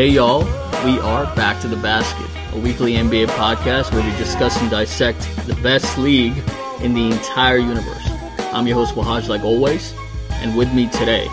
Hey 0.00 0.08
y'all, 0.08 0.44
we 0.82 0.98
are 1.00 1.26
Back 1.36 1.60
to 1.60 1.68
the 1.68 1.76
Basket, 1.76 2.26
a 2.54 2.58
weekly 2.58 2.94
NBA 2.94 3.26
podcast 3.26 3.92
where 3.92 4.02
we 4.02 4.16
discuss 4.16 4.58
and 4.58 4.70
dissect 4.70 5.20
the 5.46 5.52
best 5.56 5.98
league 5.98 6.42
in 6.80 6.94
the 6.94 7.10
entire 7.10 7.58
universe. 7.58 8.08
I'm 8.50 8.66
your 8.66 8.76
host 8.76 8.94
Wahaj, 8.94 9.28
like 9.28 9.42
always, 9.42 9.92
and 10.36 10.56
with 10.56 10.72
me 10.72 10.88
today 10.88 11.28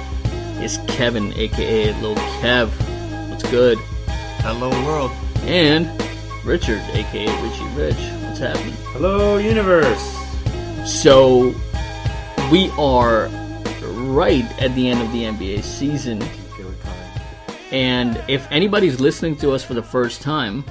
is 0.61 0.79
Kevin, 0.89 1.31
aka 1.37 1.93
Lil 2.01 2.15
Kev. 2.41 2.67
What's 3.29 3.49
good? 3.49 3.77
Hello, 4.41 4.69
world. 4.83 5.11
And 5.43 5.89
Richard, 6.43 6.81
aka 6.91 7.25
Richie 7.41 7.73
Rich. 7.73 7.95
What's 8.25 8.39
happening? 8.39 8.73
Hello, 8.91 9.37
universe. 9.37 10.13
So, 10.85 11.55
we 12.51 12.69
are 12.71 13.29
right 13.81 14.43
at 14.61 14.75
the 14.75 14.89
end 14.89 15.01
of 15.01 15.09
the 15.13 15.23
NBA 15.23 15.63
season. 15.63 16.21
And 17.71 18.21
if 18.29 18.49
anybody's 18.49 19.01
listening 19.01 19.35
to 19.37 19.51
us 19.51 19.63
for 19.63 19.73
the 19.73 19.83
first 19.83 20.21
time, 20.21 20.63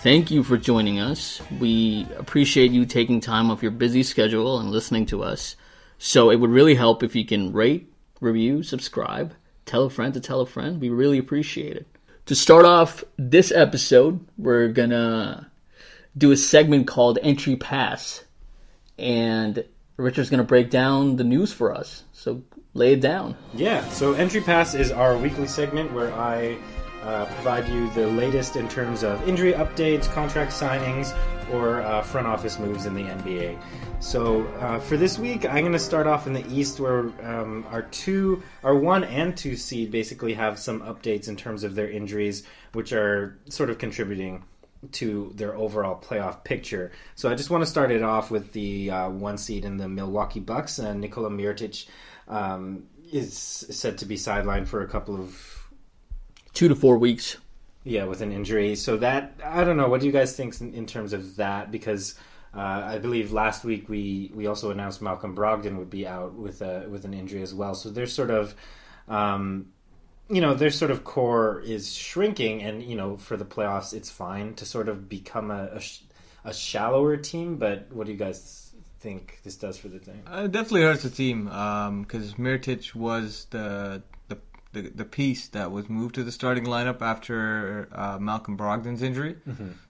thank 0.00 0.30
you 0.30 0.42
for 0.42 0.56
joining 0.56 0.98
us. 0.98 1.42
We 1.60 2.06
appreciate 2.16 2.70
you 2.70 2.86
taking 2.86 3.20
time 3.20 3.50
off 3.50 3.62
your 3.62 3.70
busy 3.70 4.02
schedule 4.02 4.58
and 4.58 4.70
listening 4.70 5.04
to 5.06 5.22
us. 5.22 5.56
So 5.98 6.30
it 6.30 6.36
would 6.36 6.50
really 6.50 6.74
help 6.74 7.02
if 7.02 7.14
you 7.14 7.26
can 7.26 7.52
rate, 7.52 7.92
review, 8.20 8.62
subscribe, 8.62 9.34
tell 9.66 9.84
a 9.84 9.90
friend 9.90 10.14
to 10.14 10.20
tell 10.20 10.40
a 10.40 10.46
friend. 10.46 10.80
We 10.80 10.88
really 10.88 11.18
appreciate 11.18 11.76
it. 11.76 11.86
To 12.26 12.34
start 12.34 12.64
off 12.64 13.04
this 13.18 13.52
episode, 13.52 14.24
we're 14.38 14.68
gonna 14.68 15.50
do 16.16 16.30
a 16.30 16.36
segment 16.36 16.86
called 16.86 17.18
Entry 17.22 17.56
Pass. 17.56 18.24
And 18.98 19.64
Richard's 19.98 20.30
gonna 20.30 20.44
break 20.44 20.70
down 20.70 21.16
the 21.16 21.24
news 21.24 21.52
for 21.52 21.74
us. 21.74 22.04
So 22.12 22.42
lay 22.78 22.92
it 22.92 23.00
down. 23.00 23.36
Yeah, 23.54 23.86
so 23.88 24.12
Entry 24.14 24.40
Pass 24.40 24.74
is 24.74 24.90
our 24.92 25.18
weekly 25.18 25.46
segment 25.46 25.92
where 25.92 26.12
I 26.14 26.56
uh, 27.02 27.26
provide 27.26 27.68
you 27.68 27.90
the 27.90 28.06
latest 28.06 28.56
in 28.56 28.68
terms 28.68 29.02
of 29.02 29.26
injury 29.28 29.52
updates, 29.52 30.10
contract 30.12 30.52
signings, 30.52 31.16
or 31.52 31.80
uh, 31.80 32.02
front 32.02 32.26
office 32.26 32.58
moves 32.58 32.86
in 32.86 32.94
the 32.94 33.02
NBA. 33.02 33.58
So 34.00 34.44
uh, 34.60 34.78
for 34.78 34.96
this 34.96 35.18
week, 35.18 35.44
I'm 35.44 35.60
going 35.60 35.72
to 35.72 35.78
start 35.78 36.06
off 36.06 36.26
in 36.26 36.32
the 36.32 36.46
East, 36.52 36.78
where 36.78 37.10
um, 37.22 37.66
our 37.70 37.82
two, 37.82 38.42
our 38.62 38.74
one 38.74 39.04
and 39.04 39.36
two 39.36 39.56
seed, 39.56 39.90
basically 39.90 40.34
have 40.34 40.58
some 40.58 40.80
updates 40.82 41.28
in 41.28 41.36
terms 41.36 41.64
of 41.64 41.74
their 41.74 41.90
injuries, 41.90 42.44
which 42.72 42.92
are 42.92 43.38
sort 43.48 43.70
of 43.70 43.78
contributing 43.78 44.44
to 44.92 45.32
their 45.34 45.56
overall 45.56 46.00
playoff 46.00 46.44
picture. 46.44 46.92
So 47.16 47.28
I 47.28 47.34
just 47.34 47.50
want 47.50 47.62
to 47.62 47.66
start 47.66 47.90
it 47.90 48.02
off 48.02 48.30
with 48.30 48.52
the 48.52 48.90
uh, 48.90 49.10
one 49.10 49.38
seed 49.38 49.64
in 49.64 49.76
the 49.76 49.88
Milwaukee 49.88 50.40
Bucks, 50.40 50.78
and 50.78 51.00
Nikola 51.00 51.30
Mirotic 51.30 51.86
um, 52.28 52.84
is 53.12 53.32
said 53.36 53.98
to 53.98 54.06
be 54.06 54.16
sidelined 54.16 54.68
for 54.68 54.82
a 54.82 54.86
couple 54.86 55.16
of 55.20 55.54
Two 56.54 56.68
to 56.68 56.74
four 56.74 56.98
weeks. 56.98 57.36
yeah 57.84 58.04
with 58.04 58.20
an 58.20 58.32
injury. 58.32 58.74
So 58.76 58.96
that 58.98 59.34
I 59.44 59.64
don't 59.64 59.76
know. 59.76 59.88
What 59.88 60.00
do 60.00 60.06
you 60.06 60.12
guys 60.12 60.36
think 60.36 60.60
in, 60.60 60.74
in 60.74 60.86
terms 60.86 61.12
of 61.12 61.36
that? 61.36 61.70
Because 61.70 62.14
uh, 62.54 62.58
I 62.60 62.98
believe 62.98 63.32
last 63.32 63.64
week 63.64 63.88
we 63.88 64.30
we 64.34 64.46
also 64.46 64.70
announced 64.70 65.00
Malcolm 65.02 65.34
Brogdon 65.36 65.76
would 65.78 65.90
be 65.90 66.06
out 66.06 66.34
with 66.34 66.60
a 66.62 66.86
with 66.88 67.04
an 67.04 67.14
injury 67.14 67.42
as 67.42 67.54
well. 67.54 67.74
So 67.74 67.90
there's 67.90 68.12
sort 68.12 68.30
of 68.30 68.54
um, 69.06 69.68
you 70.28 70.40
know 70.40 70.54
their 70.54 70.70
sort 70.70 70.90
of 70.90 71.04
core 71.04 71.60
is 71.64 71.92
shrinking, 71.94 72.62
and 72.62 72.82
you 72.82 72.96
know 72.96 73.16
for 73.16 73.36
the 73.36 73.44
playoffs 73.44 73.94
it's 73.94 74.10
fine 74.10 74.54
to 74.54 74.64
sort 74.66 74.88
of 74.88 75.08
become 75.08 75.50
a 75.50 75.70
a, 75.74 75.80
sh- 75.80 76.00
a 76.44 76.52
shallower 76.52 77.16
team. 77.16 77.56
But 77.56 77.92
what 77.92 78.06
do 78.06 78.12
you 78.12 78.18
guys 78.18 78.67
think 79.00 79.40
this 79.44 79.56
does 79.56 79.78
for 79.78 79.88
the 79.88 79.98
team? 79.98 80.22
Uh, 80.26 80.44
it 80.44 80.52
definitely 80.52 80.82
hurts 80.82 81.02
the 81.02 81.10
team 81.10 81.44
because 81.44 82.34
Mirotic 82.34 82.94
was 82.94 83.46
the, 83.50 84.02
the 84.28 84.38
the 84.72 84.82
the 84.82 85.04
piece 85.04 85.48
that 85.48 85.70
was 85.70 85.88
moved 85.88 86.14
to 86.16 86.24
the 86.24 86.32
starting 86.32 86.64
lineup 86.64 87.00
after 87.00 87.88
uh, 87.92 88.18
Malcolm 88.18 88.56
Brogdon's 88.56 89.02
injury. 89.02 89.36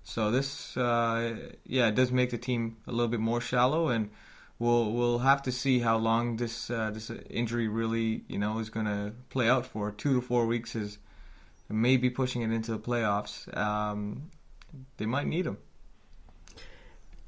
So 0.05 0.31
this, 0.31 0.77
uh, 0.77 1.51
yeah, 1.65 1.89
it 1.89 1.95
does 1.95 2.13
make 2.13 2.31
the 2.31 2.39
team 2.39 2.77
a 2.87 2.93
little 2.93 3.09
bit 3.09 3.21
more 3.21 3.41
shallow, 3.41 3.89
and 3.89 4.11
we'll 4.59 4.93
we'll 4.93 5.19
have 5.19 5.43
to 5.43 5.53
see 5.53 5.81
how 5.81 5.97
long 5.97 6.37
this 6.37 6.71
uh, 6.71 6.91
this 6.91 7.11
injury 7.31 7.69
really 7.69 8.25
you 8.29 8.39
know 8.39 8.59
is 8.59 8.71
going 8.71 8.87
to 8.87 9.13
play 9.31 9.49
out 9.49 9.67
for. 9.67 9.91
Two 9.91 10.15
to 10.15 10.21
four 10.21 10.47
weeks 10.47 10.75
is 10.75 10.99
maybe 11.69 12.11
pushing 12.11 12.43
it 12.43 12.51
into 12.51 12.73
the 12.73 12.79
playoffs. 12.79 13.55
Um, 13.57 14.31
they 14.97 15.07
might 15.07 15.27
need 15.27 15.47
him. 15.47 15.59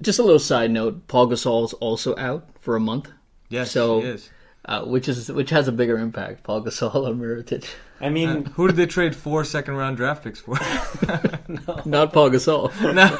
Just 0.02 0.18
a 0.18 0.22
little 0.22 0.38
side 0.38 0.70
note: 0.70 1.06
Paul 1.08 1.26
Gasol's 1.28 1.74
also 1.74 2.16
out 2.16 2.48
for 2.60 2.76
a 2.76 2.80
month, 2.80 3.10
Yes, 3.48 3.72
So-. 3.72 4.16
Uh, 4.64 4.84
which 4.84 5.08
is 5.08 5.30
which 5.30 5.50
has 5.50 5.68
a 5.68 5.72
bigger 5.72 5.98
impact. 5.98 6.42
Paul 6.42 6.62
Gasol 6.62 6.94
or 6.94 7.14
Mirotic? 7.14 7.64
I 8.00 8.08
mean, 8.08 8.28
Uh, 8.28 8.42
who 8.50 8.66
did 8.66 8.76
they 8.76 8.86
trade 8.86 9.14
four 9.14 9.44
second 9.44 9.74
round 9.74 9.96
draft 9.96 10.24
picks 10.24 10.40
for? 10.40 10.58
no. 11.48 11.82
Not 11.84 12.12
Paul 12.12 12.30
Gasol. 12.30 12.70
no, 12.94 13.18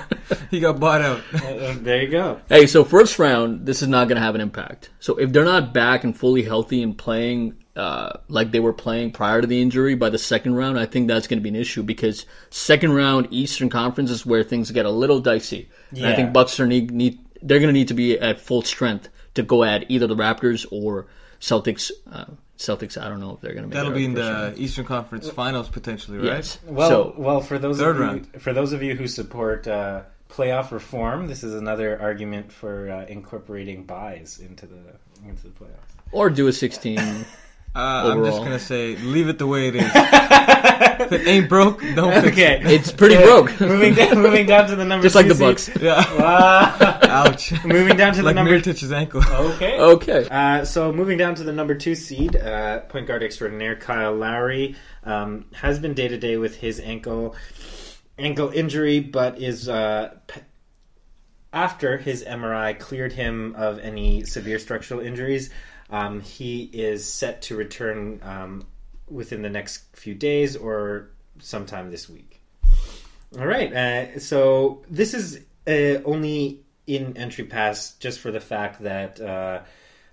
he 0.50 0.60
got 0.60 0.78
bought 0.80 1.02
out. 1.02 1.20
uh, 1.34 1.74
there 1.80 2.02
you 2.02 2.08
go. 2.08 2.40
hey, 2.48 2.66
so 2.66 2.84
first 2.84 3.18
round, 3.18 3.66
this 3.66 3.82
is 3.82 3.88
not 3.88 4.08
going 4.08 4.16
to 4.16 4.22
have 4.22 4.34
an 4.34 4.40
impact. 4.40 4.90
So 5.00 5.16
if 5.16 5.32
they're 5.32 5.44
not 5.44 5.74
back 5.74 6.04
and 6.04 6.16
fully 6.16 6.42
healthy 6.42 6.82
and 6.82 6.96
playing 6.96 7.56
uh, 7.76 8.18
like 8.28 8.50
they 8.50 8.60
were 8.60 8.72
playing 8.72 9.12
prior 9.12 9.40
to 9.40 9.46
the 9.46 9.60
injury 9.62 9.94
by 9.94 10.10
the 10.10 10.18
second 10.18 10.54
round, 10.54 10.78
I 10.78 10.86
think 10.86 11.08
that's 11.08 11.26
going 11.26 11.38
to 11.38 11.42
be 11.42 11.48
an 11.48 11.56
issue 11.56 11.82
because 11.82 12.26
second 12.50 12.92
round 12.92 13.28
Eastern 13.30 13.70
Conference 13.70 14.10
is 14.10 14.26
where 14.26 14.42
things 14.42 14.70
get 14.70 14.86
a 14.86 14.90
little 14.90 15.20
dicey. 15.20 15.70
And 15.96 16.06
I 16.06 16.14
think 16.14 16.32
Bucks 16.32 16.58
are 16.60 16.66
need, 16.66 16.90
need 16.90 17.18
they're 17.42 17.58
going 17.58 17.68
to 17.68 17.78
need 17.78 17.88
to 17.88 17.94
be 17.94 18.18
at 18.18 18.40
full 18.40 18.62
strength 18.62 19.08
to 19.34 19.42
go 19.42 19.64
at 19.64 19.90
either 19.90 20.06
the 20.06 20.16
Raptors 20.16 20.66
or 20.70 21.06
Celtics. 21.40 21.90
Uh, 22.10 22.26
Celtics, 22.58 23.00
I 23.00 23.08
don't 23.08 23.20
know 23.20 23.32
if 23.32 23.40
they're 23.40 23.54
going 23.54 23.62
to 23.62 23.68
make 23.68 23.74
That'll 23.74 23.92
be 23.92 24.04
in 24.04 24.12
the 24.12 24.20
round. 24.20 24.58
Eastern 24.58 24.84
Conference 24.84 25.30
Finals 25.30 25.70
potentially, 25.70 26.18
right? 26.18 26.26
Yes. 26.26 26.58
Well, 26.66 26.88
so 26.90 27.14
well, 27.16 27.40
for 27.40 27.58
those 27.58 27.78
Third 27.78 27.96
of 27.96 28.02
you, 28.02 28.06
round. 28.06 28.42
for 28.42 28.52
those 28.52 28.74
of 28.74 28.82
you 28.82 28.94
who 28.94 29.06
support 29.08 29.66
uh, 29.66 30.02
playoff 30.28 30.70
reform, 30.70 31.26
this 31.26 31.42
is 31.42 31.54
another 31.54 31.98
argument 31.98 32.52
for 32.52 32.90
uh, 32.90 33.06
incorporating 33.06 33.84
byes 33.84 34.40
into 34.46 34.66
the 34.66 34.82
into 35.26 35.44
the 35.44 35.48
playoffs. 35.50 36.12
or 36.12 36.28
do 36.28 36.46
a 36.48 36.52
16. 36.52 36.98
Uh, 37.72 38.10
I'm 38.12 38.24
just 38.24 38.38
gonna 38.38 38.58
say, 38.58 38.96
leave 38.96 39.28
it 39.28 39.38
the 39.38 39.46
way 39.46 39.68
it 39.68 39.76
is. 39.76 39.82
if 39.94 41.12
it 41.12 41.24
ain't 41.28 41.48
broke, 41.48 41.80
don't 41.94 42.20
fix 42.20 42.36
it. 42.36 42.66
It's 42.66 42.90
pretty 42.90 43.14
broke. 43.14 43.60
moving 43.60 43.94
down, 43.94 44.18
moving 44.20 44.44
down 44.46 44.68
to 44.70 44.74
the 44.74 44.84
number 44.84 45.04
Just 45.04 45.14
like 45.14 45.26
two 45.28 45.34
the. 45.34 45.44
Bucks. 45.44 45.70
Yeah. 45.80 46.18
Wow. 46.18 46.98
Ouch. 47.10 47.52
moving 47.64 47.96
down 47.96 48.14
to 48.14 48.22
like 48.22 48.34
the 48.34 48.42
number. 48.42 48.58
Mirotic's 48.58 48.92
ankle. 48.92 49.22
Okay. 49.26 49.78
Okay. 49.90 50.28
Uh, 50.30 50.64
so 50.64 50.92
moving 50.92 51.18
down 51.18 51.34
to 51.34 51.42
the 51.42 51.52
number 51.52 51.74
two 51.74 51.94
seed, 51.94 52.36
uh, 52.36 52.80
point 52.80 53.06
guard 53.06 53.22
extraordinaire 53.22 53.76
Kyle 53.76 54.14
Lowry 54.14 54.76
um, 55.04 55.46
has 55.52 55.78
been 55.78 55.94
day 55.94 56.08
to 56.08 56.18
day 56.18 56.36
with 56.36 56.56
his 56.56 56.80
ankle 56.80 57.34
ankle 58.18 58.50
injury, 58.50 59.00
but 59.00 59.40
is 59.40 59.68
uh, 59.68 60.14
p- 60.26 60.40
after 61.52 61.96
his 61.98 62.24
MRI 62.24 62.78
cleared 62.78 63.12
him 63.12 63.54
of 63.56 63.78
any 63.78 64.24
severe 64.24 64.58
structural 64.58 65.00
injuries. 65.00 65.50
Um, 65.90 66.20
he 66.20 66.64
is 66.72 67.10
set 67.10 67.42
to 67.42 67.56
return 67.56 68.20
um, 68.22 68.66
within 69.08 69.42
the 69.42 69.50
next 69.50 69.84
few 69.96 70.14
days 70.14 70.56
or 70.56 71.10
sometime 71.40 71.90
this 71.90 72.08
week. 72.08 72.40
All 73.38 73.46
right. 73.46 73.72
Uh, 73.72 74.18
so 74.18 74.82
this 74.88 75.14
is 75.14 75.40
uh, 75.66 76.02
only 76.04 76.62
in 76.96 77.16
entry 77.16 77.44
pass 77.44 77.94
just 77.94 78.20
for 78.20 78.30
the 78.30 78.40
fact 78.40 78.82
that 78.82 79.20
uh, 79.20 79.60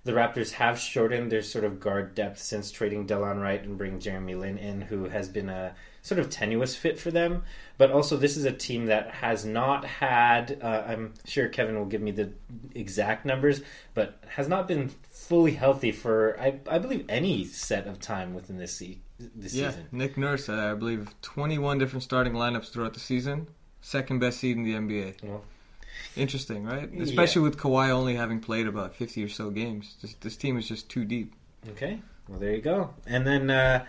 the 0.03 0.11
Raptors 0.13 0.51
have 0.51 0.79
shortened 0.79 1.31
their 1.31 1.41
sort 1.41 1.63
of 1.65 1.79
guard 1.79 2.15
depth 2.15 2.39
since 2.39 2.71
trading 2.71 3.07
Delon 3.07 3.41
Wright 3.41 3.63
and 3.63 3.77
bringing 3.77 3.99
Jeremy 3.99 4.35
Lin 4.35 4.57
in, 4.57 4.81
who 4.81 5.05
has 5.05 5.27
been 5.27 5.49
a 5.49 5.75
sort 6.01 6.19
of 6.19 6.29
tenuous 6.29 6.75
fit 6.75 6.97
for 6.97 7.11
them. 7.11 7.43
But 7.77 7.91
also, 7.91 8.15
this 8.15 8.38
is 8.38 8.45
a 8.45 8.51
team 8.53 8.85
that 8.85 9.11
has 9.11 9.43
not 9.45 9.83
had. 9.85 10.59
Uh, 10.61 10.83
I'm 10.88 11.13
sure 11.25 11.49
Kevin 11.49 11.77
will 11.77 11.85
give 11.85 12.01
me 12.01 12.12
the 12.12 12.31
exact 12.74 13.25
numbers, 13.25 13.62
but 13.94 14.23
has 14.30 14.47
not 14.47 14.68
been 14.68 14.89
fully 15.09 15.51
healthy 15.51 15.91
for 15.91 16.39
I, 16.39 16.59
I 16.69 16.80
believe 16.80 17.06
any 17.09 17.44
set 17.44 17.85
of 17.88 18.00
time 18.00 18.33
within 18.33 18.57
this, 18.57 18.73
se- 18.75 19.00
this 19.19 19.53
Yeah, 19.53 19.71
season. 19.71 19.88
Nick 19.91 20.18
Nurse, 20.18 20.47
uh, 20.47 20.71
I 20.71 20.73
believe, 20.75 21.09
21 21.21 21.77
different 21.80 22.03
starting 22.03 22.33
lineups 22.33 22.71
throughout 22.71 22.94
the 22.94 23.00
season. 23.01 23.47
Second 23.81 24.19
best 24.19 24.39
seed 24.39 24.56
in 24.57 24.63
the 24.63 24.73
NBA. 24.73 25.23
Well, 25.23 25.44
Interesting, 26.15 26.65
right? 26.65 26.91
Especially 26.99 27.41
with 27.44 27.57
Kawhi 27.57 27.89
only 27.89 28.15
having 28.15 28.39
played 28.39 28.67
about 28.67 28.95
50 28.95 29.23
or 29.23 29.29
so 29.29 29.49
games. 29.49 29.95
This, 30.01 30.13
this 30.15 30.35
team 30.35 30.57
is 30.57 30.67
just 30.67 30.89
too 30.89 31.05
deep. 31.05 31.33
Okay, 31.69 32.01
well 32.27 32.39
there 32.39 32.53
you 32.53 32.61
go. 32.61 32.94
And 33.05 33.25
then 33.25 33.49
uh, 33.49 33.85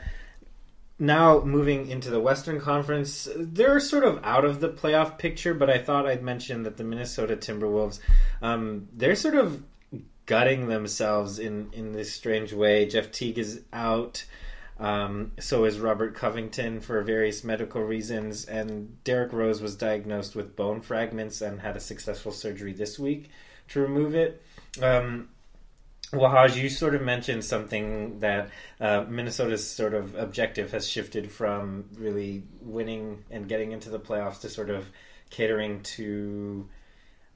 now 0.98 1.40
moving 1.40 1.88
into 1.88 2.10
the 2.10 2.20
Western 2.20 2.60
Conference, 2.60 3.28
they're 3.36 3.80
sort 3.80 4.04
of 4.04 4.20
out 4.24 4.44
of 4.44 4.60
the 4.60 4.68
playoff 4.68 5.18
picture. 5.18 5.54
But 5.54 5.70
I 5.70 5.78
thought 5.78 6.06
I'd 6.06 6.22
mention 6.22 6.64
that 6.64 6.76
the 6.76 6.84
Minnesota 6.84 7.36
Timberwolves, 7.36 8.00
um, 8.42 8.88
they're 8.92 9.14
sort 9.14 9.36
of 9.36 9.62
gutting 10.26 10.68
themselves 10.68 11.38
in 11.38 11.70
in 11.72 11.92
this 11.92 12.12
strange 12.12 12.52
way. 12.52 12.86
Jeff 12.86 13.10
Teague 13.10 13.38
is 13.38 13.62
out. 13.72 14.24
Um, 14.78 15.32
so 15.40 15.64
is 15.64 15.80
Robert 15.80 16.14
Covington 16.14 16.80
for 16.80 17.02
various 17.02 17.42
medical 17.42 17.82
reasons, 17.82 18.44
and 18.44 19.02
Derrick 19.02 19.32
Rose 19.32 19.60
was 19.60 19.76
diagnosed 19.76 20.36
with 20.36 20.54
bone 20.54 20.80
fragments 20.80 21.40
and 21.40 21.60
had 21.60 21.76
a 21.76 21.80
successful 21.80 22.30
surgery 22.30 22.72
this 22.72 22.98
week 22.98 23.30
to 23.68 23.80
remove 23.80 24.14
it. 24.14 24.42
Um, 24.80 25.28
Wahaj, 26.12 26.56
you 26.56 26.70
sort 26.70 26.94
of 26.94 27.02
mentioned 27.02 27.44
something 27.44 28.20
that 28.20 28.50
uh, 28.80 29.04
Minnesota's 29.08 29.68
sort 29.68 29.94
of 29.94 30.14
objective 30.14 30.70
has 30.70 30.88
shifted 30.88 31.30
from 31.30 31.84
really 31.98 32.44
winning 32.62 33.24
and 33.30 33.48
getting 33.48 33.72
into 33.72 33.90
the 33.90 33.98
playoffs 33.98 34.40
to 34.40 34.48
sort 34.48 34.70
of 34.70 34.86
catering 35.28 35.82
to 35.82 36.66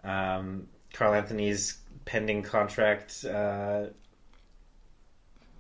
um, 0.04 0.68
Karl 0.92 1.12
Anthony's 1.12 1.78
pending 2.06 2.42
contract. 2.42 3.24
Uh, 3.24 3.86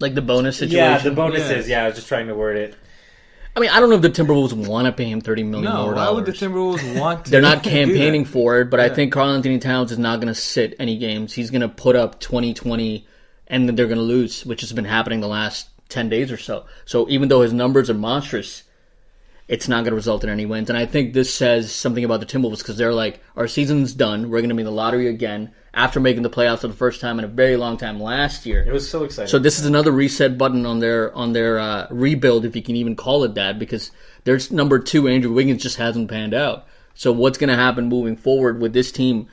Like 0.02 0.14
the 0.14 0.22
bonus 0.22 0.58
situation. 0.58 0.76
yeah, 0.78 0.98
the 0.98 1.10
bonuses. 1.12 1.50
Yes. 1.50 1.68
Yeah, 1.68 1.84
I 1.84 1.86
was 1.86 1.94
just 1.96 2.08
trying 2.08 2.26
to 2.26 2.34
word 2.34 2.56
it. 2.56 2.74
I 3.54 3.60
mean, 3.60 3.70
I 3.70 3.80
don't 3.80 3.90
know 3.90 3.96
if 3.96 4.02
the 4.02 4.10
Timberwolves 4.10 4.52
want 4.54 4.86
to 4.86 4.92
pay 4.92 5.04
him 5.10 5.20
thirty 5.20 5.42
million 5.42 5.70
No, 5.72 5.84
more 5.86 5.94
why 5.94 6.10
would 6.10 6.24
dollars. 6.24 6.40
the 6.40 6.46
Timberwolves 6.46 7.00
want 7.00 7.24
to? 7.26 7.30
They're 7.30 7.42
not 7.42 7.62
campaigning 7.76 8.24
for 8.24 8.60
it, 8.60 8.70
but 8.70 8.80
I 8.80 8.88
think 8.88 9.12
Karl 9.12 9.30
Anthony 9.30 9.58
Towns 9.58 9.92
is 9.92 9.98
not 9.98 10.16
going 10.16 10.28
to 10.28 10.34
sit 10.34 10.74
any 10.78 10.98
games. 10.98 11.32
He's 11.32 11.50
going 11.50 11.60
to 11.62 11.68
put 11.68 11.96
up 11.96 12.18
20 12.20 12.52
20 12.54 13.06
and 13.48 13.68
then 13.68 13.76
they're 13.76 13.86
going 13.86 13.98
to 13.98 14.02
lose, 14.04 14.44
which 14.46 14.62
has 14.62 14.72
been 14.72 14.86
happening 14.86 15.20
the 15.20 15.28
last 15.28 15.68
10 15.90 16.08
days 16.08 16.32
or 16.32 16.38
so. 16.38 16.64
So 16.86 17.08
even 17.10 17.28
though 17.28 17.42
his 17.42 17.52
numbers 17.52 17.90
are 17.90 17.94
monstrous, 17.94 18.62
it's 19.46 19.68
not 19.68 19.84
going 19.84 19.90
to 19.90 19.96
result 19.96 20.24
in 20.24 20.30
any 20.30 20.46
wins. 20.46 20.70
And 20.70 20.78
I 20.78 20.86
think 20.86 21.12
this 21.12 21.32
says 21.32 21.70
something 21.70 22.04
about 22.04 22.20
the 22.20 22.26
Timberwolves 22.26 22.58
because 22.58 22.78
they're 22.78 22.94
like, 22.94 23.20
our 23.36 23.46
season's 23.46 23.92
done. 23.92 24.30
We're 24.30 24.40
going 24.40 24.48
to 24.48 24.54
be 24.54 24.62
in 24.62 24.66
the 24.66 24.72
lottery 24.72 25.08
again 25.08 25.52
after 25.74 26.00
making 26.00 26.22
the 26.22 26.30
playoffs 26.30 26.60
for 26.60 26.68
the 26.68 26.74
first 26.74 27.00
time 27.00 27.18
in 27.18 27.24
a 27.24 27.28
very 27.28 27.56
long 27.56 27.76
time 27.76 28.00
last 28.00 28.44
year. 28.44 28.62
It 28.66 28.72
was 28.72 28.88
so 28.88 29.04
exciting. 29.04 29.30
So 29.30 29.38
this 29.38 29.58
is 29.58 29.66
another 29.66 29.92
reset 29.92 30.36
button 30.36 30.66
on 30.66 30.80
their 30.80 31.14
on 31.14 31.32
their 31.32 31.58
uh, 31.58 31.86
rebuild, 31.90 32.44
if 32.44 32.54
you 32.54 32.62
can 32.62 32.76
even 32.76 32.96
call 32.96 33.24
it 33.24 33.34
that, 33.34 33.58
because 33.58 33.90
there's 34.24 34.50
number 34.50 34.78
two 34.78 35.08
Andrew 35.08 35.32
Wiggins 35.32 35.62
just 35.62 35.76
hasn't 35.76 36.10
panned 36.10 36.34
out. 36.34 36.66
So 36.94 37.12
what's 37.12 37.38
going 37.38 37.48
to 37.48 37.56
happen 37.56 37.88
moving 37.88 38.16
forward 38.16 38.60
with 38.60 38.72
this 38.74 38.92
team 38.92 39.28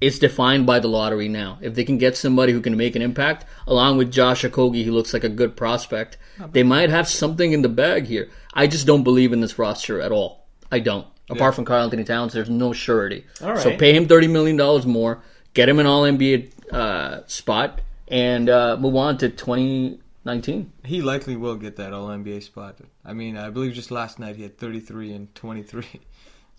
is 0.00 0.18
defined 0.18 0.66
by 0.66 0.80
the 0.80 0.88
lottery 0.88 1.28
now. 1.28 1.58
If 1.62 1.74
they 1.74 1.84
can 1.84 1.96
get 1.96 2.16
somebody 2.16 2.52
who 2.52 2.60
can 2.60 2.76
make 2.76 2.96
an 2.96 3.02
impact, 3.02 3.46
along 3.66 3.96
with 3.96 4.12
Josh 4.12 4.42
Okogie, 4.42 4.84
who 4.84 4.90
looks 4.90 5.14
like 5.14 5.24
a 5.24 5.28
good 5.28 5.56
prospect, 5.56 6.18
they 6.50 6.64
might 6.64 6.90
have 6.90 7.08
something 7.08 7.52
in 7.52 7.62
the 7.62 7.68
bag 7.68 8.04
here. 8.06 8.28
I 8.52 8.66
just 8.66 8.86
don't 8.86 9.04
believe 9.04 9.32
in 9.32 9.40
this 9.40 9.58
roster 9.58 10.00
at 10.00 10.12
all. 10.12 10.44
I 10.70 10.80
don't. 10.80 11.06
Apart 11.30 11.54
from 11.54 11.64
Karl 11.64 11.84
Anthony 11.84 12.04
Towns, 12.04 12.32
there's 12.32 12.50
no 12.50 12.72
surety. 12.72 13.24
All 13.40 13.56
So 13.56 13.76
pay 13.76 13.94
him 13.94 14.06
thirty 14.06 14.26
million 14.26 14.56
dollars 14.56 14.84
more, 14.84 15.22
get 15.54 15.68
him 15.68 15.78
an 15.78 15.86
All 15.86 16.02
NBA 16.02 16.72
uh, 16.72 17.26
spot, 17.26 17.80
and 18.08 18.48
uh, 18.48 18.76
move 18.78 18.96
on 18.96 19.18
to 19.18 19.28
2019. 19.28 20.72
He 20.84 21.02
likely 21.02 21.36
will 21.36 21.56
get 21.56 21.76
that 21.76 21.92
All 21.92 22.08
NBA 22.08 22.42
spot. 22.42 22.78
I 23.04 23.12
mean, 23.12 23.36
I 23.36 23.50
believe 23.50 23.74
just 23.74 23.90
last 23.90 24.18
night 24.18 24.36
he 24.36 24.42
had 24.42 24.58
33 24.58 25.12
and 25.12 25.34
23. 25.34 25.84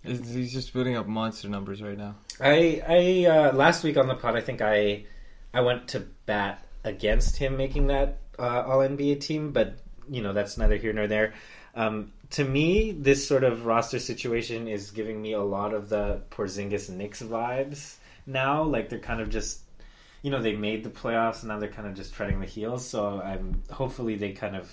He's 0.05 0.33
he's 0.33 0.51
just 0.51 0.73
putting 0.73 0.97
up 0.97 1.07
monster 1.07 1.47
numbers 1.47 1.81
right 1.81 1.97
now. 1.97 2.15
I 2.41 2.83
I 2.85 3.25
uh, 3.25 3.53
last 3.53 3.85
week 3.85 3.95
on 3.95 4.07
the 4.07 4.15
pod, 4.15 4.35
I 4.35 4.41
think 4.41 4.61
I 4.61 5.05
I 5.53 5.61
went 5.61 5.87
to 5.89 6.01
bat 6.25 6.65
against 6.83 7.37
him 7.37 7.55
making 7.55 7.87
that 7.87 8.17
uh, 8.37 8.63
All 8.67 8.79
NBA 8.79 9.21
team, 9.21 9.53
but 9.53 9.77
you 10.09 10.21
know 10.21 10.33
that's 10.33 10.57
neither 10.57 10.75
here 10.75 10.91
nor 10.91 11.07
there. 11.07 11.33
Um, 11.73 12.11
to 12.31 12.43
me, 12.43 12.91
this 12.91 13.25
sort 13.25 13.45
of 13.45 13.65
roster 13.65 13.97
situation 13.97 14.67
is 14.67 14.91
giving 14.91 15.21
me 15.21 15.31
a 15.31 15.41
lot 15.41 15.73
of 15.73 15.87
the 15.87 16.21
Porzingis 16.31 16.89
Knicks 16.89 17.23
vibes 17.23 17.95
now. 18.25 18.63
Like 18.63 18.89
they're 18.89 18.99
kind 18.99 19.21
of 19.21 19.29
just, 19.29 19.61
you 20.21 20.31
know, 20.31 20.41
they 20.41 20.55
made 20.55 20.83
the 20.83 20.89
playoffs 20.89 21.41
and 21.41 21.49
now 21.49 21.59
they're 21.59 21.69
kind 21.71 21.87
of 21.87 21.95
just 21.95 22.13
treading 22.13 22.39
the 22.39 22.45
heels. 22.45 22.87
So 22.87 23.21
I'm 23.21 23.63
hopefully 23.71 24.15
they 24.15 24.31
kind 24.33 24.55
of, 24.55 24.69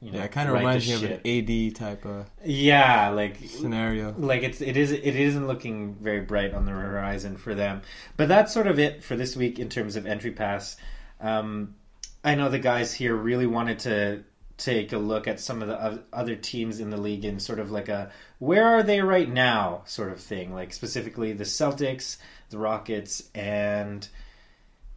you 0.00 0.12
know, 0.12 0.18
Yeah, 0.18 0.24
it 0.24 0.32
kind 0.32 0.48
of 0.48 0.54
reminds 0.54 0.86
me 0.86 0.92
of 0.94 1.02
an 1.04 1.20
AD 1.24 1.74
type 1.76 2.04
of 2.04 2.26
yeah, 2.44 3.08
like 3.10 3.38
scenario. 3.46 4.14
like 4.18 4.42
it's 4.42 4.60
it 4.60 4.76
is 4.76 4.92
it 4.92 5.04
isn't 5.16 5.46
looking 5.46 5.94
very 5.94 6.20
bright 6.20 6.54
on 6.54 6.64
the 6.66 6.72
horizon 6.72 7.36
for 7.36 7.54
them. 7.54 7.82
But 8.16 8.28
that's 8.28 8.52
sort 8.52 8.66
of 8.66 8.78
it 8.78 9.02
for 9.02 9.16
this 9.16 9.36
week 9.36 9.58
in 9.58 9.68
terms 9.68 9.96
of 9.96 10.06
entry 10.06 10.32
pass. 10.32 10.76
Um, 11.20 11.76
I 12.22 12.34
know 12.34 12.48
the 12.50 12.58
guys 12.58 12.92
here 12.92 13.14
really 13.14 13.46
wanted 13.46 13.78
to 13.80 14.24
take 14.58 14.92
a 14.92 14.98
look 14.98 15.28
at 15.28 15.38
some 15.40 15.60
of 15.62 15.68
the 15.68 16.02
other 16.12 16.34
teams 16.34 16.80
in 16.80 16.90
the 16.90 16.96
league 16.96 17.24
and 17.24 17.40
sort 17.42 17.58
of 17.58 17.70
like 17.70 17.88
a 17.88 18.10
where 18.38 18.64
are 18.64 18.82
they 18.82 19.00
right 19.00 19.28
now 19.28 19.82
sort 19.86 20.10
of 20.12 20.20
thing, 20.20 20.54
like 20.54 20.72
specifically 20.72 21.32
the 21.32 21.44
Celtics, 21.44 22.16
the 22.50 22.58
Rockets, 22.58 23.28
and 23.34 24.08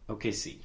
OKC. 0.08 0.56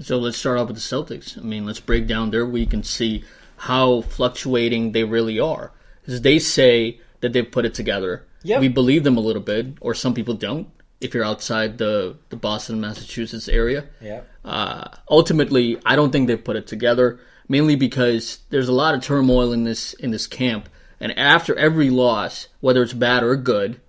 So 0.00 0.18
let's 0.18 0.36
start 0.36 0.58
off 0.58 0.68
with 0.68 0.76
the 0.76 0.82
Celtics. 0.82 1.38
I 1.38 1.42
mean, 1.42 1.64
let's 1.64 1.80
break 1.80 2.06
down 2.06 2.30
their 2.30 2.46
week 2.46 2.72
and 2.74 2.84
see 2.84 3.24
how 3.56 4.02
fluctuating 4.02 4.92
they 4.92 5.04
really 5.04 5.40
are. 5.40 5.72
Because 6.02 6.20
they 6.20 6.38
say 6.38 7.00
that 7.20 7.32
they've 7.32 7.50
put 7.50 7.64
it 7.64 7.74
together. 7.74 8.26
Yep. 8.42 8.60
We 8.60 8.68
believe 8.68 9.04
them 9.04 9.16
a 9.16 9.20
little 9.20 9.42
bit, 9.42 9.66
or 9.80 9.94
some 9.94 10.14
people 10.14 10.34
don't. 10.34 10.68
If 11.00 11.14
you're 11.14 11.24
outside 11.24 11.78
the, 11.78 12.16
the 12.28 12.36
Boston, 12.36 12.80
Massachusetts 12.80 13.48
area, 13.48 13.86
Yeah. 14.00 14.20
uh, 14.44 14.88
ultimately, 15.10 15.78
I 15.84 15.96
don't 15.96 16.10
think 16.12 16.28
they've 16.28 16.42
put 16.42 16.56
it 16.56 16.66
together. 16.66 17.18
Mainly 17.48 17.76
because 17.76 18.38
there's 18.50 18.68
a 18.68 18.72
lot 18.72 18.94
of 18.94 19.02
turmoil 19.02 19.52
in 19.52 19.64
this 19.64 19.92
in 19.94 20.10
this 20.10 20.26
camp, 20.26 20.68
and 21.00 21.16
after 21.18 21.54
every 21.56 21.90
loss, 21.90 22.48
whether 22.60 22.82
it's 22.82 22.92
bad 22.92 23.22
or 23.22 23.36
good, 23.36 23.80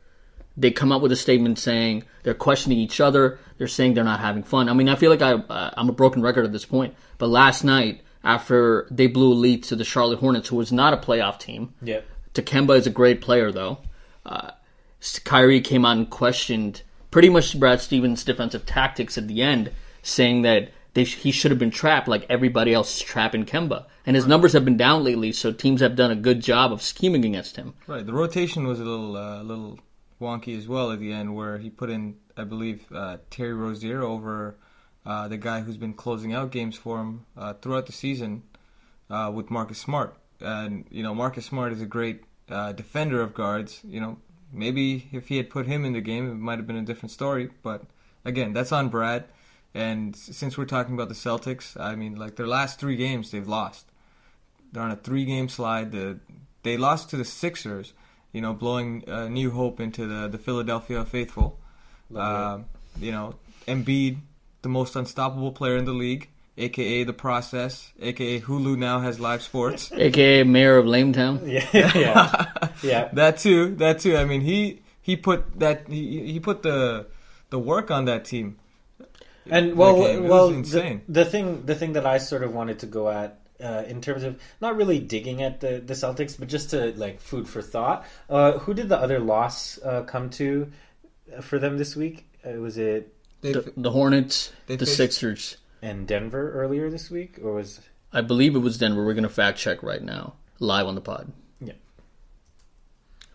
they 0.55 0.71
come 0.71 0.91
up 0.91 1.01
with 1.01 1.11
a 1.11 1.15
statement 1.15 1.57
saying 1.57 2.03
they're 2.23 2.33
questioning 2.33 2.77
each 2.77 2.99
other. 2.99 3.39
They're 3.57 3.67
saying 3.67 3.95
they're 3.95 4.03
not 4.03 4.19
having 4.19 4.43
fun. 4.43 4.69
I 4.69 4.73
mean, 4.73 4.89
I 4.89 4.95
feel 4.95 5.09
like 5.09 5.21
I 5.21 5.33
uh, 5.33 5.71
I'm 5.75 5.89
a 5.89 5.93
broken 5.93 6.21
record 6.21 6.45
at 6.45 6.51
this 6.51 6.65
point. 6.65 6.95
But 7.17 7.29
last 7.29 7.63
night, 7.63 8.01
after 8.23 8.87
they 8.91 9.07
blew 9.07 9.31
a 9.31 9.33
lead 9.33 9.63
to 9.63 9.75
the 9.75 9.83
Charlotte 9.83 10.19
Hornets, 10.19 10.49
who 10.49 10.55
was 10.57 10.71
not 10.71 10.93
a 10.93 10.97
playoff 10.97 11.39
team, 11.39 11.73
Yeah. 11.81 12.01
Takemba 12.33 12.77
is 12.77 12.85
a 12.85 12.91
great 12.91 13.21
player, 13.21 13.51
though. 13.51 13.79
Uh, 14.23 14.51
Kyrie 15.23 15.61
came 15.61 15.85
out 15.85 15.97
and 15.97 16.09
questioned 16.09 16.83
pretty 17.09 17.29
much 17.29 17.59
Brad 17.59 17.81
Stevens' 17.81 18.23
defensive 18.23 18.65
tactics 18.65 19.17
at 19.17 19.27
the 19.27 19.41
end, 19.41 19.71
saying 20.03 20.43
that 20.43 20.69
sh- 21.03 21.15
he 21.15 21.31
should 21.31 21.51
have 21.51 21.59
been 21.59 21.71
trapped 21.71 22.07
like 22.07 22.25
everybody 22.29 22.73
else 22.73 22.95
is 22.95 23.01
trapping 23.01 23.45
Kemba. 23.45 23.85
And 24.05 24.15
his 24.15 24.27
numbers 24.27 24.53
have 24.53 24.65
been 24.65 24.77
down 24.77 25.03
lately, 25.03 25.31
so 25.31 25.51
teams 25.51 25.81
have 25.81 25.95
done 25.95 26.11
a 26.11 26.15
good 26.15 26.41
job 26.41 26.71
of 26.71 26.81
scheming 26.81 27.25
against 27.25 27.55
him. 27.55 27.73
Right, 27.87 28.05
the 28.05 28.13
rotation 28.13 28.67
was 28.67 28.79
a 28.79 28.83
little 28.83 29.17
uh, 29.17 29.43
little 29.43 29.79
wonky 30.19 30.57
as 30.57 30.67
well 30.67 30.91
at 30.91 30.99
the 30.99 31.11
end, 31.11 31.35
where 31.35 31.57
he 31.57 31.69
put 31.69 31.89
in, 31.89 32.15
I 32.35 32.43
believe, 32.43 32.85
uh, 32.93 33.17
Terry 33.29 33.53
Rozier 33.53 34.01
over 34.01 34.55
uh, 35.05 35.27
the 35.27 35.37
guy 35.37 35.61
who's 35.61 35.77
been 35.77 35.93
closing 35.93 36.33
out 36.33 36.51
games 36.51 36.75
for 36.75 36.99
him 36.99 37.25
uh, 37.37 37.53
throughout 37.53 37.85
the 37.85 37.91
season 37.91 38.43
uh, 39.09 39.31
with 39.33 39.49
Marcus 39.49 39.77
Smart. 39.77 40.15
And 40.39 40.85
you 40.89 41.03
know, 41.03 41.15
Marcus 41.15 41.45
Smart 41.45 41.73
is 41.73 41.81
a 41.81 41.85
great 41.85 42.23
uh, 42.49 42.73
defender 42.73 43.21
of 43.21 43.33
guards. 43.33 43.81
You 43.83 43.99
know, 43.99 44.17
maybe 44.51 45.07
if 45.11 45.27
he 45.27 45.37
had 45.37 45.49
put 45.49 45.67
him 45.67 45.85
in 45.85 45.93
the 45.93 46.01
game, 46.01 46.29
it 46.29 46.35
might 46.35 46.57
have 46.57 46.67
been 46.67 46.77
a 46.77 46.83
different 46.83 47.11
story. 47.11 47.49
But 47.63 47.83
again, 48.25 48.53
that's 48.53 48.71
on 48.71 48.89
Brad. 48.89 49.25
And 49.77 50.15
since 50.15 50.57
we're 50.57 50.65
talking 50.65 50.95
about 50.95 51.07
the 51.07 51.13
Celtics, 51.13 51.79
I 51.79 51.93
mean, 51.93 52.15
like 52.15 52.35
their 52.35 52.47
last 52.47 52.79
three 52.79 52.95
games, 52.95 53.29
they've 53.29 53.47
lost. 53.47 53.85
They're 54.71 54.81
on 54.81 54.89
a 54.89 54.95
three-game 54.95 55.49
slide. 55.49 55.91
The, 55.91 56.17
they 56.63 56.77
lost 56.77 57.11
to 57.11 57.15
the 57.17 57.23
Sixers, 57.23 57.93
you 58.31 58.41
know, 58.41 58.53
blowing 58.53 59.07
uh, 59.07 59.27
new 59.27 59.51
hope 59.51 59.79
into 59.79 60.07
the 60.07 60.27
the 60.27 60.39
Philadelphia 60.39 61.05
faithful. 61.05 61.59
Uh, 62.13 62.59
you 62.99 63.11
know, 63.11 63.35
Embiid, 63.67 64.17
the 64.63 64.69
most 64.69 64.95
unstoppable 64.95 65.51
player 65.51 65.77
in 65.77 65.85
the 65.85 65.93
league, 65.93 66.27
aka 66.57 67.03
the 67.03 67.13
process, 67.13 67.91
aka 68.01 68.41
Hulu 68.41 68.79
now 68.79 68.99
has 69.01 69.19
live 69.19 69.43
sports. 69.43 69.91
AKA 69.95 70.43
Mayor 70.43 70.77
of 70.77 70.85
Lametown. 70.85 71.45
Yeah. 71.47 71.91
yeah. 71.95 72.45
Yeah. 72.83 73.09
that 73.13 73.37
too, 73.37 73.75
that 73.75 73.99
too. 73.99 74.17
I 74.17 74.25
mean, 74.25 74.41
he 74.41 74.81
he 75.03 75.15
put 75.15 75.59
that 75.59 75.87
he 75.87 76.31
he 76.33 76.39
put 76.39 76.63
the 76.63 77.05
the 77.51 77.59
work 77.59 77.91
on 77.91 78.05
that 78.05 78.25
team. 78.25 78.57
And 79.49 79.75
well, 79.75 79.99
Like, 79.99 80.15
it 80.15 80.21
well, 80.23 80.49
insane. 80.49 81.01
The, 81.07 81.23
the 81.23 81.29
thing, 81.29 81.65
the 81.65 81.75
thing 81.75 81.93
that 81.93 82.05
I 82.05 82.17
sort 82.17 82.43
of 82.43 82.53
wanted 82.53 82.79
to 82.79 82.85
go 82.85 83.09
at 83.09 83.39
uh, 83.63 83.83
in 83.87 84.01
terms 84.01 84.23
of 84.23 84.39
not 84.61 84.75
really 84.77 84.99
digging 84.99 85.41
at 85.43 85.59
the, 85.61 85.79
the 85.79 85.93
Celtics, 85.93 86.37
but 86.37 86.47
just 86.47 86.69
to 86.71 86.93
like 86.97 87.19
food 87.19 87.47
for 87.47 87.61
thought. 87.61 88.05
Uh, 88.29 88.53
who 88.59 88.73
did 88.73 88.89
the 88.89 88.97
other 88.97 89.19
loss 89.19 89.79
uh, 89.83 90.03
come 90.03 90.29
to 90.31 90.71
for 91.41 91.59
them 91.59 91.77
this 91.77 91.95
week? 91.95 92.29
Uh, 92.45 92.59
was 92.59 92.77
it 92.77 93.13
The, 93.41 93.73
the 93.75 93.91
Hornets, 93.91 94.51
the 94.67 94.77
faced- 94.77 94.95
Sixers. 94.95 95.57
in 95.81 96.05
Denver 96.05 96.51
earlier 96.53 96.89
this 96.89 97.09
week, 97.09 97.39
or 97.43 97.53
was 97.55 97.81
I 98.13 98.21
believe 98.21 98.55
it 98.55 98.59
was 98.59 98.77
Denver. 98.77 99.05
We're 99.05 99.13
going 99.13 99.23
to 99.23 99.29
fact 99.29 99.57
check 99.57 99.83
right 99.83 100.01
now, 100.01 100.35
live 100.59 100.87
on 100.87 100.95
the 100.95 101.01
pod. 101.01 101.31
Yeah. 101.59 101.73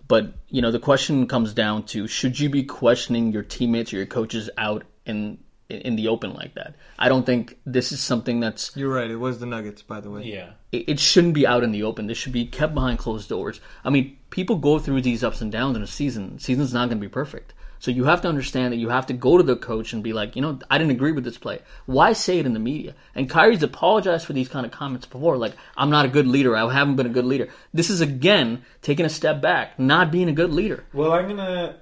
But, 0.08 0.32
you 0.48 0.62
know, 0.62 0.70
the 0.70 0.78
question 0.78 1.26
comes 1.26 1.52
down 1.54 1.84
to 1.86 2.06
should 2.06 2.38
you 2.38 2.48
be 2.50 2.64
questioning 2.64 3.32
your 3.32 3.42
teammates 3.42 3.92
or 3.92 3.96
your 3.96 4.06
coaches 4.06 4.50
out 4.58 4.84
in 5.06 5.38
in 5.80 5.96
the 5.96 6.08
open 6.08 6.34
like 6.34 6.54
that? 6.54 6.74
I 6.98 7.08
don't 7.08 7.26
think 7.26 7.58
this 7.66 7.92
is 7.92 8.00
something 8.00 8.40
that's 8.40 8.76
you're 8.76 8.92
right. 8.92 9.10
It 9.10 9.16
was 9.16 9.38
the 9.38 9.46
Nuggets, 9.46 9.82
by 9.82 10.00
the 10.00 10.10
way. 10.10 10.24
yeah, 10.24 10.50
it, 10.70 10.88
it 10.88 11.00
shouldn't 11.00 11.34
be 11.34 11.46
out 11.46 11.64
in 11.64 11.72
the 11.72 11.82
open. 11.82 12.06
This 12.06 12.18
should 12.18 12.32
be 12.32 12.46
kept 12.46 12.74
behind 12.74 12.98
closed 12.98 13.28
doors. 13.28 13.60
I 13.84 13.90
mean, 13.90 14.16
people 14.30 14.56
go 14.56 14.78
through 14.78 15.02
these 15.02 15.24
ups 15.24 15.40
and 15.40 15.50
downs 15.50 15.76
in 15.76 15.82
a 15.82 15.86
season. 15.86 16.38
Season's 16.38 16.72
not 16.72 16.88
going 16.88 16.98
to 16.98 17.06
be 17.06 17.08
perfect. 17.08 17.54
So 17.82 17.90
you 17.90 18.04
have 18.04 18.20
to 18.20 18.28
understand 18.28 18.72
that 18.72 18.76
you 18.76 18.90
have 18.90 19.06
to 19.06 19.12
go 19.12 19.36
to 19.36 19.42
the 19.42 19.56
coach 19.56 19.92
and 19.92 20.04
be 20.04 20.12
like, 20.12 20.36
you 20.36 20.42
know, 20.42 20.56
I 20.70 20.78
didn't 20.78 20.92
agree 20.92 21.10
with 21.10 21.24
this 21.24 21.36
play. 21.36 21.62
Why 21.86 22.12
say 22.12 22.38
it 22.38 22.46
in 22.46 22.52
the 22.52 22.60
media? 22.60 22.94
And 23.16 23.28
Kyrie's 23.28 23.64
apologized 23.64 24.24
for 24.24 24.34
these 24.34 24.48
kind 24.48 24.64
of 24.64 24.70
comments 24.70 25.04
before, 25.04 25.36
like, 25.36 25.54
I'm 25.76 25.90
not 25.90 26.04
a 26.04 26.08
good 26.08 26.28
leader. 26.28 26.56
I 26.56 26.72
haven't 26.72 26.94
been 26.94 27.06
a 27.06 27.08
good 27.08 27.24
leader. 27.24 27.48
This 27.74 27.90
is 27.90 28.00
again 28.00 28.62
taking 28.82 29.04
a 29.04 29.08
step 29.08 29.42
back, 29.42 29.80
not 29.80 30.12
being 30.12 30.28
a 30.28 30.32
good 30.32 30.52
leader. 30.52 30.84
Well, 30.92 31.10
I'm 31.10 31.26
gonna 31.26 31.80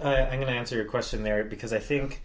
uh, 0.00 0.08
I'm 0.08 0.40
gonna 0.40 0.52
answer 0.52 0.74
your 0.74 0.86
question 0.86 1.22
there 1.22 1.44
because 1.44 1.74
I 1.74 1.80
think 1.80 2.22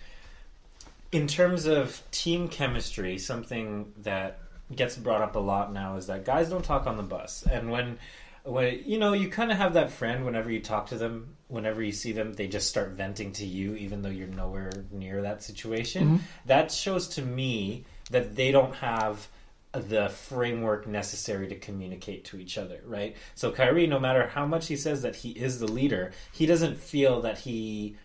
in 1.11 1.27
terms 1.27 1.65
of 1.65 2.01
team 2.11 2.47
chemistry, 2.47 3.17
something 3.17 3.91
that 4.03 4.39
gets 4.75 4.95
brought 4.95 5.21
up 5.21 5.35
a 5.35 5.39
lot 5.39 5.73
now 5.73 5.95
is 5.95 6.07
that 6.07 6.25
guys 6.25 6.49
don't 6.49 6.63
talk 6.63 6.85
on 6.85 6.97
the 6.97 7.03
bus, 7.03 7.43
and 7.49 7.71
when 7.71 7.97
when 8.43 8.81
you 8.85 8.97
know 8.97 9.13
you 9.13 9.29
kind 9.29 9.51
of 9.51 9.57
have 9.57 9.73
that 9.73 9.91
friend 9.91 10.25
whenever 10.25 10.51
you 10.51 10.61
talk 10.61 10.87
to 10.87 10.95
them 10.95 11.35
whenever 11.47 11.81
you 11.81 11.91
see 11.91 12.11
them 12.11 12.33
they 12.33 12.47
just 12.47 12.69
start 12.69 12.91
venting 12.91 13.31
to 13.33 13.45
you 13.45 13.75
even 13.75 14.01
though 14.01 14.09
you're 14.09 14.27
nowhere 14.27 14.71
near 14.91 15.21
that 15.21 15.43
situation. 15.43 16.05
Mm-hmm. 16.05 16.17
That 16.45 16.71
shows 16.71 17.07
to 17.09 17.21
me 17.21 17.85
that 18.11 18.35
they 18.35 18.51
don't 18.51 18.73
have 18.75 19.27
the 19.71 20.09
framework 20.09 20.87
necessary 20.87 21.47
to 21.47 21.55
communicate 21.55 22.25
to 22.25 22.37
each 22.37 22.57
other 22.57 22.79
right? 22.85 23.15
So 23.35 23.51
Kyrie 23.51 23.87
no 23.87 23.99
matter 23.99 24.27
how 24.27 24.45
much 24.45 24.67
he 24.67 24.75
says 24.75 25.01
that 25.01 25.15
he 25.15 25.31
is 25.31 25.59
the 25.59 25.67
leader 25.67 26.11
he 26.31 26.45
doesn't 26.45 26.77
feel 26.77 27.21
that 27.21 27.39
he 27.39 27.97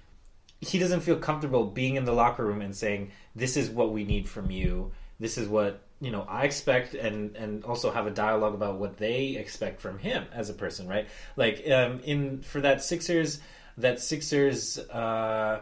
he 0.65 0.79
doesn't 0.79 1.01
feel 1.01 1.17
comfortable 1.17 1.65
being 1.65 1.97
in 1.97 2.05
the 2.05 2.13
locker 2.13 2.45
room 2.45 2.61
and 2.61 2.75
saying 2.75 3.11
this 3.35 3.57
is 3.57 3.71
what 3.71 3.93
we 3.93 4.05
need 4.05 4.29
from 4.29 4.51
you 4.51 4.91
this 5.21 5.39
is 5.39 5.49
what 5.49 5.83
you 6.01 6.11
know 6.11 6.27
i 6.29 6.45
expect 6.45 6.95
and 6.95 7.37
and 7.37 7.65
also 7.65 7.91
have 7.91 8.07
a 8.07 8.11
dialogue 8.11 8.55
about 8.55 8.79
what 8.79 8.97
they 8.97 9.37
expect 9.37 9.81
from 9.81 9.99
him 9.99 10.27
as 10.33 10.51
a 10.51 10.55
person 10.55 10.89
right 10.89 11.09
like 11.37 11.69
um 11.71 12.01
in 12.05 12.41
for 12.41 12.61
that 12.61 12.83
sixers 12.83 13.41
that 13.79 14.01
sixers 14.01 14.79
uh 14.79 15.61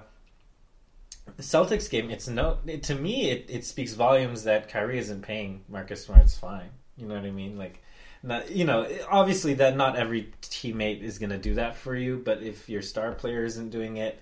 Celtics 1.38 1.88
game, 1.88 2.10
it's 2.10 2.28
no 2.28 2.58
it, 2.66 2.82
to 2.84 2.94
me. 2.94 3.30
It, 3.30 3.46
it 3.48 3.64
speaks 3.64 3.94
volumes 3.94 4.44
that 4.44 4.68
Kyrie 4.68 4.98
isn't 4.98 5.22
paying 5.22 5.62
Marcus 5.68 6.04
Smart's 6.04 6.36
fine. 6.36 6.68
You 6.96 7.06
know 7.06 7.14
what 7.14 7.24
I 7.24 7.30
mean? 7.30 7.56
Like, 7.56 7.80
not 8.22 8.50
you 8.50 8.64
know, 8.64 8.86
obviously 9.08 9.54
that 9.54 9.76
not 9.76 9.96
every 9.96 10.32
teammate 10.42 11.02
is 11.02 11.18
going 11.18 11.30
to 11.30 11.38
do 11.38 11.54
that 11.54 11.76
for 11.76 11.94
you. 11.94 12.20
But 12.24 12.42
if 12.42 12.68
your 12.68 12.82
star 12.82 13.12
player 13.12 13.44
isn't 13.44 13.70
doing 13.70 13.96
it, 13.96 14.20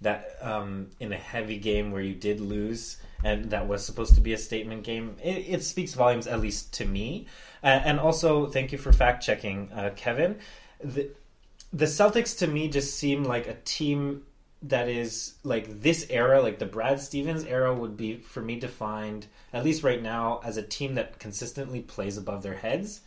that 0.00 0.36
um, 0.42 0.88
in 1.00 1.12
a 1.12 1.16
heavy 1.16 1.58
game 1.58 1.90
where 1.90 2.02
you 2.02 2.14
did 2.14 2.40
lose 2.40 2.98
and 3.24 3.50
that 3.50 3.66
was 3.66 3.84
supposed 3.84 4.14
to 4.14 4.20
be 4.20 4.32
a 4.34 4.38
statement 4.38 4.84
game, 4.84 5.16
it, 5.22 5.46
it 5.48 5.64
speaks 5.64 5.94
volumes 5.94 6.26
at 6.26 6.40
least 6.40 6.74
to 6.74 6.84
me. 6.84 7.26
Uh, 7.62 7.80
and 7.84 7.98
also, 7.98 8.46
thank 8.46 8.72
you 8.72 8.78
for 8.78 8.92
fact 8.92 9.24
checking, 9.24 9.72
uh, 9.72 9.90
Kevin. 9.96 10.38
The, 10.84 11.10
the 11.72 11.86
Celtics 11.86 12.38
to 12.38 12.46
me 12.46 12.68
just 12.68 12.96
seem 12.96 13.24
like 13.24 13.46
a 13.46 13.56
team 13.64 14.22
that 14.62 14.88
is 14.88 15.34
like 15.42 15.80
this 15.80 16.06
era, 16.10 16.40
like 16.40 16.58
the 16.58 16.66
Brad 16.66 17.00
Stevens 17.00 17.44
era, 17.44 17.74
would 17.74 17.96
be 17.96 18.18
for 18.18 18.40
me 18.40 18.58
defined 18.58 19.26
at 19.52 19.64
least 19.64 19.82
right 19.82 20.02
now 20.02 20.40
as 20.44 20.56
a 20.56 20.62
team 20.62 20.94
that 20.94 21.18
consistently 21.18 21.80
plays 21.80 22.16
above 22.16 22.42
their 22.42 22.54
heads. 22.54 23.00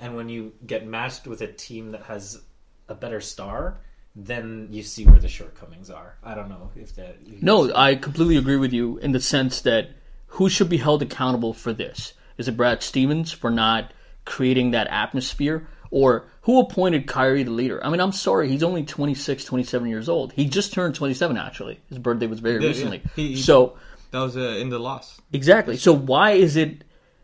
And 0.00 0.16
when 0.16 0.28
you 0.28 0.52
get 0.66 0.86
matched 0.86 1.26
with 1.26 1.42
a 1.42 1.52
team 1.52 1.92
that 1.92 2.02
has 2.04 2.42
a 2.88 2.94
better 2.94 3.20
star, 3.20 3.78
then 4.14 4.68
you 4.70 4.82
see 4.82 5.06
where 5.06 5.18
the 5.18 5.28
shortcomings 5.28 5.90
are. 5.90 6.16
I 6.22 6.34
don't 6.34 6.48
know 6.48 6.70
if 6.76 6.94
that. 6.96 7.16
No, 7.42 7.74
I 7.74 7.94
completely 7.94 8.36
agree 8.36 8.56
with 8.56 8.72
you 8.72 8.98
in 8.98 9.12
the 9.12 9.20
sense 9.20 9.62
that 9.62 9.90
who 10.26 10.48
should 10.48 10.68
be 10.68 10.78
held 10.78 11.02
accountable 11.02 11.52
for 11.52 11.72
this? 11.72 12.12
Is 12.38 12.48
it 12.48 12.56
Brad 12.56 12.82
Stevens 12.82 13.32
for 13.32 13.50
not 13.50 13.92
creating 14.24 14.72
that 14.72 14.86
atmosphere? 14.88 15.68
Or 15.90 16.24
who 16.42 16.58
appointed 16.58 17.06
Kyrie 17.06 17.42
the 17.42 17.50
leader? 17.50 17.84
I 17.84 17.90
mean, 17.90 18.00
I'm 18.00 18.12
sorry, 18.12 18.48
he's 18.48 18.62
only 18.62 18.82
26, 18.82 19.44
27 19.44 19.88
years 19.88 20.08
old. 20.08 20.32
He 20.32 20.46
just 20.46 20.72
turned 20.72 20.94
27, 20.94 21.36
actually. 21.36 21.80
His 21.90 21.98
birthday 21.98 22.26
was 22.26 22.40
very 22.40 22.62
yeah. 22.62 22.68
recently. 22.68 23.02
He- 23.14 23.28
he- 23.34 23.36
so, 23.42 23.76
That 24.10 24.20
was 24.20 24.36
uh, 24.36 24.40
in 24.40 24.70
the 24.70 24.78
loss. 24.78 25.20
exactly. 25.34 25.76
So, 25.76 25.92
why 25.92 26.32
is 26.32 26.56
it 26.56 26.82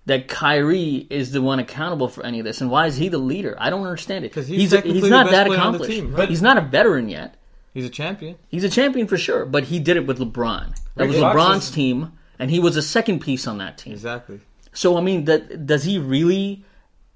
that 0.09 0.29
Kyrie 0.29 1.07
is 1.09 1.33
the 1.33 1.41
one 1.41 1.59
accountable 1.59 2.09
for 2.09 2.25
any 2.27 2.39
of 2.41 2.45
this? 2.45 2.61
And 2.61 2.71
why 2.71 2.87
is 2.87 2.97
he 2.97 3.09
the 3.09 3.19
leader? 3.19 3.57
I 3.59 3.71
don't 3.71 3.83
understand 3.85 4.25
it. 4.25 4.33
'Cause 4.33 4.47
he's 4.49 4.71
he's, 4.73 4.83
he's 4.83 5.03
the 5.03 5.09
not 5.09 5.27
best 5.27 5.33
that 5.33 5.47
player 5.47 5.61
on 5.61 5.73
the 5.73 5.79
accomplished. 5.79 5.91
team, 5.93 6.15
right? 6.15 6.29
he's 6.29 6.43
not 6.43 6.59
a 6.59 6.63
veteran 6.63 7.09
yet. 7.09 7.37
He's 7.73 7.85
a 7.85 7.91
champion. 7.91 8.37
He's 8.49 8.65
a 8.65 8.69
champion 8.69 9.07
for 9.07 9.17
sure, 9.17 9.45
but 9.47 9.65
he 9.65 9.79
did 9.79 9.97
it 9.97 10.07
with 10.07 10.19
LeBron. 10.19 10.75
That 10.97 11.05
Rick 11.05 11.11
was 11.13 11.21
Fox 11.21 11.37
LeBron's 11.39 11.65
is- 11.65 11.71
team, 11.71 12.13
and 12.39 12.51
he 12.51 12.59
was 12.61 12.77
a 12.77 12.83
second 12.83 13.21
piece 13.21 13.47
on 13.47 13.59
that 13.59 13.79
team. 13.79 13.93
Exactly. 13.93 14.41
So 14.73 14.97
I 14.97 15.01
mean, 15.01 15.25
that 15.27 15.67
does 15.67 15.85
he 15.85 15.99
really 15.99 16.65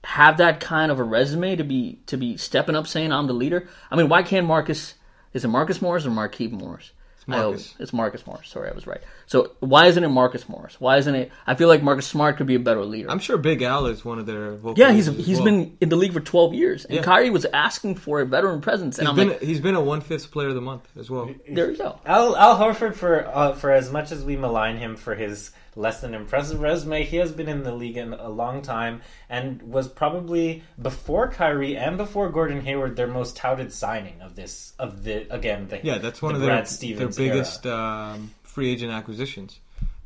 have 0.04 0.36
that 0.38 0.58
kind 0.60 0.90
of 0.92 0.98
a 0.98 1.04
resume 1.04 1.56
to 1.56 1.64
be 1.64 1.98
to 2.06 2.16
be 2.16 2.36
stepping 2.36 2.74
up 2.76 2.86
saying 2.86 3.12
I'm 3.12 3.26
the 3.26 3.32
leader? 3.32 3.68
I 3.90 3.96
mean, 3.96 4.08
why 4.08 4.22
can't 4.22 4.46
Marcus? 4.46 4.94
Is 5.32 5.44
it 5.44 5.48
Marcus 5.48 5.80
Morris 5.80 6.04
or 6.06 6.10
Marquise 6.10 6.52
Morris? 6.52 6.92
It's 7.22 7.28
Marcus. 7.28 7.74
it's 7.78 7.92
Marcus 7.92 8.26
Morris. 8.26 8.48
Sorry, 8.48 8.68
I 8.68 8.74
was 8.74 8.84
right. 8.86 9.00
So 9.26 9.52
why 9.60 9.86
isn't 9.86 10.02
it 10.02 10.08
Marcus 10.08 10.48
Morris? 10.48 10.80
Why 10.80 10.96
isn't 10.98 11.14
it? 11.14 11.30
I 11.46 11.54
feel 11.54 11.68
like 11.68 11.80
Marcus 11.80 12.06
Smart 12.06 12.36
could 12.36 12.48
be 12.48 12.56
a 12.56 12.58
better 12.58 12.84
leader. 12.84 13.08
I'm 13.10 13.20
sure 13.20 13.38
Big 13.38 13.62
Al 13.62 13.86
is 13.86 14.04
one 14.04 14.18
of 14.18 14.26
their 14.26 14.56
vocal 14.56 14.74
yeah, 14.76 14.90
he's 14.92 15.06
leaders 15.08 15.20
as 15.20 15.26
he's 15.26 15.36
well. 15.38 15.44
been 15.44 15.76
in 15.80 15.88
the 15.88 15.94
league 15.96 16.12
for 16.12 16.20
12 16.20 16.54
years, 16.54 16.84
and 16.84 16.96
Yeah. 16.96 17.02
Kyrie 17.02 17.30
was 17.30 17.44
asking 17.52 17.94
for 17.94 18.20
a 18.20 18.26
veteran 18.26 18.60
presence, 18.60 18.98
and 18.98 19.06
He's 19.06 19.10
I'm 19.10 19.16
been 19.16 19.28
like, 19.28 19.42
he's 19.42 19.60
been 19.60 19.76
a 19.76 19.80
one 19.80 20.00
fifth 20.00 20.32
player 20.32 20.48
of 20.48 20.56
the 20.56 20.60
month 20.60 20.88
as 20.98 21.08
well. 21.08 21.30
there 21.48 21.70
you 21.70 21.76
go. 21.78 22.00
Al, 22.04 22.34
Al 22.36 22.58
Horford, 22.58 22.94
for 22.96 23.24
uh, 23.28 23.54
for 23.54 23.70
as 23.70 23.92
much 23.92 24.10
as 24.10 24.24
we 24.24 24.36
malign 24.36 24.76
him 24.78 24.96
for 24.96 25.14
his 25.14 25.52
less 25.74 26.00
than 26.00 26.14
impressive 26.14 26.60
resume, 26.60 27.04
he 27.04 27.16
has 27.16 27.32
been 27.32 27.48
in 27.48 27.62
the 27.62 27.72
league 27.74 27.96
in 27.96 28.12
a 28.12 28.28
long 28.28 28.62
time 28.62 29.00
and 29.28 29.62
was 29.62 29.88
probably 29.88 30.62
before 30.80 31.28
Kyrie 31.28 31.76
and 31.76 31.96
before 31.96 32.28
Gordon 32.30 32.60
Hayward 32.62 32.96
their 32.96 33.06
most 33.06 33.36
touted 33.36 33.72
signing 33.72 34.20
of 34.20 34.36
this 34.36 34.72
of 34.78 35.04
the 35.04 35.32
again 35.32 35.68
the 35.68 35.80
Yeah, 35.82 35.98
that's 35.98 36.20
one 36.20 36.32
the 36.32 36.36
of 36.36 36.40
their 36.42 36.50
Brad 36.50 36.64
their 36.64 36.66
Stevens 36.66 37.16
biggest 37.16 37.66
um, 37.66 38.32
free 38.42 38.70
agent 38.70 38.92
acquisitions 38.92 39.60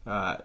uh, 0.06 0.36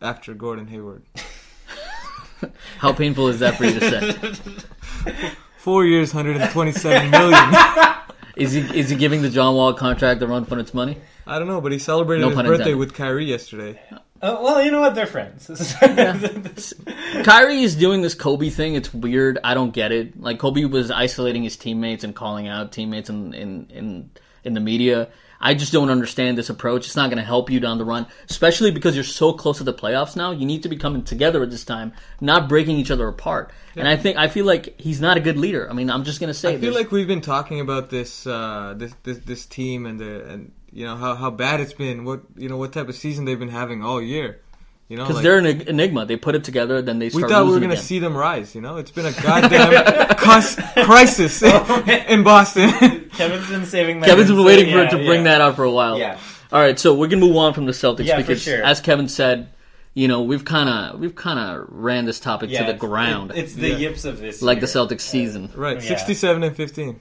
after 0.00 0.34
Gordon 0.34 0.66
Hayward. 0.68 1.02
How 2.78 2.92
painful 2.92 3.28
is 3.28 3.38
that 3.40 3.56
for 3.56 3.64
you 3.64 3.80
to 3.80 3.90
say? 3.90 5.32
Four 5.58 5.86
years, 5.86 6.12
127 6.12 7.10
million. 7.10 7.54
Is 8.36 8.52
he 8.52 8.60
is 8.76 8.90
he 8.90 8.96
giving 8.96 9.22
the 9.22 9.30
John 9.30 9.54
Wall 9.54 9.72
contract 9.74 10.18
the 10.18 10.26
run 10.26 10.44
for 10.44 10.58
its 10.58 10.74
money? 10.74 10.98
I 11.24 11.38
don't 11.38 11.46
know, 11.46 11.60
but 11.60 11.70
he 11.70 11.78
celebrated 11.78 12.22
No 12.22 12.30
his 12.30 12.36
birthday 12.38 12.52
intended. 12.52 12.76
with 12.78 12.92
Kyrie 12.92 13.26
yesterday. 13.26 13.80
Uh, 14.24 14.38
well, 14.40 14.62
you 14.62 14.70
know 14.70 14.80
what? 14.80 14.94
They're 14.94 15.04
friends. 15.04 15.48
Kyrie 17.24 17.62
is 17.62 17.76
doing 17.76 18.00
this 18.00 18.14
Kobe 18.14 18.48
thing. 18.48 18.74
It's 18.74 18.92
weird. 18.94 19.38
I 19.44 19.52
don't 19.52 19.74
get 19.74 19.92
it. 19.92 20.18
Like 20.18 20.38
Kobe 20.38 20.64
was 20.64 20.90
isolating 20.90 21.42
his 21.42 21.58
teammates 21.58 22.04
and 22.04 22.14
calling 22.14 22.48
out 22.48 22.72
teammates 22.72 23.10
in 23.10 23.34
in 23.34 23.66
in, 23.68 24.10
in 24.42 24.54
the 24.54 24.60
media. 24.60 25.10
I 25.42 25.52
just 25.52 25.74
don't 25.74 25.90
understand 25.90 26.38
this 26.38 26.48
approach. 26.48 26.86
It's 26.86 26.96
not 26.96 27.10
going 27.10 27.18
to 27.18 27.24
help 27.24 27.50
you 27.50 27.60
down 27.60 27.76
the 27.76 27.84
run, 27.84 28.06
especially 28.30 28.70
because 28.70 28.94
you're 28.94 29.04
so 29.04 29.34
close 29.34 29.58
to 29.58 29.64
the 29.64 29.74
playoffs 29.74 30.16
now. 30.16 30.30
You 30.30 30.46
need 30.46 30.62
to 30.62 30.70
be 30.70 30.76
coming 30.78 31.04
together 31.04 31.42
at 31.42 31.50
this 31.50 31.66
time, 31.66 31.92
not 32.18 32.48
breaking 32.48 32.78
each 32.78 32.90
other 32.90 33.06
apart. 33.06 33.52
And 33.76 33.86
I 33.86 33.98
think 33.98 34.16
I 34.16 34.28
feel 34.28 34.46
like 34.46 34.80
he's 34.80 35.02
not 35.02 35.18
a 35.18 35.20
good 35.20 35.36
leader. 35.36 35.68
I 35.68 35.74
mean, 35.74 35.90
I'm 35.90 36.02
just 36.02 36.18
going 36.18 36.28
to 36.28 36.34
say 36.34 36.54
I 36.54 36.58
feel 36.58 36.72
like 36.72 36.90
we've 36.90 37.06
been 37.06 37.20
talking 37.20 37.60
about 37.60 37.90
this 37.90 38.26
uh, 38.26 38.72
this, 38.74 38.94
this 39.02 39.18
this 39.18 39.44
team 39.44 39.84
and 39.84 40.00
the 40.00 40.24
and 40.30 40.52
you 40.74 40.84
know 40.84 40.96
how, 40.96 41.14
how 41.14 41.30
bad 41.30 41.60
it's 41.60 41.72
been. 41.72 42.04
What 42.04 42.22
you 42.36 42.48
know 42.48 42.56
what 42.56 42.72
type 42.72 42.88
of 42.88 42.96
season 42.96 43.24
they've 43.24 43.38
been 43.38 43.48
having 43.48 43.82
all 43.82 44.02
year. 44.02 44.40
You 44.88 44.98
know, 44.98 45.04
because 45.04 45.16
like, 45.16 45.22
they're 45.22 45.38
an 45.38 45.46
enigma. 45.46 46.04
They 46.04 46.16
put 46.16 46.34
it 46.34 46.44
together, 46.44 46.82
then 46.82 46.98
they 46.98 47.08
start. 47.08 47.24
we 47.24 47.28
thought 47.30 47.46
we 47.46 47.52
were 47.52 47.58
going 47.58 47.70
to 47.70 47.76
see 47.76 48.00
them 48.00 48.14
rise. 48.14 48.54
You 48.54 48.60
know, 48.60 48.76
it's 48.76 48.90
been 48.90 49.06
a 49.06 49.12
goddamn 49.12 50.08
cus- 50.18 50.56
crisis 50.84 51.42
in 51.42 51.50
oh, 51.54 52.22
Boston. 52.22 53.08
Kevin's 53.12 53.48
been 53.48 53.64
saving 53.64 54.00
that. 54.00 54.08
Kevin's 54.10 54.28
been 54.28 54.36
so- 54.36 54.44
waiting 54.44 54.66
for 54.66 54.78
yeah, 54.78 54.84
it 54.84 54.90
to 54.90 54.96
bring 54.98 55.24
yeah. 55.24 55.38
that 55.38 55.40
out 55.40 55.56
for 55.56 55.64
a 55.64 55.70
while. 55.70 55.98
Yeah. 55.98 56.18
All 56.52 56.60
right, 56.60 56.78
so 56.78 56.94
we 56.94 57.08
can 57.08 57.18
move 57.18 57.34
on 57.36 57.54
from 57.54 57.64
the 57.64 57.72
Celtics 57.72 58.04
Yeah, 58.04 58.16
for 58.16 58.22
because, 58.22 58.42
sure. 58.42 58.62
as 58.62 58.80
Kevin 58.80 59.08
said, 59.08 59.48
you 59.94 60.06
know 60.06 60.22
we've 60.22 60.44
kind 60.44 60.68
of 60.68 61.00
we've 61.00 61.14
kind 61.14 61.38
of 61.38 61.66
ran 61.70 62.04
this 62.04 62.20
topic 62.20 62.50
Yeah, 62.50 62.66
to 62.66 62.72
the 62.72 62.78
ground, 62.78 63.30
it- 63.30 63.38
it's 63.38 63.54
the 63.54 63.70
Yeah. 63.70 63.76
yips 63.76 64.04
of 64.04 64.20
this, 64.20 64.42
like 64.42 64.60
the 64.60 64.66
year. 64.66 64.74
Celtics 64.86 65.00
season. 65.00 65.50
right, 65.56 65.76
Yeah. 65.76 65.88
sixty-seven 65.88 66.42
and 66.42 66.54
fifteen. 66.54 67.00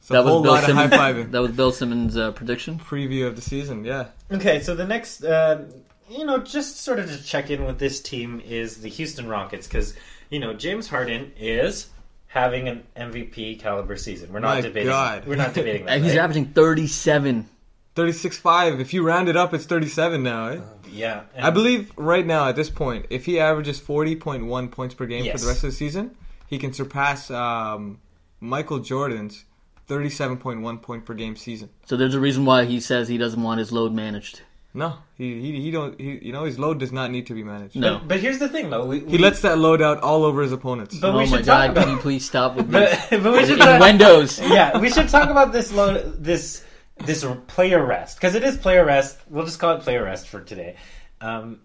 It's 0.00 0.10
a 0.10 0.14
That 0.14 0.24
was 0.24 0.42
Bill 0.42 0.52
lot 0.52 0.64
Simmons. 0.64 1.30
that 1.32 1.40
was 1.42 1.50
Bill 1.52 1.72
Simmons' 1.72 2.16
uh, 2.16 2.32
prediction. 2.32 2.78
Preview 2.78 3.26
of 3.26 3.36
the 3.36 3.42
season, 3.42 3.84
yeah. 3.84 4.08
Okay, 4.32 4.60
so 4.60 4.74
the 4.74 4.86
next, 4.86 5.22
uh, 5.24 5.64
you 6.08 6.24
know, 6.24 6.38
just 6.38 6.78
sort 6.80 6.98
of 6.98 7.10
to 7.10 7.22
check 7.22 7.50
in 7.50 7.64
with 7.64 7.78
this 7.78 8.00
team 8.00 8.40
is 8.44 8.78
the 8.78 8.88
Houston 8.88 9.28
Rockets 9.28 9.66
because 9.66 9.94
you 10.30 10.40
know 10.40 10.54
James 10.54 10.88
Harden 10.88 11.32
is 11.38 11.88
having 12.28 12.68
an 12.68 12.84
MVP 12.96 13.60
caliber 13.60 13.96
season. 13.96 14.32
We're 14.32 14.38
not 14.40 14.54
My 14.56 14.60
debating. 14.60 14.88
God. 14.88 15.26
We're 15.26 15.36
not 15.36 15.52
debating 15.52 15.82
Uh, 15.82 15.86
that. 15.90 16.00
He's 16.00 16.12
right? 16.12 16.18
averaging 16.22 16.46
37. 16.46 17.48
36-5. 17.96 18.80
If 18.80 18.94
you 18.94 19.02
round 19.02 19.28
it 19.28 19.36
up, 19.36 19.52
it's 19.52 19.66
37 19.66 20.22
now. 20.22 20.46
Eh? 20.48 20.60
yeah. 20.92 21.22
and- 21.34 21.44
I 21.44 21.50
believe 21.50 21.92
right 21.96 22.24
now 22.24 22.48
at 22.48 22.54
this 22.56 22.70
point, 22.70 23.06
if 23.10 23.26
he 23.26 23.40
averages 23.40 23.80
40.1 23.80 24.70
points 24.70 24.94
per 24.94 25.06
game 25.06 25.30
for 25.30 25.38
the 25.38 25.46
rest 25.48 25.64
of 25.64 25.70
the 25.70 25.76
season, 25.76 26.16
he 26.46 26.56
can 26.58 26.72
surpass 26.72 27.30
um, 27.32 27.98
Michael 28.38 28.78
Jordan's 28.78 29.44
37.1 29.90 30.80
point 30.82 31.04
per 31.04 31.14
game 31.14 31.36
season. 31.36 31.68
So 31.86 31.96
there's 31.96 32.14
a 32.14 32.20
reason 32.20 32.44
why 32.44 32.64
he 32.64 32.80
says 32.80 33.08
he 33.08 33.18
doesn't 33.18 33.42
want 33.42 33.58
his 33.58 33.72
load 33.72 33.92
managed. 33.92 34.42
No, 34.72 34.94
he 35.16 35.40
he, 35.40 35.60
he 35.62 35.70
don't 35.72 36.00
he, 36.00 36.20
you 36.26 36.32
know 36.32 36.44
his 36.44 36.56
load 36.56 36.78
does 36.78 36.92
not 36.92 37.10
need 37.10 37.26
to 37.26 37.34
be 37.34 37.42
managed. 37.42 37.74
No. 37.74 37.98
But, 37.98 38.06
but 38.08 38.20
here's 38.20 38.38
the 38.38 38.48
thing, 38.48 38.70
though. 38.70 38.86
We, 38.86 39.00
He 39.00 39.18
lets 39.18 39.40
that 39.40 39.58
load 39.58 39.82
out 39.82 40.00
all 40.00 40.22
over 40.24 40.42
his 40.42 40.52
opponents. 40.52 40.96
But 40.96 41.10
oh 41.10 41.18
we 41.18 41.24
my 41.24 41.38
should 41.38 41.44
talk 41.44 41.46
God! 41.46 41.70
about- 41.70 41.84
Can 41.86 41.94
you 41.96 42.00
please 42.00 42.24
stop 42.24 42.54
with 42.54 42.70
But, 42.72 42.90
this? 43.10 43.20
but 43.22 43.32
we 43.32 43.44
should 43.46 43.58
talk, 43.58 43.80
innuendos? 43.82 44.38
yeah, 44.56 44.78
we 44.78 44.88
should 44.88 45.08
talk 45.08 45.28
about 45.28 45.50
this 45.52 45.72
load, 45.72 46.22
this 46.22 46.64
this 47.04 47.26
player 47.48 47.84
rest 47.84 48.16
because 48.16 48.36
it 48.36 48.44
is 48.44 48.56
player 48.58 48.84
rest. 48.84 49.18
We'll 49.28 49.44
just 49.44 49.58
call 49.58 49.74
it 49.76 49.80
player 49.80 50.04
rest 50.04 50.28
for 50.28 50.40
today. 50.40 50.76
Um, 51.20 51.62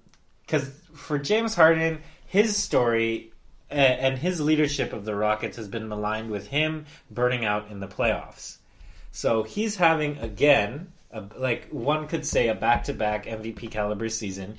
because 0.47 0.67
for 0.95 1.19
James 1.19 1.53
Harden, 1.53 2.01
his 2.25 2.57
story 2.57 3.33
and 3.69 4.17
his 4.17 4.39
leadership 4.41 4.93
of 4.93 5.05
the 5.05 5.15
Rockets 5.15 5.57
has 5.57 5.67
been 5.67 5.87
maligned 5.87 6.29
with 6.29 6.47
him 6.47 6.85
burning 7.09 7.45
out 7.45 7.69
in 7.71 7.79
the 7.79 7.87
playoffs. 7.87 8.57
So 9.11 9.43
he's 9.43 9.75
having 9.77 10.17
again 10.19 10.91
a, 11.11 11.23
like 11.37 11.67
one 11.69 12.07
could 12.07 12.25
say 12.25 12.49
a 12.49 12.55
back-to-back 12.55 13.25
MVP 13.25 13.71
caliber 13.71 14.09
season. 14.09 14.57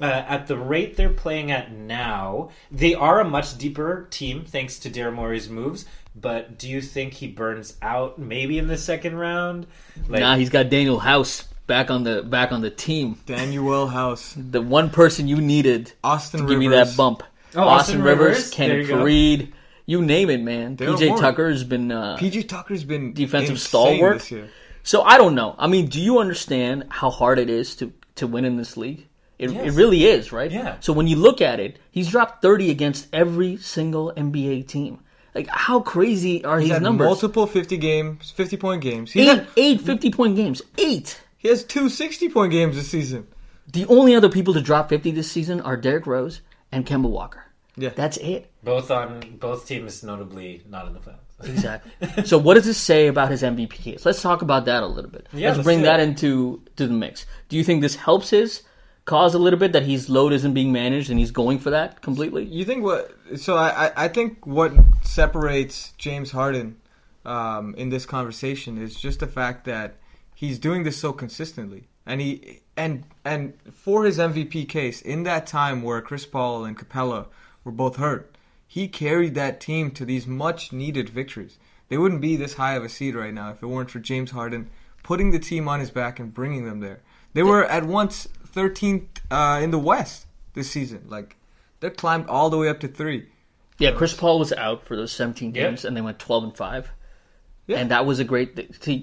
Uh, 0.00 0.06
at 0.06 0.48
the 0.48 0.58
rate 0.58 0.96
they're 0.96 1.08
playing 1.12 1.52
at 1.52 1.70
now, 1.72 2.50
they 2.72 2.94
are 2.94 3.20
a 3.20 3.24
much 3.24 3.56
deeper 3.58 4.08
team 4.10 4.44
thanks 4.44 4.80
to 4.80 4.90
Daryl 4.90 5.14
Morey's 5.14 5.48
moves. 5.48 5.84
But 6.16 6.58
do 6.58 6.68
you 6.68 6.80
think 6.80 7.12
he 7.12 7.28
burns 7.28 7.76
out 7.80 8.18
maybe 8.18 8.58
in 8.58 8.66
the 8.68 8.76
second 8.76 9.16
round? 9.16 9.66
Like, 10.08 10.20
Nah, 10.20 10.36
he's 10.36 10.50
got 10.50 10.66
Danuel 10.66 11.00
House 11.00 11.44
back 11.68 11.90
on 11.90 12.02
the 12.04 12.22
back 12.22 12.50
on 12.52 12.60
the 12.60 12.70
team. 12.70 13.16
Danuel 13.26 13.90
House, 13.90 14.34
The 14.36 14.60
one 14.62 14.90
person 14.90 15.28
you 15.28 15.36
needed 15.40 15.92
Austin 16.02 16.40
to 16.40 16.44
Rivers. 16.46 16.54
give 16.56 16.62
you 16.64 16.70
that 16.70 16.96
bump. 16.96 17.22
Oh, 17.56 17.62
Austin, 17.62 17.68
Austin 17.98 18.02
Rivers, 18.02 18.26
Rivers? 18.36 18.50
Ken 18.50 18.68
There 18.68 18.80
you. 18.80 18.86
Faried, 18.94 19.52
you 19.86 20.02
name 20.02 20.30
it, 20.30 20.40
man. 20.42 20.76
Daryl 20.76 20.96
PJ 20.96 21.08
Morey. 21.08 21.20
Tucker's 21.20 21.64
been 21.64 21.92
uh, 21.92 22.16
PG 22.18 22.44
Tucker's 22.44 22.84
been 22.84 23.12
Defensive 23.12 23.60
stalwart. 23.60 24.14
this 24.18 24.30
year. 24.30 24.48
So 24.82 25.02
I 25.02 25.16
don't 25.18 25.34
know. 25.34 25.54
I 25.58 25.66
mean, 25.66 25.86
do 25.86 26.00
you 26.00 26.18
understand 26.18 26.86
how 26.90 27.10
hard 27.10 27.38
it 27.38 27.48
is 27.50 27.76
to 27.76 27.92
to 28.16 28.26
win 28.26 28.44
in 28.44 28.56
this 28.56 28.76
league? 28.76 29.06
It, 29.38 29.50
it 29.50 29.72
really 29.72 30.04
is, 30.04 30.30
right? 30.32 30.50
Yeah. 30.50 30.76
So 30.80 30.92
when 30.92 31.08
you 31.08 31.16
look 31.16 31.40
at 31.40 31.58
it, 31.58 31.78
he's 31.90 32.08
dropped 32.08 32.40
30 32.40 32.70
against 32.70 33.08
every 33.12 33.56
single 33.56 34.12
NBA 34.16 34.68
team. 34.68 35.00
Like, 35.34 35.48
how 35.48 35.80
crazy 35.80 36.44
are 36.44 36.60
He's 36.60 36.68
his 36.68 36.74
had 36.76 36.82
numbers? 36.82 37.06
multiple 37.06 37.46
50 37.48 37.76
games, 37.78 38.30
50 38.30 38.56
point 38.56 38.80
games. 38.80 39.10
He's 39.10 39.26
Eight, 39.28 39.38
had, 39.38 39.48
eight 39.56 39.80
50 39.80 40.10
point 40.12 40.36
games. 40.36 40.62
Eight. 40.78 41.20
he 41.36 41.48
has 41.48 41.64
two 41.64 41.88
60 41.88 42.28
point 42.28 42.52
games 42.52 42.76
this 42.76 42.88
season. 42.88 43.26
The 43.72 43.84
only 43.86 44.14
other 44.14 44.28
people 44.28 44.54
to 44.54 44.60
drop 44.60 44.88
50 44.88 45.10
this 45.10 45.28
season 45.30 45.60
are 45.62 45.76
Derrick 45.76 46.06
Rose 46.06 46.40
and 46.70 46.86
Kemba 46.86 47.10
Walker. 47.10 47.43
Yeah. 47.76 47.90
That's 47.90 48.16
it. 48.18 48.50
both 48.62 48.90
on 48.90 49.36
both 49.40 49.66
teams, 49.66 50.02
notably 50.02 50.62
not 50.68 50.86
in 50.86 50.94
the 50.94 51.00
playoffs. 51.00 51.18
Exactly. 51.44 52.24
so 52.24 52.38
what 52.38 52.54
does 52.54 52.64
this 52.64 52.78
say 52.78 53.08
about 53.08 53.30
his 53.30 53.42
MVP 53.42 53.70
case? 53.70 54.06
Let's 54.06 54.22
talk 54.22 54.40
about 54.42 54.64
that 54.66 54.82
a 54.82 54.86
little 54.86 55.10
bit. 55.10 55.26
Yeah, 55.32 55.48
let's 55.48 55.58
let's 55.58 55.66
bring 55.66 55.82
that 55.82 55.98
it. 56.00 56.08
into 56.08 56.62
to 56.76 56.86
the 56.86 56.94
mix. 56.94 57.26
Do 57.48 57.56
you 57.56 57.64
think 57.64 57.82
this 57.82 57.96
helps 57.96 58.30
his 58.30 58.62
cause 59.04 59.34
a 59.34 59.38
little 59.38 59.58
bit 59.58 59.72
that 59.72 59.82
his 59.82 60.08
load 60.08 60.32
isn't 60.32 60.54
being 60.54 60.72
managed 60.72 61.10
and 61.10 61.18
he's 61.18 61.32
going 61.32 61.58
for 61.58 61.70
that 61.70 62.00
completely? 62.02 62.44
You 62.44 62.64
think 62.64 62.84
what? 62.84 63.10
So 63.36 63.56
I, 63.56 63.86
I, 63.88 64.04
I 64.04 64.08
think 64.08 64.46
what 64.46 64.72
separates 65.02 65.92
James 65.98 66.30
Harden 66.30 66.76
um, 67.26 67.74
in 67.76 67.88
this 67.90 68.06
conversation 68.06 68.78
is 68.78 68.94
just 68.94 69.20
the 69.20 69.26
fact 69.26 69.64
that 69.66 69.96
he's 70.34 70.58
doing 70.58 70.84
this 70.84 70.96
so 70.96 71.12
consistently, 71.12 71.88
and 72.06 72.20
he 72.20 72.60
and 72.76 73.04
and 73.24 73.54
for 73.72 74.04
his 74.04 74.18
MVP 74.18 74.68
case 74.68 75.02
in 75.02 75.24
that 75.24 75.46
time 75.46 75.82
where 75.82 76.00
Chris 76.00 76.26
Paul 76.26 76.64
and 76.64 76.78
Capela 76.78 77.26
were 77.64 77.72
both 77.72 77.96
hurt, 77.96 78.36
he 78.66 78.88
carried 78.88 79.34
that 79.34 79.60
team 79.60 79.90
to 79.92 80.04
these 80.04 80.26
much 80.26 80.72
needed 80.72 81.08
victories. 81.08 81.58
They 81.88 81.98
wouldn't 81.98 82.20
be 82.20 82.36
this 82.36 82.54
high 82.54 82.74
of 82.74 82.84
a 82.84 82.88
seed 82.88 83.14
right 83.14 83.34
now 83.34 83.50
if 83.50 83.62
it 83.62 83.66
weren't 83.66 83.90
for 83.90 84.00
James 84.00 84.30
Harden 84.30 84.70
putting 85.02 85.30
the 85.30 85.38
team 85.38 85.68
on 85.68 85.80
his 85.80 85.90
back 85.90 86.18
and 86.18 86.32
bringing 86.32 86.64
them 86.64 86.80
there. 86.80 87.00
They 87.34 87.42
were 87.42 87.64
at 87.64 87.84
once 87.84 88.26
13th 88.54 89.06
uh, 89.30 89.60
in 89.62 89.70
the 89.70 89.78
West 89.78 90.26
this 90.54 90.70
season. 90.70 91.04
Like 91.08 91.36
they 91.80 91.90
climbed 91.90 92.28
all 92.28 92.48
the 92.50 92.56
way 92.56 92.68
up 92.68 92.80
to 92.80 92.88
three. 92.88 93.26
Yeah, 93.78 93.90
Chris 93.90 94.14
Paul 94.14 94.38
was 94.38 94.52
out 94.52 94.86
for 94.86 94.96
those 94.96 95.12
17 95.12 95.54
Yeah. 95.54 95.64
games 95.64 95.84
and 95.84 95.96
they 95.96 96.00
went 96.00 96.18
12 96.18 96.44
and 96.44 96.56
5. 96.56 96.90
Yeah. 97.66 97.78
And 97.78 97.90
that 97.90 98.06
was 98.06 98.18
a 98.18 98.24
great 98.24 98.56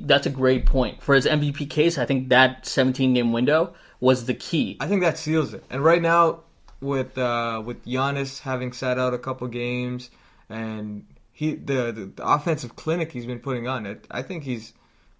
that's 0.08 0.26
a 0.26 0.30
great 0.30 0.66
point. 0.66 1.02
For 1.02 1.16
his 1.16 1.26
MVP 1.26 1.70
case, 1.70 1.98
I 1.98 2.06
think 2.06 2.30
that 2.30 2.66
17 2.66 3.14
game 3.14 3.32
window 3.32 3.74
was 4.00 4.26
the 4.26 4.34
key. 4.34 4.78
I 4.80 4.88
think 4.88 5.02
that 5.02 5.18
seals 5.18 5.54
it. 5.54 5.64
And 5.70 5.84
right 5.84 6.02
now, 6.02 6.42
with 6.82 7.18
uh, 7.18 7.62
with 7.64 7.86
Giannis 7.86 8.42
having 8.42 8.74
sat 8.74 9.00
out 9.00 9.14
a 9.14 9.18
couple 9.18 9.48
games, 9.48 10.10
and 10.50 11.06
he 11.32 11.56
the, 11.56 11.92
the 11.92 12.12
the 12.16 12.28
offensive 12.28 12.76
clinic 12.76 13.12
he's 13.12 13.26
been 13.26 13.40
putting 13.40 13.68
on, 13.68 13.86
it 13.86 14.06
I 14.12 14.22
think 14.24 14.44
he's 14.44 14.74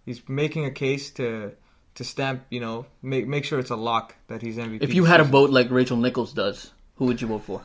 he's 0.06 0.28
making 0.28 0.66
a 0.66 0.72
case 0.72 1.12
to 1.12 1.54
to 1.96 2.04
stamp 2.04 2.44
you 2.50 2.60
know 2.60 2.86
make 3.02 3.28
make 3.28 3.46
sure 3.46 3.60
it's 3.60 3.70
a 3.70 3.76
lock 3.76 4.16
that 4.28 4.42
he's 4.42 4.58
MVP. 4.58 4.82
If 4.82 4.94
you 4.94 5.06
had 5.06 5.22
a 5.22 5.24
vote 5.24 5.52
like 5.52 5.70
Rachel 5.70 5.98
Nichols 5.98 6.34
does, 6.34 6.72
who 6.96 7.06
would 7.06 7.22
you 7.22 7.28
vote 7.28 7.44
for? 7.44 7.62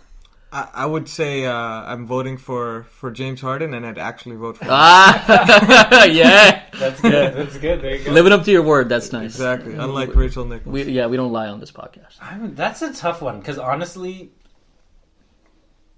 I, 0.53 0.69
I 0.75 0.87
would 0.87 1.09
say 1.09 1.45
uh, 1.45 1.53
I'm 1.55 2.07
voting 2.07 2.37
for 2.37 2.85
for 2.85 3.11
James 3.11 3.41
Harden, 3.41 3.75
and 3.75 3.85
I'd 3.85 3.99
actually 3.99 4.37
vote 4.37 4.59
for 4.59 4.65
him. 4.65 4.71
Ah, 4.73 6.05
yeah. 6.05 6.63
That's 6.79 7.01
good. 7.01 7.35
That's 7.35 7.59
good. 7.59 7.83
There 7.83 7.97
you 7.97 8.05
go. 8.05 8.13
Living 8.13 8.33
up 8.33 8.45
to 8.45 8.53
your 8.53 8.63
word, 8.63 8.89
that's 8.89 9.13
nice. 9.13 9.35
exactly. 9.35 9.75
Unlike 9.75 10.15
Rachel 10.15 10.45
Nichols. 10.45 10.73
We, 10.73 10.85
yeah, 10.85 11.07
we 11.07 11.17
don't 11.17 11.33
lie 11.33 11.49
on 11.49 11.59
this 11.59 11.73
podcast. 11.73 12.17
I'm, 12.21 12.55
that's 12.55 12.83
a 12.83 12.93
tough 12.93 13.23
one 13.23 13.41
because 13.41 13.59
honestly, 13.59 14.31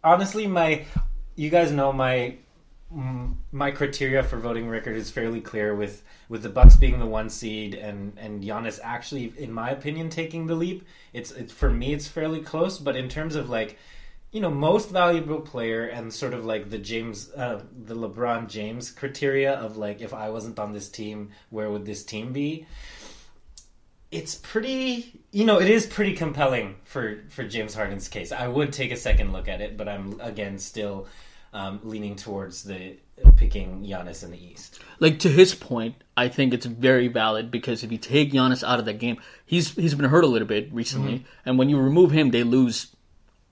honestly, 0.03 0.47
my 0.47 0.87
you 1.37 1.51
guys 1.51 1.71
know 1.71 1.93
my 1.93 2.37
my 3.53 3.71
criteria 3.71 4.23
for 4.23 4.39
voting 4.39 4.67
record 4.67 4.97
is 4.97 5.11
fairly 5.11 5.43
clear 5.43 5.75
with 5.75 6.03
with 6.31 6.43
the 6.43 6.49
Bucks 6.49 6.75
being 6.75 6.99
the 6.99 7.07
one 7.07 7.29
seed 7.29 7.75
and 7.75 8.15
and 8.17 8.43
Giannis 8.43 8.81
actually, 8.83 9.33
in 9.37 9.53
my 9.53 9.71
opinion, 9.71 10.09
taking 10.09 10.47
the 10.47 10.55
leap. 10.55 10.87
It's 11.13 11.31
it's 11.33 11.53
for 11.53 11.71
me, 11.71 11.93
it's 11.93 12.09
fairly 12.09 12.41
close. 12.41 12.79
But 12.79 12.97
in 12.97 13.09
terms 13.11 13.37
of 13.37 13.51
like 13.51 13.79
you 14.31 14.41
know 14.41 14.51
most 14.51 14.91
valuable 14.91 15.41
player 15.41 15.87
and 15.87 16.13
sort 16.13 16.35
of 16.35 16.45
like 16.45 16.71
the 16.71 16.79
James 16.79 17.31
uh, 17.33 17.63
the 17.85 17.95
LeBron 17.95 18.49
James 18.49 18.91
criteria 18.91 19.55
of 19.55 19.77
like 19.77 20.01
if 20.01 20.13
I 20.13 20.31
wasn't 20.31 20.59
on 20.59 20.73
this 20.73 20.89
team, 20.89 21.31
where 21.51 21.71
would 21.71 21.87
this 21.87 22.05
team 22.05 22.33
be? 22.33 22.67
it's 24.11 24.37
pretty 24.37 25.21
you 25.33 25.45
know 25.45 25.61
it 25.61 25.69
is 25.69 25.87
pretty 25.87 26.15
compelling 26.15 26.77
for 26.85 27.23
for 27.29 27.45
James 27.45 27.75
Harden's 27.75 28.09
case. 28.09 28.33
I 28.33 28.49
would 28.49 28.73
take 28.73 28.91
a 28.91 28.97
second 28.97 29.33
look 29.33 29.49
at 29.49 29.61
it, 29.61 29.77
but 29.77 29.89
I'm 29.89 30.21
again 30.21 30.59
still 30.59 31.07
um, 31.53 31.81
leaning 31.83 32.17
towards 32.17 32.63
the 32.63 32.97
picking 33.37 33.85
Giannis 33.85 34.23
in 34.23 34.31
the 34.31 34.43
East. 34.43 34.81
Like 35.01 35.19
to 35.21 35.29
his 35.29 35.55
point, 35.55 35.97
I 36.17 36.29
think 36.29 36.55
it's 36.55 36.67
very 36.67 37.09
valid 37.09 37.51
because 37.51 37.85
if 37.85 37.93
you 37.93 37.99
take 37.99 38.33
Giannis 38.33 38.67
out 38.67 38.79
of 38.79 38.87
that 38.87 38.99
game, 38.99 39.19
he's 39.45 39.75
he's 39.75 39.95
been 39.95 40.09
hurt 40.09 40.25
a 40.25 40.29
little 40.29 40.49
bit 40.49 40.73
recently, 40.73 41.25
and 41.45 41.59
when 41.59 41.69
you 41.69 41.79
remove 41.79 42.11
him, 42.11 42.31
they 42.31 42.45
lose 42.45 42.95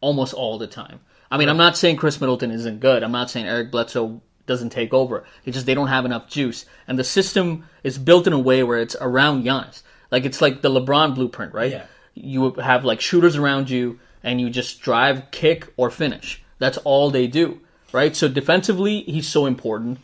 almost 0.07 0.35
all 0.35 0.57
the 0.57 0.69
time. 0.69 1.01
I 1.33 1.37
mean, 1.37 1.49
I'm 1.49 1.57
not 1.57 1.77
saying 1.77 1.97
Khris 1.97 2.21
Middleton 2.21 2.53
isn't 2.53 2.79
good. 2.79 3.03
I'm 3.03 3.11
not 3.11 3.29
saying 3.29 3.47
Eric 3.47 3.73
Bledsoe 3.73 4.23
doesn't 4.47 4.71
take 4.71 4.95
over. 4.95 5.25
It's 5.45 5.57
just 5.57 5.66
they 5.66 5.75
don't 5.75 5.88
have 5.88 6.05
enough 6.05 6.29
juice, 6.29 6.64
and 6.87 6.97
the 6.97 7.03
system 7.03 7.64
is 7.83 7.99
built 7.99 8.29
in 8.29 8.33
a 8.33 8.38
way 8.38 8.62
where 8.62 8.79
it's 8.79 8.95
around 9.01 9.42
Giannis. 9.42 9.83
Like 10.12 10.25
it's 10.25 10.40
like 10.40 10.62
the 10.62 10.71
LeBron 10.71 11.16
blueprint, 11.16 11.53
right? 11.53 11.73
Yeah. 11.73 11.87
You 12.14 12.53
have 12.53 12.85
like 12.85 13.01
shooters 13.01 13.37
around 13.37 13.69
you, 13.69 13.99
and 14.23 14.40
you 14.40 14.49
just 14.49 14.81
drive, 14.81 15.33
kick, 15.33 15.73
or 15.77 15.90
finish. 15.90 16.40
That's 16.61 16.79
all 16.79 17.11
they 17.11 17.27
do, 17.27 17.61
right? 17.92 18.14
So 18.14 18.29
defensively, 18.29 19.01
he's 19.03 19.27
so 19.29 19.47
important. 19.47 19.99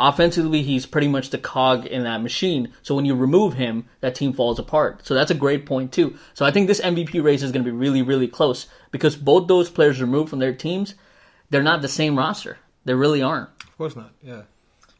Offensively, 0.00 0.62
he's 0.62 0.86
pretty 0.86 1.08
much 1.08 1.28
the 1.28 1.36
cog 1.36 1.84
in 1.84 2.04
that 2.04 2.22
machine. 2.22 2.72
So 2.80 2.94
when 2.94 3.04
you 3.04 3.14
remove 3.14 3.52
him, 3.52 3.84
that 4.00 4.14
team 4.14 4.32
falls 4.32 4.58
apart. 4.58 5.06
So 5.06 5.12
that's 5.12 5.30
a 5.30 5.34
great 5.34 5.66
point 5.66 5.92
too. 5.92 6.16
So 6.32 6.46
I 6.46 6.50
think 6.50 6.68
this 6.68 6.80
MVP 6.80 7.22
race 7.22 7.42
is 7.42 7.52
going 7.52 7.64
to 7.64 7.70
be 7.70 7.76
really, 7.76 8.00
really 8.00 8.26
close 8.26 8.66
because 8.92 9.14
both 9.14 9.46
those 9.46 9.68
players 9.68 10.00
removed 10.00 10.30
from 10.30 10.38
their 10.38 10.54
teams, 10.54 10.94
they're 11.50 11.62
not 11.62 11.82
the 11.82 11.88
same 11.88 12.16
roster. 12.16 12.56
They 12.86 12.94
really 12.94 13.20
aren't. 13.20 13.50
Of 13.62 13.76
course 13.76 13.94
not. 13.94 14.12
Yeah. 14.22 14.42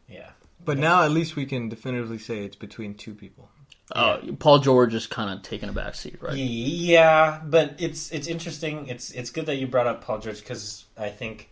Yeah. 0.06 0.30
But 0.62 0.76
now 0.76 1.02
at 1.02 1.12
least 1.12 1.34
we 1.34 1.46
can 1.46 1.70
definitively 1.70 2.18
say 2.18 2.44
it's 2.44 2.56
between 2.56 2.94
two 2.94 3.14
people. 3.14 3.48
Uh, 3.92 4.18
Paul 4.38 4.58
George 4.58 4.94
is 4.94 5.06
kind 5.06 5.30
of 5.30 5.42
taking 5.42 5.70
a 5.70 5.72
back 5.72 5.94
seat, 5.94 6.18
right? 6.20 6.36
Yeah, 6.36 7.40
but 7.44 7.76
it's 7.78 8.12
it's 8.12 8.28
interesting. 8.28 8.86
It's 8.86 9.10
it's 9.10 9.30
good 9.30 9.46
that 9.46 9.56
you 9.56 9.66
brought 9.66 9.88
up 9.88 10.04
Paul 10.04 10.20
George 10.20 10.40
because 10.40 10.84
I 10.96 11.08
think 11.08 11.50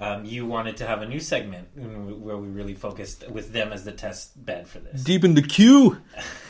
um, 0.00 0.24
you 0.24 0.46
wanted 0.46 0.76
to 0.78 0.86
have 0.86 1.02
a 1.02 1.06
new 1.06 1.18
segment 1.18 1.68
where 1.74 2.36
we 2.36 2.48
really 2.48 2.74
focused 2.74 3.28
with 3.30 3.52
them 3.52 3.72
as 3.72 3.84
the 3.84 3.92
test 3.92 4.44
bed 4.44 4.68
for 4.68 4.78
this. 4.78 5.02
Deep 5.02 5.24
in 5.24 5.34
the 5.34 5.42
queue, 5.42 5.98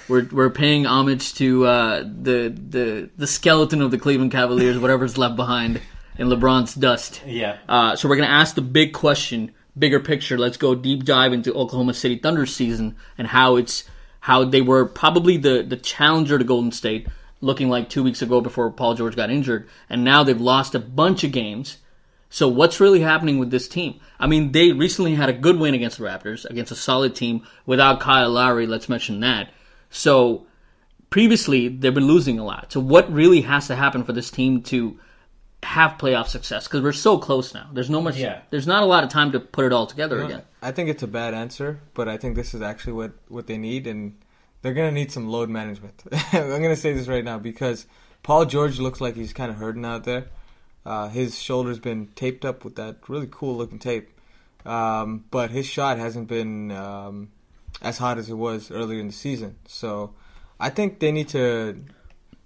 we're 0.08 0.28
we're 0.30 0.50
paying 0.50 0.86
homage 0.86 1.34
to 1.34 1.64
uh, 1.64 2.00
the 2.00 2.48
the 2.48 3.10
the 3.16 3.26
skeleton 3.26 3.80
of 3.80 3.90
the 3.90 3.98
Cleveland 3.98 4.32
Cavaliers, 4.32 4.78
whatever's 4.78 5.16
left 5.16 5.36
behind 5.36 5.80
in 6.18 6.28
LeBron's 6.28 6.74
dust. 6.74 7.22
Yeah. 7.26 7.56
Uh, 7.68 7.96
so 7.96 8.08
we're 8.08 8.16
gonna 8.16 8.28
ask 8.28 8.54
the 8.54 8.60
big 8.60 8.92
question, 8.92 9.52
bigger 9.78 10.00
picture. 10.00 10.36
Let's 10.36 10.58
go 10.58 10.74
deep 10.74 11.04
dive 11.04 11.32
into 11.32 11.54
Oklahoma 11.54 11.94
City 11.94 12.16
Thunder 12.16 12.44
season 12.44 12.96
and 13.16 13.26
how 13.26 13.56
it's 13.56 13.84
how 14.20 14.44
they 14.44 14.60
were 14.60 14.84
probably 14.84 15.38
the 15.38 15.62
the 15.62 15.76
challenger 15.78 16.38
to 16.38 16.44
Golden 16.44 16.72
State, 16.72 17.08
looking 17.40 17.70
like 17.70 17.88
two 17.88 18.02
weeks 18.02 18.20
ago 18.20 18.42
before 18.42 18.70
Paul 18.70 18.94
George 18.94 19.16
got 19.16 19.30
injured, 19.30 19.70
and 19.88 20.04
now 20.04 20.22
they've 20.22 20.38
lost 20.38 20.74
a 20.74 20.80
bunch 20.80 21.24
of 21.24 21.32
games. 21.32 21.78
So 22.30 22.48
what's 22.48 22.80
really 22.80 23.00
happening 23.00 23.38
with 23.38 23.50
this 23.50 23.68
team? 23.68 24.00
I 24.20 24.26
mean, 24.26 24.52
they 24.52 24.72
recently 24.72 25.14
had 25.14 25.28
a 25.28 25.32
good 25.32 25.58
win 25.58 25.74
against 25.74 25.98
the 25.98 26.04
Raptors, 26.04 26.44
against 26.44 26.72
a 26.72 26.76
solid 26.76 27.14
team 27.14 27.46
without 27.64 28.00
Kyle 28.00 28.30
Lowry. 28.30 28.66
Let's 28.66 28.88
mention 28.88 29.20
that. 29.20 29.50
So 29.90 30.46
previously 31.10 31.68
they've 31.68 31.94
been 31.94 32.06
losing 32.06 32.38
a 32.38 32.44
lot. 32.44 32.72
So 32.72 32.80
what 32.80 33.10
really 33.12 33.40
has 33.42 33.68
to 33.68 33.76
happen 33.76 34.04
for 34.04 34.12
this 34.12 34.30
team 34.30 34.62
to 34.64 34.98
have 35.62 35.92
playoff 35.92 36.26
success? 36.26 36.66
Because 36.68 36.82
we're 36.82 36.92
so 36.92 37.18
close 37.18 37.54
now. 37.54 37.68
There's 37.72 37.90
no 37.90 38.00
much. 38.00 38.16
Yeah. 38.16 38.42
There's 38.50 38.66
not 38.66 38.82
a 38.82 38.86
lot 38.86 39.04
of 39.04 39.10
time 39.10 39.32
to 39.32 39.40
put 39.40 39.64
it 39.64 39.72
all 39.72 39.86
together 39.86 40.22
again. 40.22 40.42
I 40.60 40.72
think 40.72 40.90
it's 40.90 41.02
a 41.02 41.08
bad 41.08 41.34
answer, 41.34 41.80
but 41.94 42.08
I 42.08 42.16
think 42.16 42.36
this 42.36 42.52
is 42.52 42.62
actually 42.62 42.94
what, 42.94 43.12
what 43.28 43.46
they 43.46 43.58
need, 43.58 43.86
and 43.86 44.18
they're 44.60 44.74
gonna 44.74 44.92
need 44.92 45.12
some 45.12 45.28
load 45.28 45.48
management. 45.48 46.02
I'm 46.32 46.62
gonna 46.62 46.76
say 46.76 46.92
this 46.92 47.08
right 47.08 47.24
now 47.24 47.38
because 47.38 47.86
Paul 48.22 48.44
George 48.44 48.78
looks 48.78 49.00
like 49.00 49.14
he's 49.14 49.32
kind 49.32 49.50
of 49.50 49.56
hurting 49.56 49.84
out 49.84 50.04
there. 50.04 50.26
Uh, 50.88 51.06
his 51.10 51.38
shoulder's 51.38 51.78
been 51.78 52.06
taped 52.14 52.46
up 52.46 52.64
with 52.64 52.76
that 52.76 52.96
really 53.08 53.28
cool 53.30 53.54
looking 53.54 53.78
tape, 53.78 54.08
um, 54.64 55.22
but 55.30 55.50
his 55.50 55.66
shot 55.66 55.98
hasn't 55.98 56.28
been 56.28 56.70
um, 56.70 57.28
as 57.82 57.98
hot 57.98 58.16
as 58.16 58.30
it 58.30 58.34
was 58.34 58.70
earlier 58.70 58.98
in 58.98 59.08
the 59.08 59.12
season. 59.12 59.54
So 59.66 60.14
I 60.58 60.70
think 60.70 60.98
they 60.98 61.12
need 61.12 61.28
to 61.28 61.84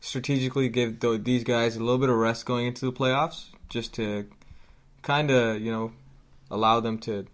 strategically 0.00 0.68
give 0.68 0.98
th- 0.98 1.22
these 1.22 1.44
guys 1.44 1.76
a 1.76 1.78
little 1.78 1.98
bit 1.98 2.09
of 2.09 2.16
rest 2.16 2.44
going 2.44 2.66
into 2.66 2.85
the 2.85 2.92
playoffs, 2.92 3.44
just 3.68 3.94
to 3.94 4.26
kind 5.02 5.31
of 5.31 5.61
you 5.61 5.70
know 5.70 5.92
allow 6.50 6.81
them 6.81 6.98
to 6.98 7.24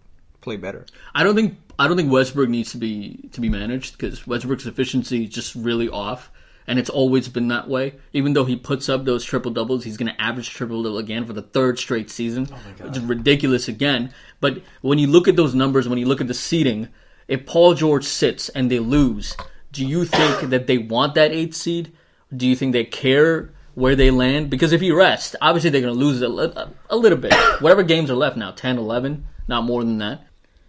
play 0.41 0.57
better. 0.57 0.85
I 1.15 1.23
don't 1.23 1.33
think 1.33 1.57
I 1.79 1.87
don't 1.87 1.97
think 1.97 2.11
Westbrook 2.11 2.49
needs 2.49 2.71
to 2.73 2.77
be 2.77 3.27
to 3.31 3.41
be 3.41 3.49
managed 3.49 3.97
because 3.97 4.27
Westbrook's 4.27 4.67
efficiency 4.67 5.23
is 5.23 5.31
just 5.31 5.55
really 5.55 5.89
off, 5.89 6.29
and 6.69 6.77
it's 6.77 6.89
always 6.89 7.27
been 7.27 7.47
that 7.47 7.67
way. 7.67 7.95
Even 8.13 8.33
though 8.33 8.45
he 8.45 8.55
puts 8.55 8.89
up 8.89 9.03
those 9.03 9.25
triple 9.25 9.49
doubles, 9.49 9.83
he's 9.83 9.97
going 9.97 10.13
to 10.13 10.21
average 10.21 10.51
triple 10.51 10.83
double 10.83 10.99
again 10.99 11.25
for 11.25 11.33
the 11.33 11.41
third 11.41 11.79
straight 11.79 12.11
season, 12.11 12.47
oh 12.51 12.85
which 12.85 12.95
is 12.95 13.03
ridiculous 13.03 13.67
again. 13.67 14.13
But 14.39 14.61
when 14.81 14.99
you 14.99 15.07
look 15.07 15.27
at 15.27 15.35
those 15.35 15.55
numbers, 15.55 15.89
when 15.89 15.97
you 15.97 16.05
look 16.05 16.21
at 16.21 16.27
the 16.27 16.33
seeding, 16.35 16.89
if 17.27 17.47
Paul 17.47 17.73
George 17.73 18.03
sits 18.03 18.49
and 18.49 18.69
they 18.69 18.77
lose, 18.77 19.35
do 19.71 19.83
you 19.83 20.05
think 20.05 20.51
that 20.51 20.67
they 20.67 20.77
want 20.77 21.15
that 21.15 21.31
eighth 21.31 21.55
seed? 21.55 21.91
Do 22.37 22.47
you 22.47 22.55
think 22.55 22.73
they 22.73 22.85
care 22.85 23.51
where 23.73 23.95
they 23.95 24.11
land? 24.11 24.51
Because 24.51 24.71
if 24.71 24.79
he 24.79 24.91
rests, 24.91 25.35
obviously 25.41 25.71
they're 25.71 25.81
going 25.81 25.95
to 25.95 25.99
lose 25.99 26.21
a, 26.21 26.29
li- 26.29 26.53
a 26.91 26.95
little 26.95 27.17
bit. 27.17 27.33
Whatever 27.61 27.81
games 27.81 28.11
are 28.11 28.15
left 28.15 28.37
now, 28.37 28.51
10, 28.51 28.77
11, 28.77 29.25
not 29.47 29.63
more 29.63 29.83
than 29.83 29.97
that. 29.97 30.27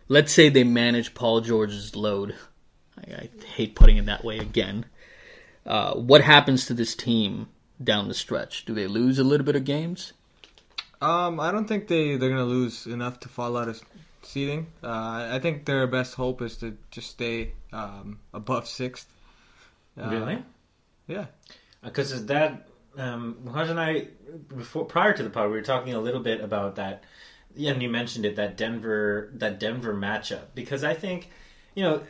Let's 0.09 0.33
say 0.33 0.49
they 0.49 0.65
manage 0.65 1.13
Paul 1.13 1.43
George's 1.43 1.95
load. 1.95 2.37
I, 2.97 3.13
I 3.13 3.29
hate 3.55 3.75
putting 3.75 3.99
it 3.99 4.07
that 4.07 4.25
way 4.25 4.39
again. 4.39 4.87
Uh, 5.66 5.94
what 5.94 6.23
happens 6.23 6.66
to 6.66 6.75
this 6.75 6.94
team 6.94 7.49
down 7.83 8.09
the 8.09 8.14
stretch? 8.14 8.64
Do 8.64 8.75
they 8.75 8.87
lose 8.87 9.18
a 9.18 9.25
little 9.25 9.44
bit 9.44 9.57
of 9.57 9.64
games? 9.64 10.12
Um, 11.01 11.40
I 11.40 11.51
don't 11.51 11.66
think 11.66 11.88
they 11.88 12.16
they're 12.16 12.29
gonna 12.29 12.44
lose 12.44 12.87
enough 12.87 13.20
to 13.20 13.29
fall 13.29 13.57
out 13.57 13.68
of 13.68 13.81
seeding. 14.23 14.66
Uh, 14.83 15.29
I 15.31 15.38
think 15.40 15.64
their 15.64 15.87
best 15.87 16.14
hope 16.14 16.42
is 16.42 16.57
to 16.59 16.77
just 16.90 17.11
stay 17.11 17.53
um, 17.73 18.18
above 18.35 18.66
sixth. 18.66 19.09
Uh, 20.01 20.09
Really? 20.11 20.42
Yeah. 21.07 21.27
Because 21.83 22.27
that, 22.27 22.68
um, 22.96 23.38
Muhaj 23.44 23.70
and 23.70 23.81
I, 23.81 24.09
before 24.55 24.85
prior 24.85 25.12
to 25.12 25.23
the 25.23 25.31
pod, 25.31 25.46
we 25.46 25.57
were 25.57 25.62
talking 25.62 25.94
a 25.94 26.01
little 26.01 26.20
bit 26.20 26.40
about 26.40 26.77
that. 26.77 27.05
Yeah, 27.57 27.73
and 27.73 27.83
you 27.83 27.88
mentioned 27.88 28.25
it 28.27 28.37
that 28.37 28.57
Denver 28.57 29.31
that 29.35 29.59
Denver 29.59 29.92
matchup 29.94 30.49
because 30.55 30.85
I 30.85 30.94
think, 30.94 31.31
you 31.75 31.83
know, 31.83 32.03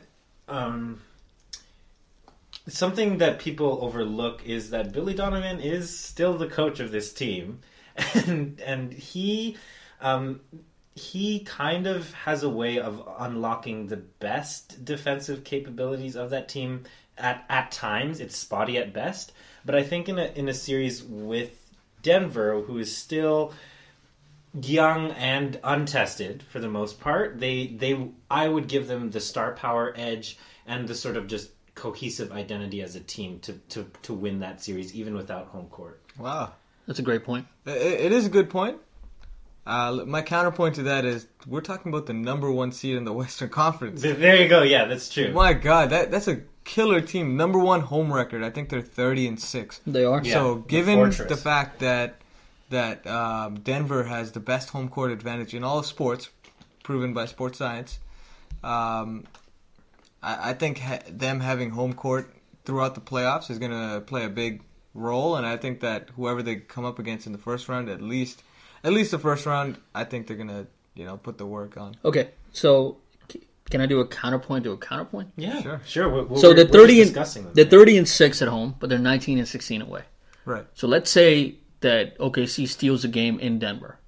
um, 0.48 1.00
something 2.68 3.18
that 3.18 3.38
people 3.38 3.78
overlook 3.82 4.44
is 4.44 4.70
that 4.70 4.92
Billy 4.92 5.14
Donovan 5.14 5.60
is 5.60 5.96
still 5.96 6.36
the 6.36 6.46
coach 6.46 6.80
of 6.80 6.92
this 6.92 7.12
team, 7.12 7.60
and 8.14 8.60
and 8.60 8.92
he. 8.92 9.56
Um, 10.00 10.40
he 10.94 11.40
kind 11.40 11.86
of 11.86 12.12
has 12.12 12.42
a 12.42 12.48
way 12.48 12.78
of 12.78 13.08
unlocking 13.18 13.86
the 13.86 13.96
best 13.96 14.84
defensive 14.84 15.44
capabilities 15.44 16.16
of 16.16 16.30
that 16.30 16.48
team 16.48 16.82
at 17.16 17.44
at 17.48 17.70
times 17.70 18.20
it's 18.20 18.36
spotty 18.36 18.76
at 18.76 18.92
best 18.92 19.32
but 19.64 19.74
i 19.74 19.82
think 19.82 20.08
in 20.08 20.18
a 20.18 20.26
in 20.34 20.48
a 20.48 20.54
series 20.54 21.02
with 21.02 21.50
denver 22.02 22.60
who 22.62 22.78
is 22.78 22.94
still 22.94 23.52
young 24.62 25.12
and 25.12 25.60
untested 25.62 26.42
for 26.42 26.58
the 26.58 26.68
most 26.68 26.98
part 26.98 27.38
they 27.38 27.68
they 27.68 28.08
i 28.30 28.48
would 28.48 28.66
give 28.66 28.88
them 28.88 29.10
the 29.10 29.20
star 29.20 29.52
power 29.52 29.92
edge 29.96 30.36
and 30.66 30.88
the 30.88 30.94
sort 30.94 31.16
of 31.16 31.26
just 31.28 31.50
cohesive 31.80 32.30
identity 32.30 32.82
as 32.82 32.94
a 32.94 33.00
team 33.00 33.38
to 33.40 33.54
to 33.70 33.86
to 34.02 34.12
win 34.12 34.40
that 34.40 34.62
series 34.62 34.94
even 34.94 35.14
without 35.14 35.46
home 35.46 35.66
court 35.68 36.00
Wow. 36.18 36.52
That's 36.86 36.98
a 36.98 37.02
great 37.02 37.24
point. 37.24 37.46
It, 37.64 37.70
it 38.06 38.12
is 38.12 38.26
a 38.26 38.28
good 38.28 38.50
point. 38.50 38.76
Uh, 39.66 40.02
my 40.06 40.20
counterpoint 40.22 40.74
to 40.74 40.82
that 40.82 41.04
is 41.04 41.26
we're 41.46 41.60
talking 41.60 41.90
about 41.92 42.04
the 42.06 42.12
number 42.12 42.50
one 42.50 42.72
seed 42.72 42.96
in 42.96 43.04
the 43.04 43.12
Western 43.22 43.48
Conference. 43.48 44.02
there 44.02 44.36
you 44.42 44.48
go 44.48 44.62
yeah 44.62 44.84
that's 44.86 45.08
true 45.08 45.32
My 45.32 45.52
God, 45.54 45.90
that 45.90 46.10
that's 46.10 46.28
a 46.28 46.42
killer 46.64 47.00
team. 47.00 47.36
Number 47.36 47.58
one 47.58 47.80
home 47.80 48.12
record. 48.12 48.42
I 48.42 48.50
think 48.50 48.68
they're 48.68 48.82
thirty 48.82 49.26
and 49.26 49.38
six. 49.40 49.80
They 49.86 50.04
are. 50.04 50.20
Yeah, 50.22 50.34
so 50.34 50.56
given 50.56 50.96
fortress. 50.98 51.28
the 51.28 51.36
fact 51.36 51.78
that 51.80 52.20
that 52.70 53.06
um, 53.06 53.60
Denver 53.60 54.04
has 54.04 54.32
the 54.32 54.40
best 54.40 54.70
home 54.70 54.88
court 54.88 55.10
advantage 55.12 55.54
in 55.54 55.64
all 55.64 55.78
of 55.78 55.86
sports, 55.86 56.28
proven 56.82 57.12
by 57.14 57.26
sports 57.26 57.58
science, 57.58 57.98
um, 58.62 59.24
I, 60.22 60.50
I 60.50 60.52
think 60.54 60.78
ha- 60.78 61.02
them 61.08 61.40
having 61.40 61.70
home 61.70 61.92
court 61.94 62.34
throughout 62.64 62.94
the 62.94 63.00
playoffs 63.00 63.50
is 63.50 63.58
going 63.58 63.72
to 63.72 64.00
play 64.00 64.24
a 64.24 64.28
big 64.28 64.62
role, 64.94 65.36
and 65.36 65.46
I 65.46 65.56
think 65.56 65.80
that 65.80 66.10
whoever 66.16 66.42
they 66.42 66.56
come 66.56 66.84
up 66.84 66.98
against 66.98 67.26
in 67.26 67.32
the 67.32 67.38
first 67.38 67.68
round, 67.68 67.88
at 67.88 68.00
least 68.02 68.42
at 68.82 68.92
least 68.92 69.10
the 69.10 69.18
first 69.18 69.46
round, 69.46 69.78
I 69.94 70.04
think 70.04 70.26
they're 70.26 70.36
going 70.36 70.48
to 70.48 70.66
you 70.94 71.04
know 71.04 71.16
put 71.16 71.38
the 71.38 71.46
work 71.46 71.76
on. 71.76 71.96
Okay, 72.04 72.30
so 72.52 72.98
can 73.70 73.80
I 73.80 73.86
do 73.86 74.00
a 74.00 74.06
counterpoint 74.06 74.64
to 74.64 74.72
a 74.72 74.76
counterpoint? 74.76 75.30
yeah 75.36 75.62
Sure. 75.62 75.80
sure 75.86 76.08
we're, 76.08 76.24
we're, 76.24 76.38
So 76.38 76.48
we're 76.48 76.54
they're 76.54 76.64
just 76.64 76.74
thirty 76.74 77.00
and 77.00 77.08
discussing 77.10 77.44
them 77.44 77.52
they're 77.54 77.64
thirty 77.64 77.96
and 77.96 78.08
six 78.08 78.42
at 78.42 78.48
home, 78.48 78.74
but 78.78 78.90
they're 78.90 78.98
nineteen 78.98 79.38
and 79.38 79.48
sixteen 79.48 79.82
away. 79.82 80.02
Right. 80.44 80.66
So 80.74 80.88
let's 80.88 81.10
say 81.10 81.56
that 81.80 82.18
OKC 82.18 82.68
steals 82.68 83.04
a 83.04 83.08
game 83.08 83.38
in 83.38 83.58
Denver. 83.58 83.98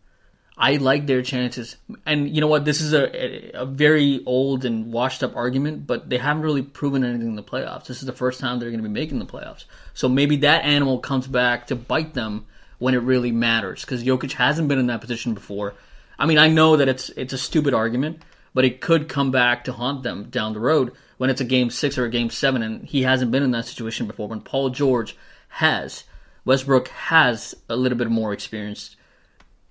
I 0.62 0.76
like 0.76 1.08
their 1.08 1.22
chances, 1.22 1.74
and 2.06 2.32
you 2.32 2.40
know 2.40 2.46
what? 2.46 2.64
This 2.64 2.80
is 2.80 2.92
a, 2.92 3.62
a, 3.62 3.66
very 3.66 4.22
old 4.24 4.64
and 4.64 4.92
washed 4.92 5.24
up 5.24 5.34
argument, 5.34 5.88
but 5.88 6.08
they 6.08 6.18
haven't 6.18 6.44
really 6.44 6.62
proven 6.62 7.02
anything 7.02 7.26
in 7.26 7.34
the 7.34 7.42
playoffs. 7.42 7.86
This 7.86 7.98
is 7.98 8.06
the 8.06 8.12
first 8.12 8.38
time 8.38 8.60
they're 8.60 8.70
going 8.70 8.80
to 8.80 8.88
be 8.88 8.94
making 8.94 9.18
the 9.18 9.26
playoffs, 9.26 9.64
so 9.92 10.08
maybe 10.08 10.36
that 10.36 10.64
animal 10.64 11.00
comes 11.00 11.26
back 11.26 11.66
to 11.66 11.74
bite 11.74 12.14
them 12.14 12.46
when 12.78 12.94
it 12.94 12.98
really 12.98 13.32
matters. 13.32 13.80
Because 13.80 14.04
Jokic 14.04 14.34
hasn't 14.34 14.68
been 14.68 14.78
in 14.78 14.86
that 14.86 15.00
position 15.00 15.34
before. 15.34 15.74
I 16.16 16.26
mean, 16.26 16.38
I 16.38 16.46
know 16.46 16.76
that 16.76 16.88
it's 16.88 17.08
it's 17.10 17.32
a 17.32 17.38
stupid 17.38 17.74
argument, 17.74 18.22
but 18.54 18.64
it 18.64 18.80
could 18.80 19.08
come 19.08 19.32
back 19.32 19.64
to 19.64 19.72
haunt 19.72 20.04
them 20.04 20.30
down 20.30 20.52
the 20.52 20.60
road 20.60 20.92
when 21.18 21.28
it's 21.28 21.40
a 21.40 21.44
game 21.44 21.70
six 21.70 21.98
or 21.98 22.04
a 22.04 22.08
game 22.08 22.30
seven, 22.30 22.62
and 22.62 22.84
he 22.84 23.02
hasn't 23.02 23.32
been 23.32 23.42
in 23.42 23.50
that 23.50 23.66
situation 23.66 24.06
before. 24.06 24.28
When 24.28 24.40
Paul 24.40 24.70
George 24.70 25.16
has, 25.48 26.04
Westbrook 26.44 26.86
has 26.86 27.56
a 27.68 27.74
little 27.74 27.98
bit 27.98 28.10
more 28.10 28.32
experience 28.32 28.94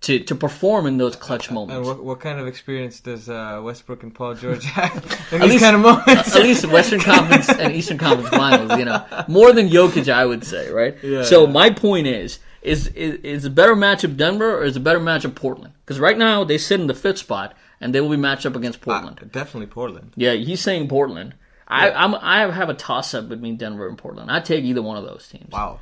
to, 0.02 0.20
to 0.20 0.36
perform 0.36 0.88
in 0.88 0.98
those 0.98 1.16
clutch 1.16 1.48
And 1.48 1.56
moments. 1.56 1.88
what, 1.88 2.04
what 2.04 2.20
kind 2.20 2.40
of 2.40 2.48
experience 2.48 3.00
does 3.00 3.30
uh, 3.30 3.62
Westbrook 3.64 4.02
and 4.04 4.14
Paul 4.14 4.34
George 4.36 4.64
have 4.80 4.96
in 5.32 5.42
At 5.42 5.42
these 5.42 5.52
least- 5.52 5.64
kind 5.64 5.76
of 5.76 5.82
moments? 5.84 6.36
At 6.36 6.42
least 6.44 6.66
Western 6.68 7.00
Conference 7.00 7.50
and 7.50 7.74
Eastern 7.74 7.98
Conference 8.00 8.30
Finals, 8.36 8.78
you 8.80 8.86
know, 8.86 9.06
more 9.28 9.54
than 9.54 9.70
Jokic, 9.70 10.12
I 10.12 10.26
would 10.26 10.44
say, 10.44 10.70
right? 10.72 10.96
Yeah, 11.04 11.24
so 11.24 11.46
yeah. 11.46 11.52
my 11.52 11.70
point 11.70 12.08
is, 12.08 12.40
is 12.62 12.88
is 12.90 13.16
is 13.24 13.46
a 13.46 13.50
better 13.50 13.76
matchup 13.76 14.18
Denver 14.18 14.58
or 14.58 14.64
is 14.64 14.76
a 14.76 14.80
better 14.80 15.00
matchup 15.00 15.34
Portland? 15.36 15.74
Because 15.86 16.00
right 16.00 16.18
now 16.18 16.44
they 16.44 16.58
sit 16.60 16.80
in 16.80 16.86
the 16.88 16.94
fifth 16.94 17.18
spot 17.20 17.56
and 17.80 17.94
they 17.96 18.02
will 18.02 18.10
be 18.10 18.18
matched 18.18 18.46
up 18.46 18.56
against 18.56 18.82
Portland. 18.82 19.18
Uh, 19.22 19.26
definitely 19.32 19.66
Portland. 19.66 20.14
Yeah, 20.16 20.34
he's 20.34 20.62
saying 20.62 20.88
Portland. 20.88 21.34
I 21.68 21.90
I'm, 21.92 22.14
I 22.16 22.52
have 22.52 22.70
a 22.70 22.74
toss 22.76 23.14
up 23.16 23.30
between 23.30 23.58
Denver 23.58 23.88
and 23.88 23.98
Portland. 23.98 24.30
I 24.30 24.42
take 24.42 24.64
either 24.64 24.82
one 24.82 24.98
of 24.98 25.04
those 25.06 25.28
teams. 25.28 25.52
Wow. 25.52 25.80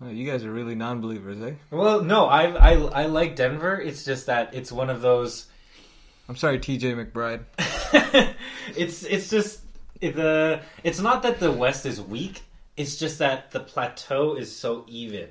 Well, 0.00 0.10
you 0.10 0.28
guys 0.28 0.44
are 0.44 0.52
really 0.52 0.74
non-believers, 0.74 1.40
eh? 1.40 1.54
Well, 1.70 2.02
no, 2.02 2.26
I, 2.26 2.50
I 2.50 2.72
I 2.72 3.06
like 3.06 3.36
Denver. 3.36 3.80
It's 3.80 4.04
just 4.04 4.26
that 4.26 4.54
it's 4.54 4.72
one 4.72 4.90
of 4.90 5.00
those. 5.00 5.46
I'm 6.28 6.36
sorry, 6.36 6.58
TJ 6.58 7.12
McBride. 7.12 7.44
it's 8.76 9.04
it's 9.04 9.30
just 9.30 9.60
the 10.00 10.60
it's 10.82 11.00
not 11.00 11.22
that 11.22 11.38
the 11.38 11.52
West 11.52 11.86
is 11.86 12.00
weak. 12.00 12.42
It's 12.76 12.96
just 12.96 13.18
that 13.20 13.52
the 13.52 13.60
plateau 13.60 14.34
is 14.34 14.54
so 14.54 14.84
even, 14.88 15.28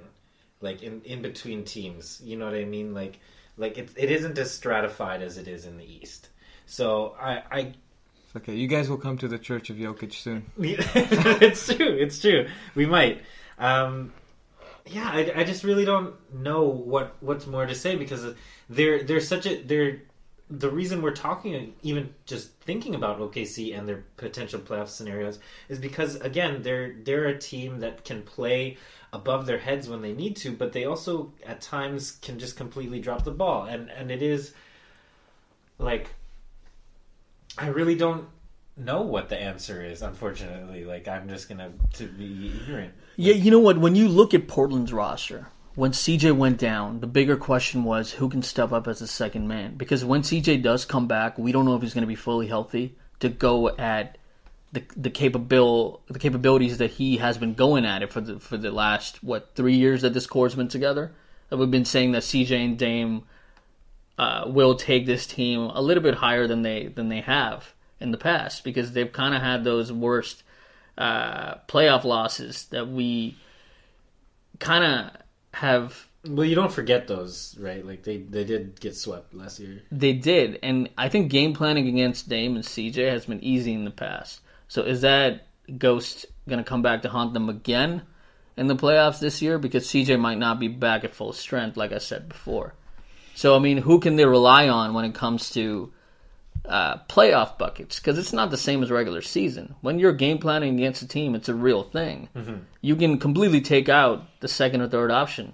like 0.62 0.82
in 0.82 1.02
in 1.02 1.22
between 1.22 1.66
teams. 1.66 2.22
You 2.24 2.38
know 2.38 2.46
what 2.46 2.56
I 2.56 2.66
mean? 2.66 2.94
Like 2.94 3.20
like 3.58 3.78
it 3.78 3.90
it 3.98 4.12
isn't 4.12 4.38
as 4.38 4.52
stratified 4.52 5.22
as 5.22 5.38
it 5.38 5.48
is 5.50 5.66
in 5.66 5.78
the 5.78 5.86
East. 5.86 6.30
So 6.66 7.16
I 7.20 7.44
I 7.52 7.74
okay. 8.38 8.56
You 8.56 8.68
guys 8.68 8.90
will 8.90 8.98
come 8.98 9.18
to 9.18 9.28
the 9.28 9.38
Church 9.38 9.70
of 9.70 9.76
Jokic 9.76 10.14
soon. 10.14 10.46
it's 10.58 11.68
true. 11.68 11.98
It's 12.00 12.22
true. 12.22 12.48
We 12.76 12.86
might. 12.86 13.22
Um, 13.60 14.14
yeah, 14.86 15.10
I, 15.12 15.32
I 15.38 15.44
just 15.44 15.64
really 15.64 15.86
don't 15.86 16.16
know 16.34 16.64
what 16.64 17.16
what's 17.22 17.48
more 17.48 17.66
to 17.66 17.76
say 17.76 17.96
because 17.96 18.34
they're 18.70 19.04
they're 19.04 19.22
such 19.22 19.46
a 19.46 19.62
they're 19.62 20.02
the 20.50 20.70
reason 20.70 21.02
we're 21.02 21.16
talking 21.16 21.74
even 21.82 22.14
just 22.26 22.52
thinking 22.62 22.94
about 22.94 23.20
OKC 23.20 23.78
and 23.78 23.88
their 23.88 24.04
potential 24.18 24.60
playoff 24.60 24.90
scenarios 24.90 25.40
is 25.70 25.80
because 25.80 26.16
again 26.18 26.62
they're 26.62 26.96
they're 27.04 27.28
a 27.28 27.38
team 27.38 27.80
that 27.80 28.04
can 28.04 28.22
play 28.24 28.78
above 29.14 29.46
their 29.46 29.60
heads 29.60 29.88
when 29.88 30.02
they 30.02 30.12
need 30.12 30.36
to, 30.36 30.52
but 30.52 30.74
they 30.74 30.86
also 30.86 31.32
at 31.46 31.62
times 31.62 32.14
can 32.22 32.40
just 32.40 32.58
completely 32.58 33.00
drop 33.00 33.24
the 33.24 33.32
ball. 33.32 33.66
And 33.66 33.90
and 33.90 34.12
it 34.12 34.22
is 34.22 34.54
like 35.78 36.10
I 37.58 37.68
really 37.68 37.96
don't 37.96 38.28
know 38.76 39.02
what 39.02 39.30
the 39.30 39.40
answer 39.40 39.84
is 39.84 40.02
unfortunately 40.02 40.84
like 40.84 41.08
i'm 41.08 41.30
just 41.30 41.48
gonna 41.48 41.72
to 41.94 42.08
be 42.08 42.52
ignorant 42.62 42.94
Yeah, 43.16 43.34
you 43.36 43.52
know 43.52 43.60
what? 43.60 43.78
When 43.78 43.96
you 43.96 44.08
look 44.08 44.34
at 44.34 44.48
Portland's 44.48 44.92
roster, 44.92 45.48
when 45.76 45.92
CJ 45.92 46.36
went 46.36 46.58
down, 46.58 47.00
the 47.00 47.08
bigger 47.08 47.38
question 47.38 47.84
was 47.84 48.12
who 48.12 48.30
can 48.30 48.42
step 48.42 48.72
up 48.72 48.88
as 48.88 49.02
a 49.02 49.08
second 49.08 49.48
man. 49.48 49.76
Because 49.76 50.04
when 50.04 50.22
CJ 50.24 50.64
does 50.64 50.86
come 50.86 51.08
back, 51.08 51.38
we 51.38 51.52
don't 51.52 51.66
know 51.66 51.76
if 51.76 51.82
he's 51.82 51.94
to 51.94 52.06
be 52.08 52.16
fully 52.16 52.48
healthy 52.48 52.96
to 53.20 53.30
go 53.30 53.70
at 53.70 54.18
the 54.72 54.84
the 54.98 55.12
capabil 55.12 56.00
the 56.08 56.18
capabilities 56.18 56.80
that 56.80 56.90
he 56.92 57.18
has 57.18 57.38
been 57.38 57.54
going 57.54 57.86
at 57.86 58.02
it 58.02 58.12
for 58.12 58.22
the 58.22 58.40
for 58.40 58.58
the 58.58 58.72
last 58.72 59.24
what 59.24 59.52
three 59.54 59.76
years 59.76 60.02
that 60.02 60.14
this 60.14 60.26
core's 60.26 60.56
been 60.56 60.68
together. 60.68 61.14
That 61.50 61.58
we've 61.58 61.70
been 61.70 61.86
saying 61.86 62.14
that 62.14 62.24
CJ 62.24 62.66
and 62.66 62.78
Dame 62.80 63.24
uh, 64.18 64.46
will 64.48 64.74
take 64.74 65.06
this 65.06 65.28
team 65.28 65.60
a 65.60 65.82
little 65.82 66.02
bit 66.02 66.16
higher 66.16 66.48
than 66.48 66.64
they 66.64 66.88
than 66.88 67.10
they 67.10 67.22
have 67.22 67.73
in 68.00 68.12
the 68.12 68.18
past 68.18 68.64
because 68.64 68.92
they've 68.92 69.12
kind 69.12 69.34
of 69.34 69.42
had 69.42 69.64
those 69.64 69.92
worst 69.92 70.44
uh, 70.98 71.56
playoff 71.68 72.04
losses 72.04 72.66
that 72.66 72.88
we 72.88 73.38
kind 74.60 74.84
of 74.84 75.12
have 75.54 76.08
Well, 76.28 76.46
you 76.46 76.56
don't 76.56 76.72
forget 76.72 77.08
those, 77.08 77.58
right? 77.60 77.86
Like 77.86 78.04
they 78.04 78.18
they 78.18 78.44
did 78.44 78.80
get 78.80 78.96
swept 78.96 79.34
last 79.34 79.60
year. 79.60 79.82
They 79.92 80.14
did, 80.14 80.60
and 80.64 80.90
I 80.98 81.10
think 81.10 81.32
game 81.32 81.54
planning 81.54 81.88
against 81.88 82.30
Dame 82.30 82.56
and 82.56 82.64
CJ 82.64 83.10
has 83.10 83.26
been 83.26 83.44
easy 83.44 83.74
in 83.74 83.86
the 83.86 83.92
past. 83.92 84.42
So 84.68 84.84
is 84.84 85.02
that 85.02 85.48
ghost 85.78 86.26
going 86.48 86.64
to 86.64 86.68
come 86.68 86.82
back 86.82 87.04
to 87.04 87.10
haunt 87.10 87.34
them 87.34 87.50
again 87.50 88.04
in 88.58 88.68
the 88.68 88.76
playoffs 88.76 89.20
this 89.20 89.42
year? 89.42 89.58
Because 89.58 89.88
CJ 89.88 90.20
might 90.20 90.38
not 90.38 90.60
be 90.60 90.68
back 90.68 91.04
at 91.04 91.16
full 91.16 91.34
strength, 91.34 91.78
like 91.78 91.92
I 91.92 92.00
said 92.00 92.30
before. 92.30 92.74
So 93.36 93.56
I 93.56 93.60
mean, 93.60 93.78
who 93.78 94.00
can 94.00 94.16
they 94.16 94.26
rely 94.26 94.70
on 94.70 94.94
when 94.94 95.06
it 95.06 95.16
comes 95.16 95.52
to 95.52 95.92
uh, 96.66 96.98
playoff 97.10 97.58
buckets? 97.58 98.00
Because 98.00 98.18
it's 98.18 98.34
not 98.34 98.52
the 98.52 98.58
same 98.58 98.84
as 98.84 98.92
regular 98.92 99.22
season. 99.22 99.76
When 99.82 100.00
you're 100.00 100.14
game 100.14 100.38
planning 100.38 100.76
against 100.76 101.02
a 101.02 101.08
team, 101.08 101.36
it's 101.36 101.50
a 101.50 101.56
real 101.56 101.84
thing. 101.84 102.30
You 102.82 102.96
can 102.96 103.20
completely 103.20 103.62
take 103.62 103.90
out 103.90 104.26
the 104.40 104.48
second 104.48 104.82
or 104.82 104.88
third 104.88 105.12
option 105.12 105.54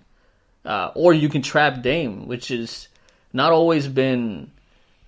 uh, 0.66 0.92
or 0.96 1.14
you 1.14 1.30
can 1.30 1.42
trap 1.42 1.82
Dame, 1.82 2.28
which 2.28 2.50
has 2.50 2.88
not 3.34 3.52
always 3.52 3.88
been 3.88 4.52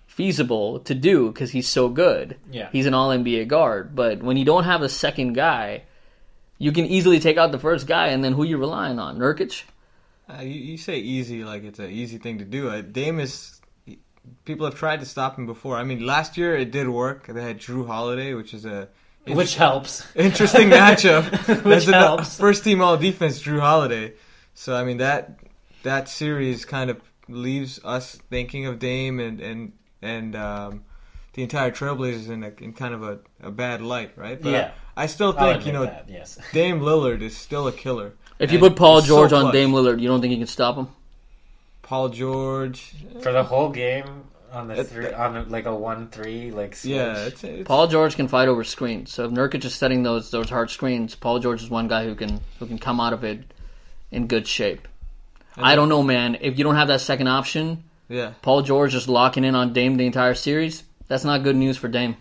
feasible 0.08 0.80
to 0.82 0.96
do 0.96 1.32
because 1.32 1.52
he's 1.52 1.68
so 1.68 1.90
good. 1.90 2.38
Yeah. 2.52 2.70
he's 2.72 2.86
an 2.86 2.94
All 2.94 3.10
NBA 3.10 3.48
guard. 3.48 3.96
But 3.96 4.22
when 4.22 4.38
you 4.38 4.46
don't 4.46 4.64
have 4.64 4.82
a 4.82 4.90
second 4.90 5.34
guy, 5.34 5.84
you 6.58 6.72
can 6.72 6.86
easily 6.86 7.20
take 7.20 7.38
out 7.38 7.52
the 7.52 7.60
first 7.60 7.88
guy, 7.88 8.08
and 8.08 8.24
then 8.24 8.34
who 8.34 8.44
you 8.44 8.58
relying 8.58 9.00
on? 9.00 9.18
Nurkic. 9.18 9.64
Uh, 10.30 10.42
you, 10.42 10.60
you 10.60 10.78
say 10.78 10.98
easy 10.98 11.44
like 11.44 11.64
it's 11.64 11.80
an 11.80 11.90
easy 11.90 12.18
thing 12.18 12.38
to 12.38 12.46
do. 12.46 12.70
Uh, 12.70 12.82
Dame 12.82 13.20
is. 13.20 13.61
People 14.46 14.66
have 14.66 14.76
tried 14.76 15.00
to 15.00 15.06
stop 15.06 15.38
him 15.38 15.46
before. 15.46 15.78
I 15.78 15.84
mean, 15.84 16.06
last 16.06 16.38
year 16.38 16.56
it 16.56 16.72
did 16.72 16.88
work. 16.90 17.28
They 17.28 17.42
had 17.42 17.60
Jrue 17.60 17.88
Holiday, 17.88 18.34
which 18.34 18.54
is 18.54 18.66
a 18.66 18.88
Which 19.28 19.56
helps. 19.56 20.06
interesting 20.16 20.70
matchup. 20.70 21.24
Which 21.66 21.86
That's 21.86 21.88
a 21.88 21.94
helps. 21.94 22.38
first 22.38 22.64
team 22.64 22.82
all 22.82 22.98
defense, 22.98 23.42
Jrue 23.42 23.60
Holiday. 23.60 24.14
So 24.54 24.76
I 24.76 24.84
mean 24.84 24.98
that 24.98 25.40
that 25.84 26.08
series 26.10 26.66
kind 26.66 26.90
of 26.90 27.02
leaves 27.28 27.80
us 27.84 28.16
thinking 28.30 28.66
of 28.68 28.78
Dame 28.80 29.20
and 29.20 29.40
and 29.40 29.72
and 30.02 30.36
um, 30.36 30.84
the 31.34 31.44
entire 31.44 31.72
Trailblazers 31.72 32.30
in, 32.30 32.44
a, 32.44 32.52
in 32.60 32.74
kind 32.74 32.94
of 32.94 33.04
a, 33.04 33.20
a 33.42 33.52
bad 33.52 33.82
light, 33.82 34.12
right? 34.18 34.42
But 34.42 34.52
Yeah. 34.52 34.72
I 34.98 35.06
still 35.08 35.34
I'll 35.38 35.54
think 35.54 35.66
you 35.66 35.72
know 35.72 35.86
that, 35.86 36.06
yes. 36.10 36.38
Dame 36.52 36.82
Lillard 36.82 37.22
is 37.22 37.36
still 37.38 37.68
a 37.68 37.72
killer. 37.72 38.14
If 38.40 38.52
you 38.52 38.60
put 38.60 38.76
Paul 38.76 39.00
he's 39.00 39.08
so 39.10 39.16
George 39.16 39.34
on. 39.34 39.54
Dame 39.54 39.72
Lillard, 39.72 40.02
you 40.02 40.08
don't 40.08 40.20
think 40.20 40.32
you 40.32 40.38
can 40.38 40.48
stop 40.48 40.76
him? 40.76 40.88
Paul 41.91 42.08
George, 42.08 42.93
For 43.21 43.34
the 43.34 43.43
whole 43.43 43.67
game 43.67 44.23
on 44.54 44.69
the 44.69 44.80
It- 44.80 44.88
three, 44.88 45.12
on 45.12 45.49
like 45.49 45.65
a 45.65 45.75
one 45.75 46.08
three 46.08 46.49
like 46.49 46.73
switch. 46.73 46.93
yeah, 46.93 47.25
it's, 47.25 47.43
it's 47.43 47.67
Paul 47.67 47.88
George 47.88 48.15
can 48.15 48.30
fight 48.30 48.47
over 48.47 48.63
screens. 48.63 49.12
So 49.12 49.25
if 49.25 49.32
Nurkic 49.32 49.65
is 49.65 49.75
setting 49.75 50.01
those 50.04 50.32
those 50.32 50.49
hard 50.49 50.69
screens, 50.69 51.15
Paul 51.15 51.39
George 51.39 51.62
is 51.62 51.69
one 51.69 51.89
guy 51.89 52.06
who 52.06 52.15
can 52.15 52.39
who 52.60 52.65
can 52.65 52.80
come 52.80 53.01
out 53.01 53.12
of 53.12 53.25
it 53.25 53.43
in 54.10 54.27
good 54.27 54.47
shape. 54.47 54.88
I 55.58 55.75
don't 55.75 55.89
know, 55.89 56.01
man. 56.01 56.38
If 56.39 56.58
you 56.58 56.63
don't 56.63 56.75
have 56.75 56.88
that 56.88 57.01
second 57.01 57.27
option, 57.27 57.84
yeah. 58.08 58.32
Paul 58.41 58.62
George 58.62 58.93
just 58.93 59.10
locking 59.10 59.43
in 59.43 59.54
on 59.54 59.73
Dame 59.73 59.97
the 59.97 60.06
entire 60.06 60.34
series, 60.34 60.84
that's 61.10 61.25
not 61.25 61.43
good 61.43 61.58
news 61.58 61.75
for 61.75 61.89
Dame. 61.89 62.15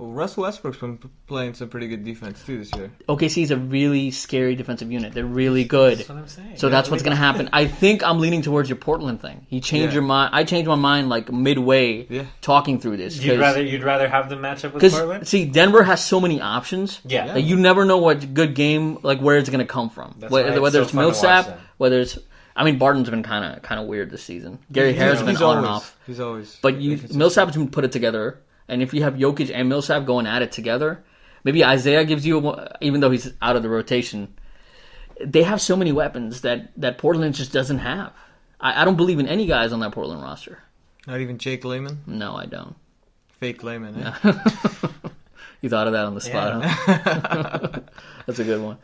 Well, 0.00 0.12
Russell 0.12 0.44
Westbrook's 0.44 0.78
been 0.78 0.96
p- 0.96 1.10
playing 1.26 1.52
some 1.52 1.68
pretty 1.68 1.86
good 1.86 2.04
defense 2.04 2.42
too 2.46 2.56
this 2.56 2.74
year. 2.74 2.90
OKC 3.06 3.42
is 3.42 3.50
a 3.50 3.58
really 3.58 4.10
scary 4.10 4.54
defensive 4.54 4.90
unit. 4.90 5.12
They're 5.12 5.26
really 5.26 5.64
good. 5.64 5.98
That's 5.98 6.08
what 6.08 6.16
I'm 6.16 6.26
saying. 6.26 6.56
So 6.56 6.70
that's 6.70 6.88
what's 6.90 7.02
going 7.02 7.14
to 7.14 7.20
happen. 7.22 7.50
I 7.52 7.66
think 7.66 8.02
I'm 8.02 8.18
leaning 8.18 8.40
towards 8.40 8.70
your 8.70 8.76
Portland 8.78 9.20
thing. 9.20 9.46
You 9.50 9.60
changed 9.60 9.88
Yeah. 9.88 9.96
your 10.00 10.02
mind. 10.02 10.30
I 10.34 10.44
changed 10.44 10.68
my 10.68 10.74
mind 10.74 11.10
like 11.10 11.30
midway 11.30 12.06
Yeah. 12.08 12.22
talking 12.40 12.80
through 12.80 12.96
this. 12.96 13.22
You'd 13.22 13.38
rather 13.40 13.62
you'd 13.62 13.82
rather 13.84 14.08
have 14.08 14.30
them 14.30 14.40
match 14.40 14.64
up 14.64 14.72
with 14.72 14.90
Portland. 14.90 15.28
see, 15.28 15.44
Denver 15.44 15.82
has 15.82 16.02
so 16.02 16.18
many 16.18 16.40
options. 16.40 17.00
Yeah. 17.04 17.34
that 17.34 17.42
you 17.42 17.56
never 17.56 17.84
know 17.84 17.98
what 17.98 18.32
good 18.32 18.54
game 18.54 18.96
like 19.02 19.20
where 19.20 19.36
it's 19.36 19.50
going 19.50 19.58
to 19.60 19.70
come 19.70 19.90
from. 19.90 20.14
That's 20.18 20.32
whether 20.32 20.48
why 20.48 20.52
it's 20.54 20.60
whether 20.62 20.78
so 20.78 20.82
it's 20.84 20.92
fun 20.92 21.02
to 21.02 21.06
watch 21.08 21.14
Millsap, 21.22 21.46
them. 21.46 21.58
whether 21.76 22.00
it's 22.00 22.18
I 22.56 22.64
mean 22.64 22.78
Barton's 22.78 23.10
been 23.10 23.22
kind 23.22 23.44
of 23.54 23.62
kind 23.62 23.78
of 23.78 23.86
weird 23.86 24.08
this 24.10 24.22
season. 24.22 24.60
Gary 24.72 24.92
He's- 24.92 24.98
Harris 25.02 25.18
has 25.18 25.26
been 25.26 25.34
he's 25.34 25.42
on 25.42 25.58
always, 25.58 25.58
and 25.58 25.66
off. 25.66 25.96
He's 26.06 26.20
always. 26.20 26.58
But 26.62 26.76
you 26.80 26.92
inconsistent. 26.92 27.18
Millsap's 27.18 27.54
been 27.54 27.68
put 27.68 27.84
it 27.84 27.92
together, 27.92 28.40
and 28.70 28.82
if 28.82 28.94
you 28.94 29.02
have 29.02 29.14
Jokic 29.14 29.50
and 29.54 29.68
Millsap 29.68 30.06
going 30.06 30.26
at 30.26 30.42
it 30.42 30.52
together, 30.52 31.04
maybe 31.44 31.64
Isaiah 31.64 32.04
gives 32.04 32.24
you, 32.26 32.38
a, 32.48 32.76
even 32.80 33.00
though 33.00 33.10
he's 33.10 33.32
out 33.42 33.56
of 33.56 33.62
the 33.62 33.68
rotation, 33.68 34.34
they 35.24 35.42
have 35.42 35.60
so 35.60 35.76
many 35.76 35.92
weapons 35.92 36.40
that 36.42 36.70
that 36.80 36.98
Portland 36.98 37.34
just 37.34 37.52
doesn't 37.52 37.78
have. 37.78 38.12
I, 38.60 38.82
I 38.82 38.84
don't 38.84 38.96
believe 38.96 39.18
in 39.18 39.28
any 39.28 39.46
guys 39.46 39.72
on 39.72 39.80
that 39.80 39.92
Portland 39.92 40.22
roster. 40.22 40.58
Not 41.06 41.20
even 41.20 41.38
Jake 41.38 41.64
Layman, 41.64 42.02
No, 42.06 42.36
I 42.36 42.46
don't. 42.46 42.76
fake 43.38 43.62
Layman. 43.62 43.96
Eh? 44.02 44.32
You 45.62 45.68
thought 45.68 45.86
of 45.88 45.92
that 45.92 46.06
on 46.06 46.14
the 46.14 46.22
spot, 46.22 46.64
huh? 46.64 47.80
That's 48.26 48.38
a 48.38 48.44
good 48.44 48.62
one. 48.62 48.78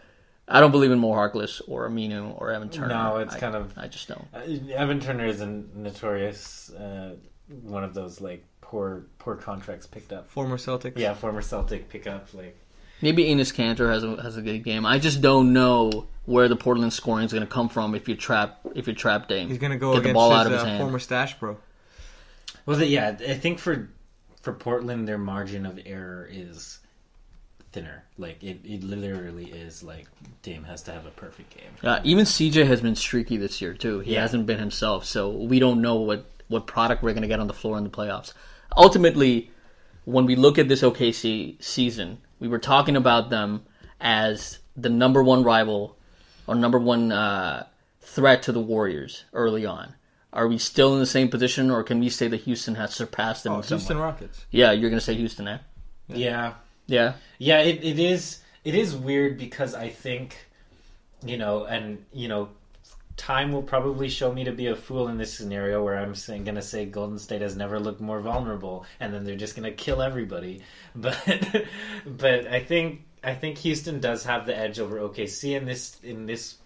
I 0.46 0.61
don't 0.61 0.72
believe 0.72 0.90
in 0.90 0.99
Mo 0.99 1.09
Harkless 1.12 1.62
or 1.66 1.88
Aminu 1.88 2.38
or 2.38 2.53
Evan 2.53 2.68
Turner. 2.68 2.88
No, 2.88 3.16
it's 3.16 3.35
I- 3.35 3.38
kind 3.38 3.55
of- 3.55 3.72
I 3.79 3.88
just 3.88 4.09
don't. 4.09 4.27
Uh, 4.35 4.72
Evan 4.75 5.01
Turner 5.01 5.25
is 5.27 5.40
a 5.40 5.46
notorious 5.46 6.70
uh, 6.75 7.14
one 7.62 7.83
of 7.83 7.94
those 7.94 8.20
like 8.20 8.44
poor 8.77 9.03
poor 9.19 9.37
contracts 9.37 9.87
picked 9.87 10.12
up. 10.12 10.29
Former 10.29 10.59
Celtics. 10.59 10.99
Yeah, 10.99 11.15
former 11.15 11.41
Celtic 11.41 11.89
pickup. 11.89 12.29
Like 12.35 12.59
Maybe 13.01 13.25
Enes 13.25 13.55
Kanter 13.55 13.91
has 13.91 14.05
a 14.05 14.21
has 14.23 14.37
a 14.37 14.43
good 14.43 14.65
game. 14.65 14.85
I 14.85 14.99
just 14.99 15.23
don't 15.23 15.55
know 15.55 16.07
where 16.27 16.47
the 16.47 16.57
Portland 16.57 16.93
scoring 16.93 17.25
is 17.25 17.33
going 17.33 17.47
to 17.47 17.51
come 17.51 17.71
from 17.71 17.95
if 17.95 18.07
you 18.07 18.15
trap 18.17 18.61
if 18.75 18.87
you 18.87 18.93
trap 18.93 19.29
Dame. 19.29 19.49
He's 19.49 19.57
gonna 19.57 19.79
go 19.79 19.95
Get 19.95 20.03
the 20.03 20.12
ball 20.12 20.31
his, 20.31 20.41
out 20.41 20.47
of 20.47 20.53
his 20.53 20.61
uh, 20.62 20.67
hand. 20.67 20.79
former 20.83 20.99
stash 20.99 21.39
bro. 21.39 21.57
well, 22.67 22.77
the, 22.77 22.87
yeah, 22.87 23.17
I 23.27 23.35
think 23.35 23.59
for 23.61 23.89
for 24.43 24.53
Portland, 24.53 25.09
their 25.09 25.17
margin 25.19 25.65
of 25.65 25.81
error 25.87 26.29
is 26.31 26.79
thinner. 27.73 28.05
Like 28.19 28.43
it, 28.43 28.59
it 28.62 28.83
literally 28.85 29.47
is 29.47 29.83
like 29.83 30.07
Dame 30.43 30.65
has 30.65 30.83
to 30.83 30.93
have 30.93 31.07
a 31.07 31.11
perfect 31.11 31.57
game. 31.57 31.71
Uh, 31.83 32.01
even 32.05 32.27
CJ 32.27 32.67
has 32.67 32.83
been 32.83 32.95
streaky 32.95 33.39
this 33.39 33.62
year 33.62 33.73
too. 33.73 34.01
He 34.01 34.12
Yeah. 34.12 34.21
hasn't 34.21 34.45
been 34.45 34.59
himself, 34.59 35.07
so 35.07 35.31
we 35.31 35.61
don't 35.61 35.81
know 35.81 35.95
what 35.97 36.27
what 36.49 36.67
product 36.67 37.03
we're 37.03 37.12
going 37.12 37.23
to 37.23 37.29
get 37.29 37.41
on 37.41 37.47
the 37.47 37.55
floor 37.55 37.79
in 37.79 37.85
the 37.85 37.91
playoffs. 37.91 38.33
Ultimately, 38.76 39.50
when 40.05 40.26
we 40.26 40.37
look 40.37 40.59
at 40.59 40.68
this 40.68 40.83
OKC 40.83 41.62
season, 41.62 42.18
we 42.40 42.48
were 42.48 42.59
talking 42.59 42.96
about 42.96 43.31
them 43.31 43.64
as 44.00 44.59
the 44.76 44.88
number 44.88 45.22
one 45.22 45.42
rival 45.42 45.96
or 46.46 46.55
number 46.55 46.79
one 46.79 47.12
uh, 47.12 47.66
threat 48.00 48.42
to 48.44 48.52
the 48.52 48.61
Warriors 48.61 49.24
early 49.33 49.66
on. 49.66 49.94
Are 50.33 50.48
we 50.48 50.59
still 50.59 50.92
in 50.92 51.00
the 51.00 51.07
same 51.07 51.29
position, 51.29 51.70
or 51.70 51.83
can 51.83 51.98
we 51.98 52.11
say 52.11 52.29
that 52.29 52.42
Houston 52.42 52.74
has 52.74 52.94
surpassed 52.94 53.44
them? 53.44 53.55
Oh, 53.55 53.57
in 53.59 53.62
some 53.62 53.79
Houston 53.79 53.96
way? 53.96 54.02
Rockets. 54.02 54.44
Yeah, 54.50 54.72
you're 54.72 54.90
going 54.90 55.00
to 55.00 55.05
say 55.05 55.14
Houston, 55.14 55.48
eh? 55.48 55.59
Yeah, 56.09 56.55
Yeah. 56.87 57.14
Yeah, 57.38 57.61
it, 57.61 57.83
it 57.83 57.98
is 57.98 58.40
it 58.64 58.74
is 58.74 58.94
weird 58.94 59.38
because 59.38 59.74
I 59.74 59.88
think 59.88 60.37
you 61.24 61.38
know, 61.38 61.64
and 61.64 62.05
you 62.12 62.29
know, 62.29 62.50
time 63.16 63.52
will 63.52 63.62
probably 63.62 64.09
show 64.09 64.33
me 64.33 64.44
to 64.44 64.52
be 64.52 64.66
a 64.66 64.76
fool 64.76 65.09
in 65.09 65.18
this 65.18 65.33
scenario 65.33 65.83
where 65.83 65.98
I'm 65.98 66.14
saying 66.14 66.44
gonna 66.44 66.62
say 66.62 66.85
Golden 66.87 67.18
State 67.18 67.42
has 67.42 67.57
never 67.57 67.81
looked 67.81 68.00
more 68.00 68.20
vulnerable 68.20 68.85
and 69.00 69.12
then 69.12 69.24
they're 69.24 69.37
just 69.37 69.57
gonna 69.57 69.72
kill 69.72 70.02
everybody. 70.02 70.62
But 70.94 71.66
but 72.07 72.46
I 72.46 72.61
think 72.61 73.02
I 73.22 73.35
think 73.35 73.59
Houston 73.59 74.00
does 74.00 74.24
have 74.24 74.46
the 74.46 74.57
edge 74.57 74.79
over 74.79 74.98
OKC 74.98 75.57
in 75.57 75.66
this 75.66 75.98
in 76.02 76.26
this 76.26 76.57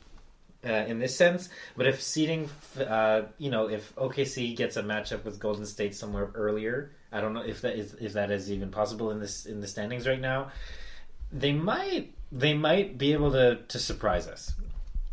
uh, 0.64 0.84
in 0.86 0.98
this 0.98 1.16
sense. 1.16 1.48
But 1.76 1.86
if 1.86 2.02
seeding, 2.02 2.50
uh, 2.78 3.22
you 3.38 3.50
know, 3.50 3.68
if 3.68 3.94
OKC 3.96 4.54
gets 4.56 4.76
a 4.76 4.82
matchup 4.82 5.24
with 5.24 5.38
Golden 5.38 5.64
State 5.64 5.94
somewhere 5.94 6.30
earlier, 6.34 6.92
I 7.12 7.20
don't 7.20 7.32
know 7.32 7.42
if 7.42 7.62
that 7.62 7.76
is 7.76 7.94
if 7.94 8.12
that 8.12 8.30
is 8.30 8.50
even 8.52 8.70
possible 8.70 9.10
in 9.10 9.20
this 9.20 9.46
in 9.46 9.60
the 9.60 9.66
standings 9.66 10.06
right 10.06 10.20
now. 10.20 10.50
They 11.32 11.52
might 11.52 12.12
they 12.32 12.54
might 12.54 12.98
be 12.98 13.12
able 13.12 13.32
to 13.32 13.56
to 13.68 13.78
surprise 13.78 14.26
us, 14.26 14.52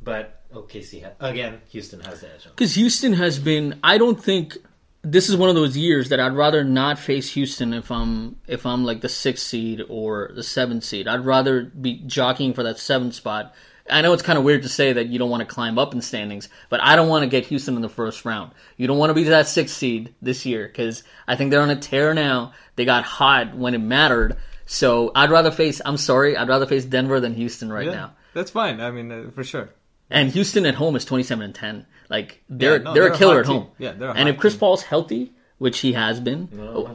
but 0.08 0.42
OKC 0.54 1.04
ha- 1.04 1.12
again, 1.20 1.60
Houston 1.72 2.00
has 2.00 2.22
the 2.22 2.34
edge. 2.34 2.46
Because 2.46 2.76
Houston 2.76 3.12
has 3.14 3.38
been, 3.40 3.78
I 3.84 3.98
don't 3.98 4.22
think 4.24 4.56
this 5.02 5.28
is 5.30 5.36
one 5.36 5.50
of 5.50 5.56
those 5.56 5.76
years 5.76 6.08
that 6.10 6.20
I'd 6.22 6.34
rather 6.34 6.64
not 6.64 6.98
face 6.98 7.34
Houston 7.34 7.74
if 7.74 7.92
I'm 7.92 8.38
if 8.48 8.66
I'm 8.66 8.86
like 8.86 9.02
the 9.02 9.10
sixth 9.10 9.46
seed 9.46 9.84
or 9.90 10.32
the 10.34 10.44
seventh 10.44 10.86
seed. 10.86 11.08
I'd 11.10 11.26
rather 11.26 11.64
be 11.64 12.00
jockeying 12.06 12.54
for 12.54 12.64
that 12.64 12.80
seventh 12.80 13.16
spot. 13.16 13.54
I 13.90 14.02
know 14.02 14.14
it's 14.14 14.24
kind 14.24 14.38
of 14.40 14.44
weird 14.46 14.64
to 14.64 14.70
say 14.70 14.94
that 14.94 15.08
you 15.08 15.20
don't 15.20 15.30
want 15.30 15.42
to 15.48 15.54
climb 15.54 15.78
up 15.78 15.94
in 15.94 16.02
standings, 16.02 16.48
but 16.70 16.82
I 16.82 16.96
don't 16.96 17.08
want 17.10 17.24
to 17.24 17.28
get 17.30 17.46
Houston 17.48 17.76
in 17.76 17.82
the 17.82 17.90
first 17.90 18.24
round. 18.26 18.54
You 18.78 18.88
don't 18.88 18.98
want 18.98 19.10
to 19.10 19.14
be 19.14 19.24
that 19.26 19.48
sixth 19.48 19.76
seed 19.76 20.14
this 20.22 20.46
year 20.46 20.68
because 20.68 21.04
I 21.28 21.36
think 21.36 21.52
they're 21.52 21.62
on 21.62 21.70
a 21.70 21.76
tear 21.78 22.14
now. 22.14 22.54
They 22.78 22.86
got 22.86 23.04
hot 23.04 23.56
when 23.56 23.74
it 23.74 23.80
mattered. 23.82 24.38
So 24.66 25.12
I'd 25.16 25.32
rather 25.32 25.52
face. 25.52 25.82
I'm 25.86 25.98
sorry, 25.98 26.36
I'd 26.38 26.50
rather 26.50 26.66
face 26.66 26.84
Denver 26.86 27.20
than 27.22 27.34
Houston 27.34 27.72
right 27.72 27.86
Yeah, 27.88 27.92
now. 27.94 28.14
that's 28.34 28.52
fine. 28.52 28.82
I 28.82 28.92
mean, 28.92 29.10
uh, 29.12 29.32
for 29.34 29.44
sure. 29.46 29.70
And 30.10 30.30
Houston 30.32 30.66
at 30.66 30.76
home 30.76 30.96
is 30.96 31.04
27 31.06 31.44
and 31.44 31.54
10. 31.56 31.86
Like 32.10 32.42
they're 32.50 32.78
Yeah, 32.78 32.84
no, 32.84 32.94
they're, 32.94 33.04
they're 33.04 33.12
a 33.12 33.16
a 33.16 33.18
killer 33.18 33.34
hot 33.36 33.40
at 33.42 33.46
home. 33.46 33.64
team. 33.64 33.72
Yeah, 33.80 33.92
they're 33.94 34.10
a 34.10 34.14
and 34.14 34.30
if 34.30 34.38
Chris 34.38 34.54
team. 34.54 34.60
Paul's 34.62 34.84
healthy, 34.84 35.34
which 35.58 35.80
he 35.80 35.94
has 35.94 36.20
been, 36.20 36.48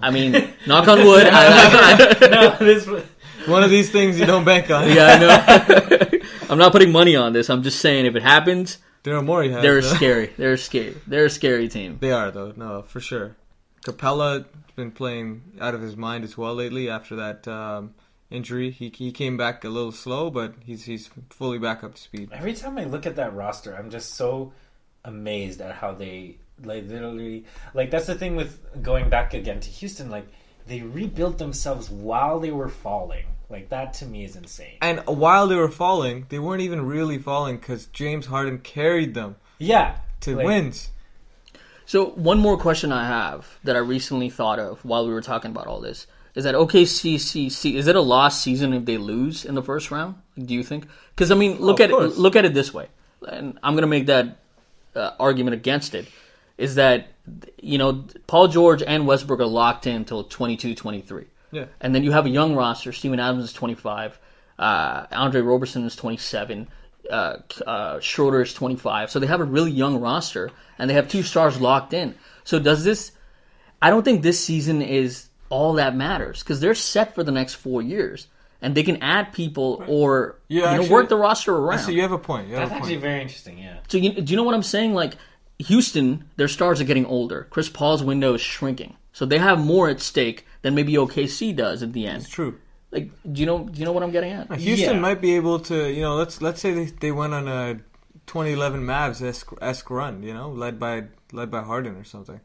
I 0.03 0.11
mean, 0.11 0.33
knock 0.67 0.89
on 0.89 1.05
wood. 1.05 1.27
I, 1.31 1.95
I, 1.95 2.29
no, 2.31 2.57
this 2.59 2.87
One 3.47 3.65
of 3.65 3.71
these 3.71 3.91
things 3.91 4.19
you 4.21 4.25
don't 4.25 4.45
bank 4.45 4.71
on. 4.71 4.89
yeah, 4.89 5.07
I 5.07 5.19
know. 5.19 6.19
I'm 6.49 6.59
not 6.59 6.71
putting 6.73 6.93
money 6.93 7.17
on 7.17 7.33
this. 7.33 7.51
I'm 7.51 7.63
just 7.65 7.81
saying 7.81 8.07
if 8.07 8.15
it 8.15 8.23
happens, 8.23 8.79
Daryl 9.03 9.25
Morey 9.25 9.51
has. 9.51 9.63
they're 9.63 9.79
uh, 9.79 9.83
scary. 9.83 10.33
They're 10.39 10.57
scary. 10.57 10.97
They're 11.09 11.25
a 11.25 11.31
scary 11.31 11.69
team. 11.69 11.99
They 12.01 12.13
are 12.13 12.31
though. 12.31 12.53
No, 12.57 12.83
for 12.83 13.01
sure. 13.01 13.37
Capela 13.85 14.45
has 14.45 14.45
been 14.77 14.93
playing 14.93 15.43
out 15.61 15.75
of 15.75 15.81
his 15.83 15.97
mind 15.97 16.23
as 16.23 16.39
well 16.39 16.55
lately 16.55 16.89
after 16.89 17.17
that 17.17 17.49
um, 17.49 17.95
injury. 18.33 18.71
He 18.71 18.91
he 18.95 19.13
came 19.13 19.37
back 19.37 19.65
a 19.65 19.69
little 19.69 19.93
slow, 19.93 20.31
but 20.31 20.55
he's 20.65 20.85
he's 20.85 21.11
fully 21.31 21.59
back 21.59 21.85
up 21.85 21.95
to 21.95 22.01
speed. 22.01 22.31
Every 22.33 22.55
time 22.55 22.79
I 22.79 22.85
look 22.85 23.07
at 23.07 23.17
that 23.17 23.35
roster, 23.35 23.75
I'm 23.75 23.91
just 23.91 24.15
so 24.15 24.53
amazed 25.05 25.61
at 25.61 25.75
how 25.75 25.93
they 25.93 26.39
like 26.65 26.87
literally 26.87 27.45
like 27.75 27.91
that's 27.91 28.07
the 28.07 28.15
thing 28.15 28.37
with 28.37 28.61
going 28.83 29.09
back 29.09 29.35
again 29.35 29.61
to 29.61 29.69
Houston. 29.69 30.11
Like 30.11 30.27
they 30.67 30.81
rebuilt 30.81 31.39
themselves 31.39 31.91
while 31.91 32.41
they 32.41 32.51
were 32.51 32.69
falling. 32.69 33.27
Like 33.51 33.69
that 33.69 33.93
to 33.95 34.07
me 34.07 34.25
is 34.25 34.37
insane. 34.37 34.79
And 34.81 35.01
while 35.07 35.47
they 35.47 35.57
were 35.57 35.71
falling, 35.71 36.27
they 36.31 36.39
weren't 36.39 36.63
even 36.63 36.87
really 36.87 37.19
falling 37.19 37.57
because 37.57 37.87
James 37.87 38.27
Harden 38.27 38.59
carried 38.59 39.13
them 39.15 39.37
Yeah, 39.59 39.97
to 40.21 40.37
like, 40.37 40.47
wins. 40.47 40.91
So 41.85 42.07
one 42.07 42.39
more 42.39 42.57
question 42.57 42.93
I 42.93 43.07
have 43.07 43.59
that 43.65 43.77
I 43.77 43.81
recently 43.81 44.31
thought 44.31 44.59
of 44.59 44.83
while 44.85 45.07
we 45.07 45.13
were 45.13 45.21
talking 45.21 45.51
about 45.51 45.67
all 45.67 45.81
this 45.81 46.07
is 46.35 46.45
that 46.45 46.55
OKC 46.55 47.75
is 47.75 47.87
it 47.87 47.97
a 47.97 48.01
lost 48.01 48.43
season 48.43 48.73
if 48.73 48.85
they 48.85 48.97
lose 48.97 49.45
in 49.45 49.55
the 49.55 49.63
first 49.63 49.91
round? 49.91 50.17
Do 50.39 50.55
you 50.55 50.63
think? 50.63 50.87
Because 51.15 51.31
I 51.31 51.35
mean, 51.35 51.59
look 51.61 51.81
of 51.81 51.91
at 51.91 51.91
it, 51.91 52.19
look 52.19 52.37
at 52.37 52.45
it 52.45 52.55
this 52.55 52.73
way, 52.73 52.89
and 53.27 53.59
I'm 53.63 53.75
going 53.75 53.83
to 53.83 53.89
make 53.89 54.07
that 54.07 54.39
uh, 54.95 55.11
argument 55.21 55.55
against 55.55 55.95
it. 55.95 56.07
Is 56.57 56.77
that 56.77 57.09
you 57.61 57.79
know 57.79 58.05
Paul 58.27 58.49
George 58.49 58.83
and 58.83 59.07
Westbrook 59.07 59.41
are 59.41 59.47
locked 59.47 59.87
in 59.87 59.97
until 59.97 60.25
22, 60.25 60.75
23. 60.75 61.27
Yeah. 61.51 61.67
And 61.81 61.95
then 61.95 62.03
you 62.03 62.13
have 62.13 62.25
a 62.25 62.31
young 62.31 62.55
roster. 62.55 62.93
Steven 62.93 63.21
Adams 63.21 63.45
is 63.45 63.53
25. 63.53 64.19
Uh, 64.59 65.07
Andre 65.13 65.43
Roberson 65.43 65.85
is 65.85 65.95
27. 65.95 66.69
Uh, 67.11 67.37
uh, 67.67 68.01
Schroeder 68.01 68.41
is 68.41 68.55
25. 68.55 69.11
So 69.11 69.19
they 69.19 69.27
have 69.27 69.41
a 69.41 69.45
really 69.45 69.71
young 69.71 70.01
roster, 70.01 70.51
and 70.79 70.89
they 70.89 70.95
have 70.95 71.09
two 71.09 71.23
stars 71.23 71.61
locked 71.61 71.93
in. 71.93 72.15
So 72.45 72.59
does 72.59 72.85
this? 72.85 73.13
I 73.83 73.91
don't 73.91 74.03
think 74.03 74.23
this 74.23 74.43
season 74.43 74.81
is 74.81 75.29
all 75.53 75.75
that 75.75 75.95
matters 75.95 76.43
because 76.43 76.61
they're 76.61 76.75
set 76.75 77.15
for 77.15 77.23
the 77.23 77.31
next 77.33 77.55
four 77.55 77.81
years, 77.83 78.27
and 78.63 78.75
they 78.75 78.83
can 78.83 78.97
add 79.03 79.33
people 79.33 79.85
or 79.87 80.37
Yeah, 80.49 80.57
you 80.59 80.65
know 80.65 80.73
actually- 80.83 80.89
work 80.91 81.09
the 81.11 81.17
roster 81.17 81.55
around. 81.55 81.81
So 81.81 81.91
you 81.91 82.03
have 82.03 82.13
a 82.13 82.19
point. 82.19 82.49
Have 82.49 82.59
That's 82.61 82.71
a 82.71 82.75
actually 82.77 82.95
point. 82.95 83.03
very 83.03 83.21
interesting. 83.23 83.59
Yeah. 83.59 83.77
So 83.89 83.99
you, 83.99 84.11
do 84.13 84.31
you 84.31 84.37
know 84.37 84.45
what 84.45 84.55
I'm 84.55 84.63
saying? 84.63 84.95
Like 84.95 85.15
Houston, 85.59 86.25
their 86.37 86.49
stars 86.49 86.81
are 86.81 86.85
getting 86.85 87.07
older. 87.07 87.47
Chris 87.51 87.69
Paul's 87.69 88.03
window 88.03 88.35
is 88.35 88.41
shrinking, 88.41 88.97
so 89.13 89.27
they 89.27 89.39
have 89.39 89.59
more 89.61 89.89
at 89.89 90.01
stake 90.01 90.47
than 90.63 90.75
maybe 90.75 90.95
OKC 90.95 91.55
does 91.55 91.83
at 91.83 91.93
the 91.93 92.07
end. 92.07 92.23
It's 92.23 92.31
true. 92.31 92.59
Like, 92.91 93.11
do 93.33 93.41
you 93.41 93.47
know? 93.47 93.59
Do 93.65 93.79
you 93.79 93.85
know 93.85 93.93
what 93.93 94.03
I'm 94.03 94.11
getting 94.13 94.33
at? 94.33 94.53
Houston 94.57 94.95
Yeah. 94.97 95.01
might 95.01 95.21
be 95.21 95.37
able 95.37 95.59
to, 95.61 95.91
you 95.91 96.03
know, 96.03 96.15
let's 96.17 96.41
let's 96.43 96.61
say 96.61 96.73
they, 96.73 96.87
they 96.87 97.13
went 97.13 97.33
on 97.35 97.49
a 97.49 97.81
2011 98.27 98.83
Mavs 98.83 99.23
esque, 99.23 99.51
esque 99.61 99.91
run, 99.91 100.23
you 100.23 100.35
know, 100.35 100.51
led 100.51 100.79
by 100.79 101.05
led 101.33 101.51
by 101.51 101.63
Harden 101.63 101.97
or 101.97 102.05
something. 102.05 102.41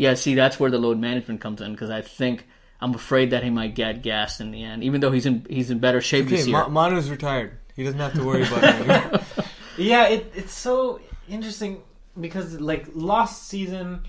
Yeah, 0.00 0.14
see, 0.14 0.34
that's 0.34 0.58
where 0.58 0.70
the 0.70 0.78
load 0.78 0.98
management 0.98 1.42
comes 1.42 1.60
in 1.60 1.72
because 1.72 1.90
I 1.90 2.00
think 2.00 2.46
I'm 2.80 2.94
afraid 2.94 3.32
that 3.32 3.44
he 3.44 3.50
might 3.50 3.74
get 3.74 4.00
gassed 4.00 4.40
in 4.40 4.50
the 4.50 4.64
end, 4.64 4.82
even 4.82 5.02
though 5.02 5.10
he's 5.10 5.26
in 5.26 5.44
he's 5.50 5.70
in 5.70 5.78
better 5.78 6.00
shape 6.00 6.24
Okay, 6.24 6.36
this 6.36 6.46
year. 6.46 6.56
Ma- 6.56 6.68
Manu's 6.68 7.10
retired. 7.10 7.58
He 7.76 7.84
doesn't 7.84 8.00
have 8.00 8.14
to 8.14 8.24
worry 8.24 8.40
about 8.46 8.62
that 8.62 8.74
anymore. 8.76 9.20
Yeah, 9.76 10.08
it, 10.08 10.32
it's 10.34 10.54
so 10.54 11.00
interesting 11.28 11.82
because 12.18 12.58
like 12.58 12.86
last 12.94 13.48
season, 13.48 14.04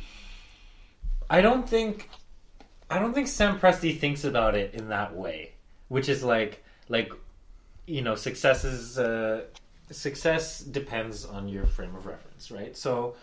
I 1.29 1.41
don't 1.41 1.67
think, 1.67 2.09
I 2.89 2.97
don't 2.97 3.13
think 3.13 3.27
Sam 3.27 3.59
Presti 3.59 3.99
thinks 3.99 4.23
about 4.23 4.55
it 4.55 4.73
in 4.73 4.87
that 4.89 5.13
way, 5.13 5.51
which 5.89 6.07
is 6.07 6.23
like 6.23 6.63
like, 6.87 7.11
you 7.85 8.01
know, 8.01 8.15
success 8.15 8.63
is 8.63 8.97
uh, 8.97 9.43
success 9.91 10.59
depends 10.59 11.25
on 11.25 11.49
your 11.49 11.65
frame 11.65 11.95
of 11.97 12.05
reference, 12.05 12.49
right? 12.49 12.77
So 12.77 13.15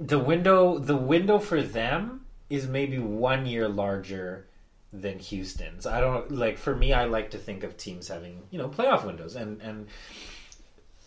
the 0.00 0.18
window 0.18 0.78
the 0.78 0.96
window 0.96 1.38
for 1.38 1.62
them 1.62 2.24
is 2.48 2.66
maybe 2.66 2.98
one 2.98 3.46
year 3.46 3.68
larger 3.68 4.46
than 4.92 5.18
Houston's. 5.18 5.86
I 5.86 6.00
don't 6.00 6.32
like 6.32 6.58
for 6.58 6.74
me 6.74 6.92
I 6.92 7.04
like 7.04 7.30
to 7.32 7.38
think 7.38 7.62
of 7.62 7.76
teams 7.76 8.08
having, 8.08 8.42
you 8.50 8.58
know, 8.58 8.68
playoff 8.68 9.04
windows 9.04 9.36
and 9.36 9.60
and 9.60 9.86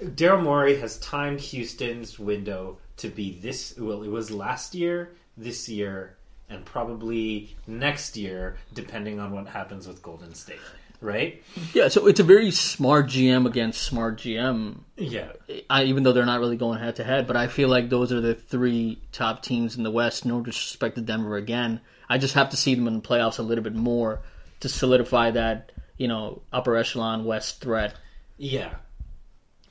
Daryl 0.01 0.43
Morey 0.43 0.77
has 0.77 0.97
timed 0.99 1.39
Houston's 1.39 2.19
window 2.19 2.77
to 2.97 3.09
be 3.09 3.39
this. 3.39 3.75
Well, 3.77 4.03
it 4.03 4.09
was 4.09 4.31
last 4.31 4.75
year, 4.75 5.13
this 5.37 5.69
year, 5.69 6.15
and 6.49 6.65
probably 6.65 7.55
next 7.67 8.17
year, 8.17 8.57
depending 8.73 9.19
on 9.19 9.31
what 9.31 9.47
happens 9.47 9.87
with 9.87 10.01
Golden 10.01 10.33
State. 10.33 10.59
Right? 11.03 11.43
yeah, 11.73 11.89
so 11.89 12.07
it's 12.07 12.19
a 12.19 12.23
very 12.23 12.49
smart 12.49 13.07
GM 13.07 13.45
against 13.45 13.83
smart 13.83 14.17
GM. 14.17 14.77
Yeah. 14.97 15.33
I, 15.69 15.83
even 15.83 16.03
though 16.03 16.13
they're 16.13 16.25
not 16.25 16.39
really 16.39 16.57
going 16.57 16.79
head 16.79 16.95
to 16.95 17.03
head, 17.03 17.27
but 17.27 17.35
I 17.35 17.47
feel 17.47 17.67
like 17.67 17.89
those 17.89 18.11
are 18.11 18.21
the 18.21 18.35
three 18.35 19.01
top 19.11 19.43
teams 19.43 19.75
in 19.75 19.83
the 19.83 19.91
West. 19.91 20.25
No 20.25 20.41
disrespect 20.41 20.95
to 20.95 21.01
Denver 21.01 21.35
again. 21.35 21.81
I 22.09 22.17
just 22.17 22.35
have 22.35 22.49
to 22.49 22.57
see 22.57 22.73
them 22.73 22.87
in 22.87 22.95
the 22.95 23.01
playoffs 23.01 23.39
a 23.39 23.43
little 23.43 23.63
bit 23.63 23.75
more 23.75 24.21
to 24.61 24.69
solidify 24.69 25.31
that 25.31 25.71
you 25.97 26.07
know 26.07 26.41
upper 26.51 26.75
echelon 26.75 27.25
West 27.25 27.61
threat. 27.61 27.95
Yeah. 28.37 28.75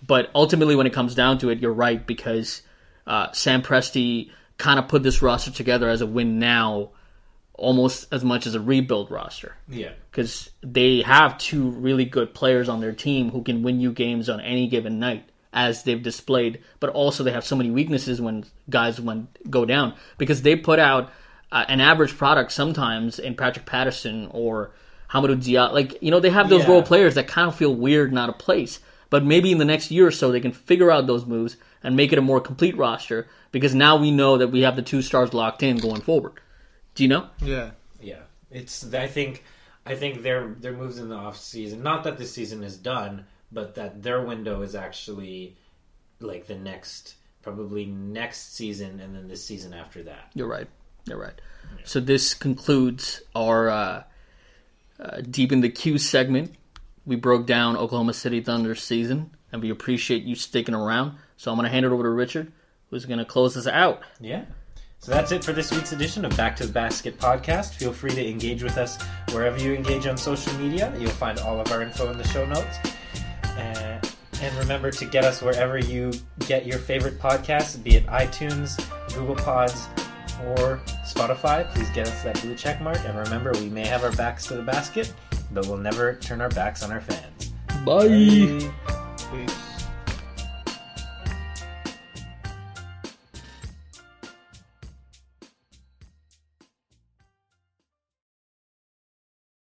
But 0.07 0.31
ultimately, 0.35 0.77
when 0.77 0.87
it 0.87 0.93
comes 0.93 1.15
down 1.15 1.39
to 1.39 1.51
it, 1.51 1.61
you're 1.61 1.73
right 1.73 2.05
because 2.05 2.63
uh, 3.07 3.33
Sam 3.33 3.63
Presti 3.63 4.31
kind 4.59 4.79
of 4.79 4.89
put 4.89 5.03
this 5.03 5.23
roster 5.23 5.51
together 5.51 5.89
as 5.89 6.01
a 6.01 6.07
win 6.07 6.39
now, 6.39 6.91
almost 7.63 8.07
as 8.13 8.25
much 8.25 8.47
as 8.47 8.55
a 8.55 8.61
rebuild 8.61 9.11
roster 9.11 9.55
Yeah. 9.69 9.93
because 10.11 10.51
they 10.63 11.03
have 11.03 11.39
two 11.39 11.71
really 11.71 12.05
good 12.05 12.35
players 12.35 12.69
on 12.69 12.81
their 12.81 12.93
team 12.93 13.31
who 13.31 13.43
can 13.43 13.63
win 13.63 13.81
you 13.81 13.93
games 13.93 14.29
on 14.29 14.41
any 14.41 14.67
given 14.67 14.99
night, 14.99 15.25
as 15.53 15.83
they've 15.85 16.03
displayed. 16.03 16.59
But 16.81 16.91
also, 16.91 17.23
they 17.23 17.31
have 17.33 17.45
so 17.45 17.57
many 17.57 17.71
weaknesses 17.71 18.21
when 18.21 18.45
guys 18.69 19.01
when 19.01 19.29
go 19.49 19.65
down 19.65 19.95
because 20.19 20.43
they 20.43 20.57
put 20.57 20.79
out 20.79 21.11
uh, 21.53 21.65
an 21.69 21.81
average 21.81 22.17
product 22.17 22.51
sometimes 22.53 23.19
in 23.19 23.35
Patrick 23.35 23.67
Patterson 23.67 24.29
or 24.33 24.71
Hamidou 25.11 25.37
Diallo. 25.37 25.73
Like 25.73 26.03
you 26.03 26.11
know, 26.11 26.21
they 26.21 26.31
have 26.31 26.49
those 26.49 26.63
Yeah. 26.63 26.71
role 26.71 26.83
players 26.83 27.15
that 27.15 27.29
kind 27.29 27.47
of 27.49 27.55
feel 27.55 27.75
weird 27.75 28.09
and 28.11 28.19
out 28.19 28.29
of 28.31 28.39
place. 28.39 28.81
But 29.11 29.25
maybe 29.25 29.53
in 29.53 29.59
the 29.59 29.67
next 29.67 29.91
year 29.91 30.07
or 30.07 30.11
so, 30.11 30.33
they 30.33 30.41
can 30.41 30.53
figure 30.53 30.91
out 30.91 31.07
those 31.07 31.27
moves 31.27 31.59
and 31.85 31.95
make 31.95 32.13
it 32.15 32.19
a 32.19 32.23
more 32.23 32.41
complete 32.41 32.77
roster 32.79 33.29
because 33.53 33.75
now 33.75 33.97
we 33.97 34.11
know 34.11 34.39
that 34.39 34.49
we 34.49 34.63
have 34.63 34.75
the 34.75 34.81
two 34.83 35.03
stars 35.03 35.35
locked 35.35 35.63
in 35.63 35.77
going 35.77 36.01
forward. 36.01 36.33
Do 36.95 37.03
you 37.03 37.09
know? 37.09 37.29
yeah. 37.41 37.71
Yeah. 38.01 38.21
It's. 38.51 38.93
I 38.93 39.07
think. 39.07 39.45
I 39.85 39.97
think 39.97 40.23
their 40.23 40.55
their 40.61 40.73
moves 40.73 40.99
in 40.99 41.09
the 41.09 41.17
off 41.17 41.37
season. 41.37 41.83
Not 41.83 42.05
that 42.05 42.19
this 42.19 42.33
season 42.33 42.63
is 42.63 42.77
done, 42.77 43.25
but 43.51 43.75
that 43.75 44.03
their 44.03 44.23
window 44.23 44.63
is 44.63 44.75
actually 44.75 45.57
like 46.21 46.47
the 46.47 46.55
next, 46.55 47.17
probably 47.43 47.87
next 47.87 48.55
season, 48.55 49.01
and 49.01 49.15
then 49.15 49.29
the 49.29 49.37
season 49.37 49.75
after 49.75 50.03
that. 50.05 50.31
You're 50.35 50.47
right. 50.47 50.69
You're 51.07 51.19
right. 51.19 51.41
So 51.85 52.01
this 52.01 52.35
concludes 52.35 53.23
our 53.35 53.69
uh, 53.69 54.03
uh, 55.01 55.21
deep 55.29 55.53
in 55.53 55.61
the 55.61 55.69
Q 55.69 55.99
segment. 55.99 56.55
We 57.05 57.17
broke 57.17 57.47
down 57.47 57.77
Oklahoma 57.77 58.13
City 58.13 58.41
Thunder 58.41 58.75
season, 58.75 59.31
and 59.51 59.61
we 59.61 59.71
appreciate 59.71 60.23
you 60.23 60.37
sticking 60.37 60.75
around. 60.75 61.17
So 61.37 61.51
I'm 61.51 61.57
going 61.57 61.67
to 61.67 61.73
hand 61.73 61.85
it 61.85 61.91
over 61.91 62.05
to 62.05 62.09
Richard, 62.09 62.53
who's 62.91 63.05
going 63.05 63.19
to 63.19 63.25
close 63.25 63.57
us 63.57 63.67
out. 63.67 64.03
Yeah. 64.21 64.45
So 65.03 65.11
that's 65.11 65.33
it 65.33 65.43
for 65.43 65.53
this 65.53 65.73
week's 65.73 65.91
edition 65.91 66.25
of 66.25 66.37
Back 66.37 66.55
to 66.57 66.67
the 66.67 66.73
Basket 66.73 67.19
podcast. 67.19 67.75
Feel 67.75 67.93
free 67.93 68.13
to 68.13 68.25
engage 68.25 68.63
with 68.63 68.79
us 68.79 69.03
wherever 69.33 69.59
you 69.59 69.75
engage 69.75 70.07
on 70.07 70.17
social 70.17 70.57
media. 70.61 70.95
You'll 70.97 71.11
find 71.11 71.41
all 71.41 71.61
of 71.61 71.73
our 71.73 71.83
info 71.83 72.13
in 72.13 72.19
the 72.19 72.29
show 72.29 72.47
notes. 72.47 72.79
Uh, 73.43 74.01
and 74.41 74.57
remember 74.59 74.93
to 74.93 75.05
get 75.05 75.25
us 75.25 75.43
wherever 75.43 75.77
you 75.77 76.13
get 76.47 76.67
your 76.67 76.79
favorite 76.79 77.19
podcasts, 77.19 77.83
be 77.83 77.97
it 77.97 78.07
iTunes, 78.07 78.79
Google 79.13 79.35
Pods, 79.35 79.89
or 80.47 80.81
Spotify. 81.05 81.69
Please 81.75 81.91
get 81.91 82.07
us 82.07 82.23
that 82.23 82.41
blue 82.41 82.55
check 82.55 82.81
mark. 82.81 83.01
And 83.05 83.19
remember, 83.19 83.51
we 83.55 83.69
may 83.69 83.85
have 83.85 84.05
our 84.05 84.13
backs 84.13 84.47
to 84.47 84.55
the 84.55 84.63
basket, 84.63 85.13
but 85.51 85.67
we'll 85.67 85.79
never 85.79 86.15
turn 86.15 86.41
our 86.41 86.51
backs 86.51 86.85
on 86.85 86.93
our 86.93 87.01
fans. 87.01 87.53
Bye. 87.85 88.71
Bye. 89.33 89.53